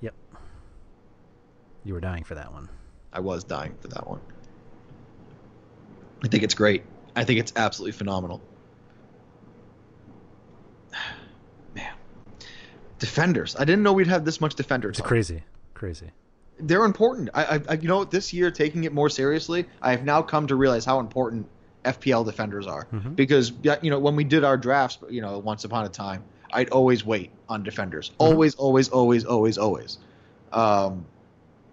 Yep. 0.00 0.14
You 1.84 1.94
were 1.94 2.00
dying 2.00 2.24
for 2.24 2.34
that 2.36 2.52
one. 2.52 2.68
I 3.12 3.20
was 3.20 3.44
dying 3.44 3.74
for 3.80 3.88
that 3.88 4.08
one. 4.08 4.20
I 6.22 6.28
think 6.28 6.42
it's 6.42 6.54
great. 6.54 6.84
I 7.14 7.24
think 7.24 7.38
it's 7.40 7.52
absolutely 7.56 7.92
phenomenal. 7.92 8.40
Defenders. 12.98 13.56
I 13.56 13.64
didn't 13.64 13.82
know 13.82 13.92
we'd 13.92 14.06
have 14.06 14.24
this 14.24 14.40
much 14.40 14.54
defenders. 14.54 14.98
It's 14.98 15.06
crazy. 15.06 15.42
Crazy. 15.74 16.10
they're 16.60 16.84
important. 16.84 17.30
I, 17.34 17.60
I, 17.68 17.74
you 17.74 17.88
know, 17.88 18.04
this 18.04 18.32
year 18.32 18.50
taking 18.52 18.84
it 18.84 18.92
more 18.92 19.10
seriously, 19.10 19.66
I 19.82 19.90
have 19.90 20.04
now 20.04 20.22
come 20.22 20.46
to 20.46 20.54
realize 20.54 20.84
how 20.84 21.00
important 21.00 21.46
FPL 21.84 22.24
defenders 22.24 22.66
are. 22.68 22.86
Mhm. 22.92 23.16
Because 23.16 23.52
you 23.82 23.90
know, 23.90 23.98
when 23.98 24.14
we 24.16 24.22
did 24.24 24.44
our 24.44 24.56
drafts, 24.56 24.98
you 25.10 25.20
know, 25.20 25.38
once 25.38 25.64
upon 25.64 25.84
a 25.84 25.88
time, 25.88 26.22
I'd 26.52 26.70
always 26.70 27.04
wait 27.04 27.30
on 27.48 27.64
defenders. 27.64 28.12
Always, 28.18 28.54
always, 28.54 28.88
always, 28.88 29.24
always, 29.24 29.58
always. 29.58 29.98
Um, 30.52 31.06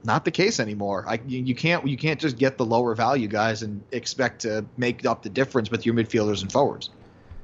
not 0.04 0.26
the 0.26 0.32
case 0.32 0.60
anymore. 0.60 1.06
I, 1.08 1.20
you 1.28 1.54
can't, 1.54 1.88
you 1.88 1.96
can't 1.96 2.20
just 2.20 2.36
get 2.38 2.58
the 2.58 2.66
lower 2.66 2.96
value 2.96 3.28
guys 3.28 3.62
and 3.62 3.84
expect 3.92 4.42
to 4.42 4.66
make 4.76 5.06
up 5.06 5.22
the 5.22 5.30
difference 5.30 5.70
with 5.70 5.86
your 5.86 5.94
midfielders 5.94 6.42
and 6.42 6.52
forwards, 6.52 6.90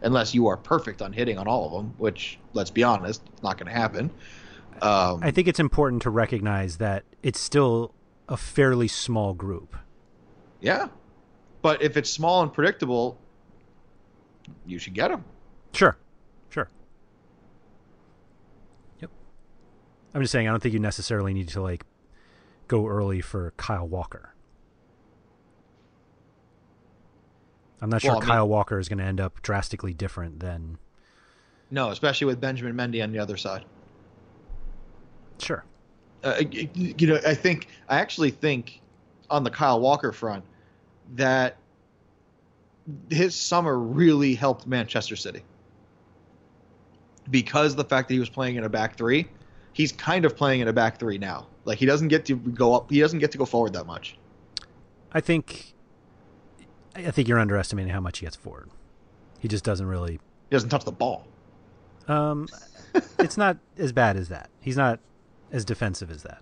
unless 0.02 0.34
you 0.34 0.48
are 0.48 0.58
perfect 0.58 1.02
on 1.02 1.14
hitting 1.14 1.38
on 1.38 1.48
all 1.48 1.66
of 1.66 1.72
them. 1.72 1.93
Which, 1.98 2.39
let's 2.54 2.72
be 2.72 2.84
honest, 2.84 3.22
it's 3.34 3.43
not 3.43 3.58
going 3.58 3.68
to 3.72 3.78
happen. 3.78 4.12
Um, 4.82 5.22
I 5.24 5.32
think 5.32 5.48
it's 5.48 5.60
important 5.60 6.02
to 6.04 6.10
recognize 6.10 6.78
that 6.78 7.04
it's 7.24 7.39
still 7.39 7.93
a 8.30 8.38
fairly 8.38 8.88
small 8.88 9.34
group. 9.34 9.76
Yeah. 10.62 10.89
But 11.62 11.82
if 11.82 11.98
it's 11.98 12.10
small 12.10 12.43
and 12.43 12.54
predictable, 12.54 13.18
you 14.66 14.78
should 14.80 14.93
get 14.93 15.10
them. 15.10 15.24
Sure. 15.74 15.98
Sure. 16.50 16.70
Yep. 19.02 19.10
I'm 20.14 20.22
just 20.22 20.32
saying 20.32 20.48
I 20.48 20.52
don't 20.52 20.62
think 20.62 20.74
you 20.74 20.80
necessarily 20.80 21.34
need 21.34 21.48
to 21.50 21.62
like 21.62 21.84
go 22.68 22.86
early 22.88 23.22
for 23.22 23.54
Kyle 23.58 23.88
Walker. 23.88 23.95
I'm 24.10 24.16
not 24.16 24.26
sure 24.28 24.28
Well, 24.28 24.28
I 24.28 24.36
mean- 24.36 24.36
Kyle 24.38 24.45
Walker 26.78 27.16
is 27.16 27.36
going 27.38 27.45
to 27.48 27.56
end 27.56 27.56
up 27.56 27.56
drastically 27.56 27.56
different 27.58 27.64
than. 27.64 27.66
Well, 27.80 27.86
I'm 27.86 27.89
not 27.89 28.01
sure 28.01 28.11
I 28.11 28.19
mean- 28.19 28.23
Kyle 28.23 28.47
Walker 28.47 28.80
is 28.80 28.89
going 28.89 28.99
to 28.99 29.05
end 29.05 29.19
up 29.19 29.41
drastically 29.41 29.93
different 29.93 30.39
than. 30.39 30.78
No, 31.69 31.89
especially 31.89 32.25
with 32.25 32.39
Benjamin 32.39 32.75
Mendy 32.75 33.03
on 33.03 33.11
the 33.11 33.19
other 33.19 33.38
side. 33.38 33.65
Sure. 35.39 35.63
uh, 36.23 36.41
you 36.73 37.07
know, 37.07 37.19
I 37.25 37.36
think 37.36 37.67
I 37.89 37.99
actually 37.99 38.32
think 38.32 38.82
on 39.30 39.43
the 39.43 39.51
Kyle 39.51 39.80
Walker 39.80 40.11
front 40.11 40.43
that 41.15 41.57
his 43.09 43.36
summer 43.36 43.78
really 43.78 44.34
helped 44.34 44.65
Manchester 44.65 45.15
City 45.15 45.41
because 47.30 47.75
the 47.75 47.84
fact 47.84 48.07
that 48.07 48.13
he 48.13 48.19
was 48.19 48.30
playing 48.30 48.55
in 48.55 48.63
a 48.63 48.69
back 48.69 48.97
three, 48.97 49.28
he's 49.73 49.91
kind 49.91 50.25
of 50.25 50.36
playing 50.36 50.61
in 50.61 50.67
a 50.67 50.73
back 50.73 50.97
three 50.97 51.17
now. 51.17 51.47
Like 51.65 51.78
he 51.78 51.86
doesn't 51.86 52.07
get 52.07 52.25
to 52.25 52.36
go 52.36 52.73
up, 52.73 52.89
he 52.89 52.99
doesn't 52.99 53.19
get 53.19 53.32
to 53.34 53.38
go 53.38 53.45
forward 53.45 53.73
that 53.73 53.86
much. 53.86 54.17
I 55.11 55.21
think. 55.21 55.73
I 56.98 57.12
think 57.12 57.28
you're 57.28 57.39
underestimating 57.39 57.91
how 57.93 58.00
much 58.02 58.20
he 58.20 58.26
gets 58.26 58.36
forward. 58.36 58.70
He 59.39 59.48
just 59.48 59.64
doesn't 59.64 59.86
really. 59.86 60.14
He 60.14 60.56
doesn't 60.56 60.70
touch 60.70 60.84
the 60.86 60.91
ball. 60.91 61.28
Um, 62.08 62.48
it's 63.20 63.38
not 63.38 63.58
as 63.78 63.91
bad 63.91 64.18
as 64.18 64.30
that. 64.30 64.50
He's 64.62 64.78
not 64.78 65.00
as 65.52 65.64
defensive 65.66 66.10
as 66.10 66.24
that. 66.24 66.39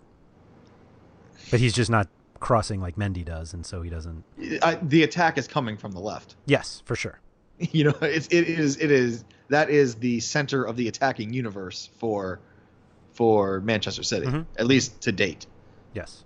But 1.52 1.60
he's 1.60 1.74
just 1.74 1.92
not 1.92 2.08
crossing 2.40 2.82
like 2.82 2.96
Mendy 2.96 3.24
does, 3.26 3.54
and 3.54 3.66
so 3.66 3.82
he 3.82 3.90
doesn't. 3.90 4.24
I, 4.62 4.76
the 4.82 5.04
attack 5.04 5.38
is 5.38 5.48
coming 5.48 5.78
from 5.78 5.92
the 5.92 6.00
left. 6.00 6.36
Yes, 6.46 6.82
for 6.86 6.96
sure. 6.96 7.20
You 7.58 7.86
know, 7.86 7.96
it's 8.02 8.28
it 8.28 8.50
is 8.50 8.78
it 8.82 8.92
is 8.92 9.24
that 9.48 9.70
is 9.70 9.96
the 9.96 10.20
center 10.20 10.66
of 10.66 10.76
the 10.76 10.90
attacking 10.90 11.32
universe 11.34 11.90
for 12.00 12.42
for 13.14 13.62
Manchester 13.62 14.04
City, 14.04 14.26
Mhm. 14.28 14.46
at 14.58 14.68
least 14.68 15.00
to 15.04 15.14
date. 15.14 15.46
Yes. 15.94 16.26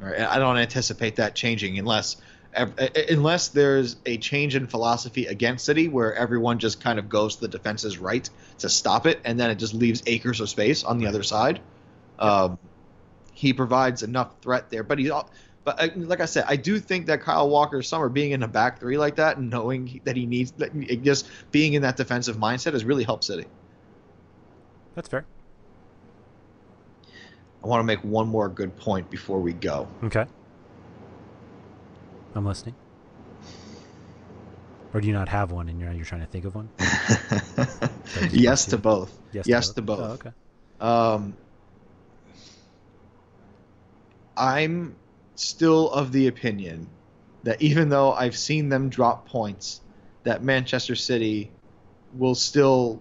All 0.00 0.08
right, 0.08 0.20
I 0.20 0.38
don't 0.38 0.56
anticipate 0.58 1.16
that 1.16 1.34
changing 1.34 1.76
unless 1.80 2.18
unless 2.54 3.48
there's 3.48 3.96
a 4.06 4.18
change 4.18 4.56
in 4.56 4.66
philosophy 4.66 5.26
against 5.26 5.64
City 5.64 5.88
where 5.88 6.14
everyone 6.14 6.58
just 6.58 6.80
kind 6.80 6.98
of 6.98 7.08
goes 7.08 7.36
to 7.36 7.42
the 7.42 7.48
defense's 7.48 7.98
right 7.98 8.28
to 8.58 8.68
stop 8.68 9.06
it, 9.06 9.20
and 9.24 9.38
then 9.38 9.50
it 9.50 9.56
just 9.56 9.74
leaves 9.74 10.02
acres 10.06 10.40
of 10.40 10.48
space 10.48 10.84
on 10.84 10.98
the 10.98 11.06
other 11.06 11.22
side. 11.22 11.60
Um, 12.18 12.58
he 13.32 13.52
provides 13.52 14.02
enough 14.02 14.40
threat 14.42 14.70
there, 14.70 14.82
but 14.82 14.98
he's 14.98 15.10
al- 15.10 15.30
but 15.64 15.80
uh, 15.80 15.88
like 15.96 16.20
I 16.20 16.24
said, 16.24 16.44
I 16.48 16.56
do 16.56 16.78
think 16.78 17.06
that 17.06 17.20
Kyle 17.20 17.48
Walker's 17.48 17.88
summer 17.88 18.08
being 18.08 18.32
in 18.32 18.42
a 18.42 18.48
back 18.48 18.80
three 18.80 18.98
like 18.98 19.16
that, 19.16 19.36
and 19.36 19.50
knowing 19.50 20.00
that 20.04 20.16
he 20.16 20.26
needs 20.26 20.50
that 20.52 20.74
just 21.02 21.28
being 21.50 21.74
in 21.74 21.82
that 21.82 21.96
defensive 21.96 22.36
mindset 22.36 22.72
has 22.72 22.84
really 22.84 23.04
helped 23.04 23.24
City. 23.24 23.46
That's 24.94 25.08
fair. 25.08 25.24
I 27.62 27.66
want 27.66 27.80
to 27.80 27.84
make 27.84 28.02
one 28.02 28.26
more 28.26 28.48
good 28.48 28.74
point 28.76 29.10
before 29.10 29.38
we 29.38 29.52
go. 29.52 29.86
Okay. 30.04 30.26
I'm 32.34 32.46
listening. 32.46 32.74
Or 34.92 35.00
do 35.00 35.06
you 35.06 35.12
not 35.12 35.28
have 35.28 35.52
one 35.52 35.68
and 35.68 35.78
you're, 35.78 35.92
you're 35.92 36.04
trying 36.04 36.22
to 36.22 36.26
think 36.26 36.44
of 36.44 36.54
one? 36.54 36.68
yes 38.32 38.64
to 38.64 38.72
to? 38.72 38.78
both. 38.78 39.12
Yes, 39.32 39.70
to 39.70 39.82
both. 39.82 40.00
Oh, 40.00 40.12
okay. 40.12 40.30
Um, 40.80 41.34
I'm 44.36 44.96
still 45.36 45.90
of 45.90 46.12
the 46.12 46.26
opinion 46.26 46.88
that 47.44 47.62
even 47.62 47.88
though 47.88 48.12
I've 48.12 48.36
seen 48.36 48.68
them 48.68 48.88
drop 48.88 49.28
points, 49.28 49.80
that 50.24 50.42
Manchester 50.42 50.96
City 50.96 51.50
will 52.16 52.34
still 52.34 53.00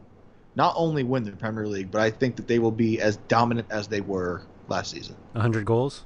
not 0.55 0.73
only 0.77 1.03
win 1.03 1.23
the 1.23 1.31
Premier 1.31 1.65
League, 1.65 1.91
but 1.91 2.01
I 2.01 2.11
think 2.11 2.35
that 2.35 2.47
they 2.47 2.59
will 2.59 2.71
be 2.71 3.01
as 3.01 3.17
dominant 3.17 3.67
as 3.71 3.87
they 3.87 4.01
were 4.01 4.43
last 4.67 4.91
season. 4.91 5.15
100 5.33 5.65
goals? 5.65 6.03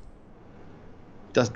Does 1.33 1.51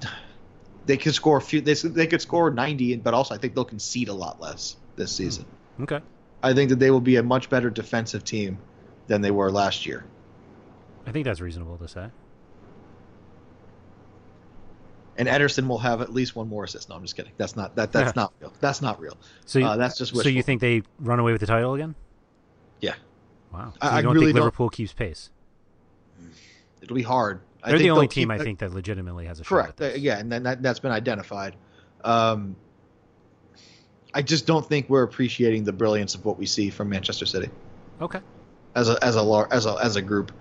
they 0.87 0.97
could 0.97 1.13
score 1.13 1.37
a 1.37 1.41
few? 1.41 1.61
They, 1.61 1.73
they 1.73 2.07
could 2.07 2.21
score 2.21 2.49
90, 2.49 2.97
but 2.97 3.13
also 3.13 3.35
I 3.35 3.37
think 3.37 3.53
they'll 3.53 3.63
concede 3.65 4.07
a 4.09 4.13
lot 4.13 4.41
less 4.41 4.75
this 4.95 5.11
season. 5.11 5.45
Okay. 5.81 5.99
I 6.41 6.53
think 6.53 6.69
that 6.69 6.79
they 6.79 6.89
will 6.91 7.01
be 7.01 7.17
a 7.17 7.23
much 7.23 7.49
better 7.49 7.69
defensive 7.69 8.23
team 8.23 8.57
than 9.07 9.21
they 9.21 9.31
were 9.31 9.51
last 9.51 9.85
year. 9.85 10.05
I 11.05 11.11
think 11.11 11.25
that's 11.25 11.39
reasonable 11.41 11.77
to 11.77 11.87
say. 11.87 12.07
and 15.19 15.27
Ederson 15.27 15.67
will 15.67 15.79
have 15.79 16.01
at 16.01 16.13
least 16.13 16.35
one 16.35 16.47
more 16.47 16.63
assist. 16.65 16.89
No, 16.89 16.95
I'm 16.95 17.01
just 17.01 17.15
kidding. 17.15 17.31
That's 17.37 17.55
not 17.55 17.75
that. 17.75 17.91
That's 17.91 18.15
not 18.15 18.33
real. 18.39 18.53
That's 18.59 18.81
not 18.83 18.99
real. 18.99 19.17
So 19.45 19.57
you, 19.59 19.65
Uh, 19.65 19.75
that's 19.75 19.97
just 19.97 20.15
so 20.15 20.29
you 20.29 20.43
think 20.43 20.61
they 20.61 20.83
run 20.99 21.19
away 21.19 21.31
with 21.31 21.41
the 21.41 21.47
title 21.47 21.73
again? 21.73 21.95
Yeah. 22.81 22.93
Wow. 23.51 23.73
I- 23.81 23.97
you 23.97 24.03
don't 24.03 24.13
really 24.13 24.27
think 24.27 24.35
don't- 24.35 24.43
Liverpool 24.45 24.69
keeps 24.69 24.93
pace? 24.93 25.31
It'll 26.81 26.95
be 26.95 27.01
hard. 27.01 27.39
I 27.63 27.69
They're 27.71 27.79
the 27.79 27.89
only 27.89 28.07
team 28.07 28.29
keep 28.29 28.39
I 28.39 28.43
think 28.43 28.59
that 28.59 28.73
legitimately 28.73 29.25
has 29.25 29.39
a 29.39 29.43
Correct. 29.43 29.81
Yeah, 29.97 30.19
and 30.19 30.31
then 30.31 30.43
that, 30.43 30.61
that's 30.61 30.79
been 30.79 30.91
identified. 30.91 31.55
Um, 32.03 32.55
I 34.13 34.21
just 34.21 34.45
don't 34.45 34.65
think 34.65 34.89
we're 34.89 35.03
appreciating 35.03 35.63
the 35.63 35.73
brilliance 35.73 36.15
of 36.15 36.23
what 36.25 36.37
we 36.37 36.45
see 36.45 36.69
from 36.69 36.89
Manchester 36.89 37.25
City 37.25 37.49
Okay. 38.01 38.19
as 38.75 38.89
a 38.89 39.03
as 39.03 39.15
a 39.15 39.21
lar- 39.21 39.47
as 39.51 39.65
a 39.65 39.73
as 39.83 39.95
a 39.95 40.01
group, 40.01 40.31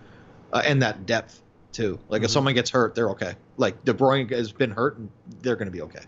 uh, 0.53 0.63
and 0.65 0.83
that 0.83 1.07
depth 1.07 1.43
too. 1.73 1.99
Like 2.09 2.23
if 2.23 2.29
Mhm. 2.29 2.33
someone 2.33 2.55
gets 2.55 2.71
hurt, 2.71 2.95
they're 2.95 3.11
okay. 3.11 3.35
Like 3.57 3.85
De 3.85 3.93
Bruyne 3.93 4.31
has 4.31 4.53
been 4.53 4.71
hurt, 4.71 4.99
and 4.99 5.11
they're 5.43 5.57
going 5.57 5.67
to 5.67 5.73
be 5.73 5.83
okay. 5.83 6.05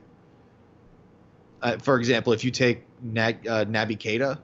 Uh, 1.61 1.77
for 1.79 1.99
example, 1.99 2.33
if 2.33 2.45
you 2.45 2.51
take 2.51 2.85
Nag, 3.03 3.47
uh, 3.49 3.65
Naby 3.65 3.99
Keita, 3.99 4.39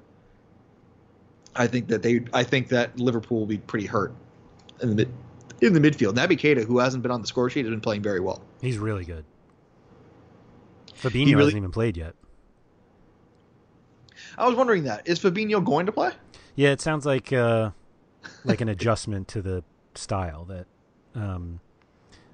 I 1.55 1.67
think 1.69 1.87
that 1.89 2.03
they 2.03 2.25
I 2.33 2.43
think 2.43 2.69
that 2.69 2.99
Liverpool 2.99 3.39
will 3.39 3.47
be 3.47 3.59
pretty 3.59 3.87
hurt 3.87 4.13
in 4.83 4.97
the 4.97 5.09
in 5.61 5.73
the 5.73 5.81
midfield. 5.81 6.15
Naby 6.15 6.39
Keita, 6.39 6.65
who 6.65 6.79
hasn't 6.79 7.03
been 7.03 7.13
on 7.13 7.21
the 7.21 7.27
score 7.27 7.49
sheet, 7.51 7.65
has 7.65 7.71
been 7.71 7.81
playing 7.81 8.03
very 8.03 8.21
well. 8.21 8.43
He's 8.61 8.79
really 8.79 9.05
good. 9.05 9.25
Fabinho 10.95 11.27
really- 11.27 11.45
hasn't 11.45 11.57
even 11.57 11.71
played 11.71 11.97
yet. 11.97 12.15
I 14.37 14.47
was 14.47 14.57
wondering 14.57 14.85
that 14.85 15.07
is 15.07 15.21
Fabinho 15.21 15.65
going 15.65 15.87
to 15.87 15.93
play? 15.93 16.11
Yeah, 16.57 16.71
it 16.71 16.81
sounds 16.81 17.07
like 17.07 17.33
uh, 17.33 17.71
like 18.45 18.61
an 18.61 18.69
adjustment 18.71 19.29
to 19.29 19.43
the 19.43 19.63
style 19.95 20.45
that 20.47 20.67
um, 21.15 21.61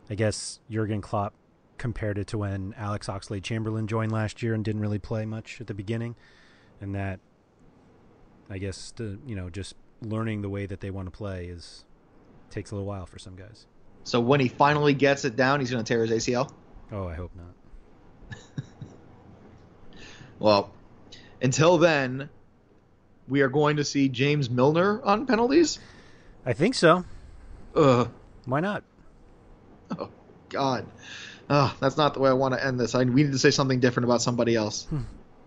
I 0.09 0.15
guess 0.15 0.61
Jurgen 0.71 1.01
Klopp 1.01 1.35
compared 1.79 2.19
it 2.19 2.27
to 2.29 2.39
when 2.39 2.75
Alex 2.77 3.07
Oxlade 3.09 3.43
Chamberlain 3.43 3.87
joined 3.87 4.13
last 4.13 4.43
year 4.43 4.55
and 4.55 4.65
didn't 4.65 4.81
really 4.83 4.99
play 4.99 5.25
much 5.25 5.61
at 5.61 5.67
the 5.67 5.75
beginning, 5.75 6.15
and 6.81 6.95
that 6.95 7.21
I 8.49 8.59
guess 8.59 8.93
the, 8.97 9.19
you 9.27 9.35
know 9.35 9.51
just 9.51 9.75
learning 10.03 10.43
the 10.43 10.49
way 10.49 10.67
that 10.67 10.81
they 10.81 10.91
want 10.91 11.07
to 11.07 11.11
play 11.11 11.47
is 11.47 11.85
takes 12.51 12.71
a 12.71 12.75
little 12.75 12.87
while 12.87 13.07
for 13.07 13.19
some 13.19 13.37
guys. 13.37 13.67
So 14.05 14.21
when 14.21 14.41
he 14.41 14.49
finally 14.49 14.95
gets 14.95 15.25
it 15.25 15.37
down, 15.37 15.61
he's 15.61 15.71
going 15.71 15.83
to 15.85 15.89
tear 15.89 16.05
his 16.05 16.11
ACL. 16.11 16.51
Oh, 16.93 17.07
I 17.07 17.15
hope 17.15 17.31
not. 17.37 18.39
Well, 20.41 20.73
until 21.43 21.77
then, 21.77 22.31
we 23.29 23.43
are 23.43 23.49
going 23.49 23.77
to 23.77 23.85
see 23.85 24.09
James 24.09 24.51
Milner 24.51 25.01
on 25.05 25.27
penalties. 25.27 25.79
I 26.45 26.55
think 26.55 26.75
so. 26.75 27.05
Ugh. 27.77 28.11
Why 28.47 28.61
not? 28.61 28.83
Oh 29.97 30.09
God. 30.49 30.87
Oh, 31.51 31.77
that's 31.79 31.97
not 31.97 32.15
the 32.15 32.21
way 32.21 32.31
I 32.31 32.33
want 32.33 32.55
to 32.55 32.65
end 32.65 32.81
this. 32.81 32.95
I 32.95 33.05
we 33.05 33.23
need 33.23 33.33
to 33.33 33.39
say 33.39 33.51
something 33.51 33.81
different 33.81 34.07
about 34.07 34.23
somebody 34.23 34.57
else. 34.57 34.89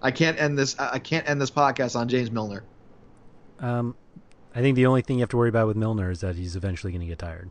I 0.01 0.11
can't 0.11 0.39
end 0.39 0.57
this. 0.59 0.77
I 0.77 0.99
can't 0.99 1.27
end 1.27 1.41
this 1.41 1.49
podcast 1.49 1.95
on 1.95 2.07
James 2.07 2.29
Milner. 2.29 2.63
Um, 3.59 3.95
I 4.55 4.61
think 4.61 4.75
the 4.75 4.85
only 4.85 5.01
thing 5.01 5.17
you 5.17 5.21
have 5.21 5.29
to 5.29 5.37
worry 5.37 5.49
about 5.49 5.67
with 5.67 5.77
Milner 5.77 6.11
is 6.11 6.21
that 6.21 6.35
he's 6.35 6.55
eventually 6.55 6.91
going 6.91 7.01
to 7.01 7.07
get 7.07 7.19
tired. 7.19 7.49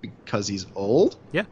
because 0.00 0.48
he's 0.48 0.66
old. 0.74 1.16
Yeah. 1.32 1.44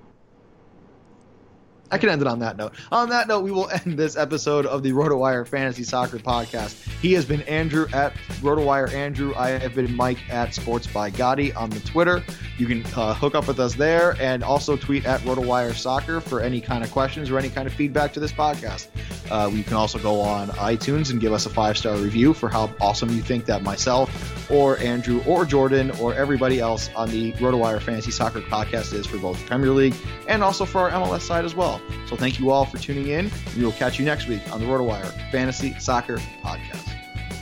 I 1.90 1.98
can 1.98 2.10
end 2.10 2.20
it 2.20 2.28
on 2.28 2.40
that 2.40 2.56
note. 2.56 2.74
On 2.92 3.08
that 3.10 3.28
note, 3.28 3.44
we 3.44 3.50
will 3.50 3.68
end 3.84 3.98
this 3.98 4.16
episode 4.16 4.66
of 4.66 4.82
the 4.82 4.92
RotoWire 4.92 5.46
Fantasy 5.46 5.84
Soccer 5.84 6.18
Podcast. 6.18 6.74
He 7.00 7.12
has 7.14 7.24
been 7.24 7.42
Andrew 7.42 7.86
at 7.92 8.14
RotoWire 8.40 8.92
Andrew. 8.92 9.34
I 9.34 9.50
have 9.50 9.74
been 9.74 9.94
Mike 9.96 10.18
at 10.30 10.54
Sports 10.54 10.86
by 10.86 11.10
Gotti 11.10 11.56
on 11.56 11.70
the 11.70 11.80
Twitter. 11.80 12.22
You 12.58 12.66
can 12.66 12.84
uh, 12.96 13.14
hook 13.14 13.34
up 13.34 13.46
with 13.46 13.60
us 13.60 13.74
there 13.74 14.16
and 14.20 14.42
also 14.42 14.76
tweet 14.76 15.06
at 15.06 15.20
RotoWire 15.20 15.74
Soccer 15.74 16.20
for 16.20 16.40
any 16.40 16.60
kind 16.60 16.84
of 16.84 16.90
questions 16.90 17.30
or 17.30 17.38
any 17.38 17.48
kind 17.48 17.66
of 17.66 17.72
feedback 17.72 18.12
to 18.14 18.20
this 18.20 18.32
podcast. 18.32 18.88
Uh, 19.30 19.48
you 19.52 19.62
can 19.62 19.74
also 19.74 19.98
go 19.98 20.20
on 20.20 20.48
iTunes 20.48 21.10
and 21.10 21.20
give 21.20 21.32
us 21.32 21.46
a 21.46 21.50
five 21.50 21.76
star 21.76 21.96
review 21.96 22.34
for 22.34 22.48
how 22.48 22.70
awesome 22.80 23.10
you 23.10 23.22
think 23.22 23.44
that 23.46 23.62
myself 23.62 24.50
or 24.50 24.78
Andrew 24.78 25.22
or 25.26 25.44
Jordan 25.44 25.90
or 25.92 26.14
everybody 26.14 26.60
else 26.60 26.90
on 26.96 27.10
the 27.10 27.32
RotoWire 27.34 27.80
Fantasy 27.80 28.10
Soccer 28.10 28.40
podcast 28.40 28.92
is 28.92 29.06
for 29.06 29.18
both 29.18 29.44
Premier 29.46 29.70
League 29.70 29.94
and 30.26 30.42
also 30.42 30.64
for 30.64 30.90
our 30.90 30.90
MLS 30.90 31.20
side 31.20 31.44
as 31.44 31.54
well. 31.54 31.77
So 32.08 32.16
thank 32.16 32.38
you 32.38 32.50
all 32.50 32.64
for 32.64 32.78
tuning 32.78 33.08
in. 33.08 33.30
We 33.56 33.64
will 33.64 33.72
catch 33.72 33.98
you 33.98 34.04
next 34.04 34.28
week 34.28 34.40
on 34.52 34.60
the 34.60 34.66
RotoWire 34.66 35.30
Fantasy 35.30 35.78
Soccer 35.78 36.18
podcast. 36.42 36.94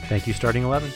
Thank 0.09 0.27
you, 0.27 0.33
starting 0.33 0.63
11. 0.63 0.91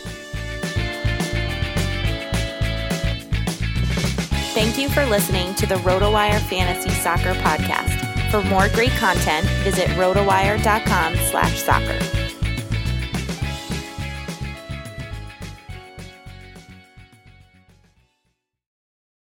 Thank 4.52 4.78
you 4.78 4.88
for 4.88 5.06
listening 5.06 5.54
to 5.54 5.66
the 5.66 5.76
RotoWire 5.76 6.40
Fantasy 6.40 6.90
Soccer 6.90 7.32
Podcast. 7.34 8.30
For 8.30 8.42
more 8.42 8.68
great 8.68 8.90
content, 8.90 9.46
visit 9.64 9.86
rotowire.com 9.90 11.14
slash 11.30 11.62
soccer. 11.62 12.19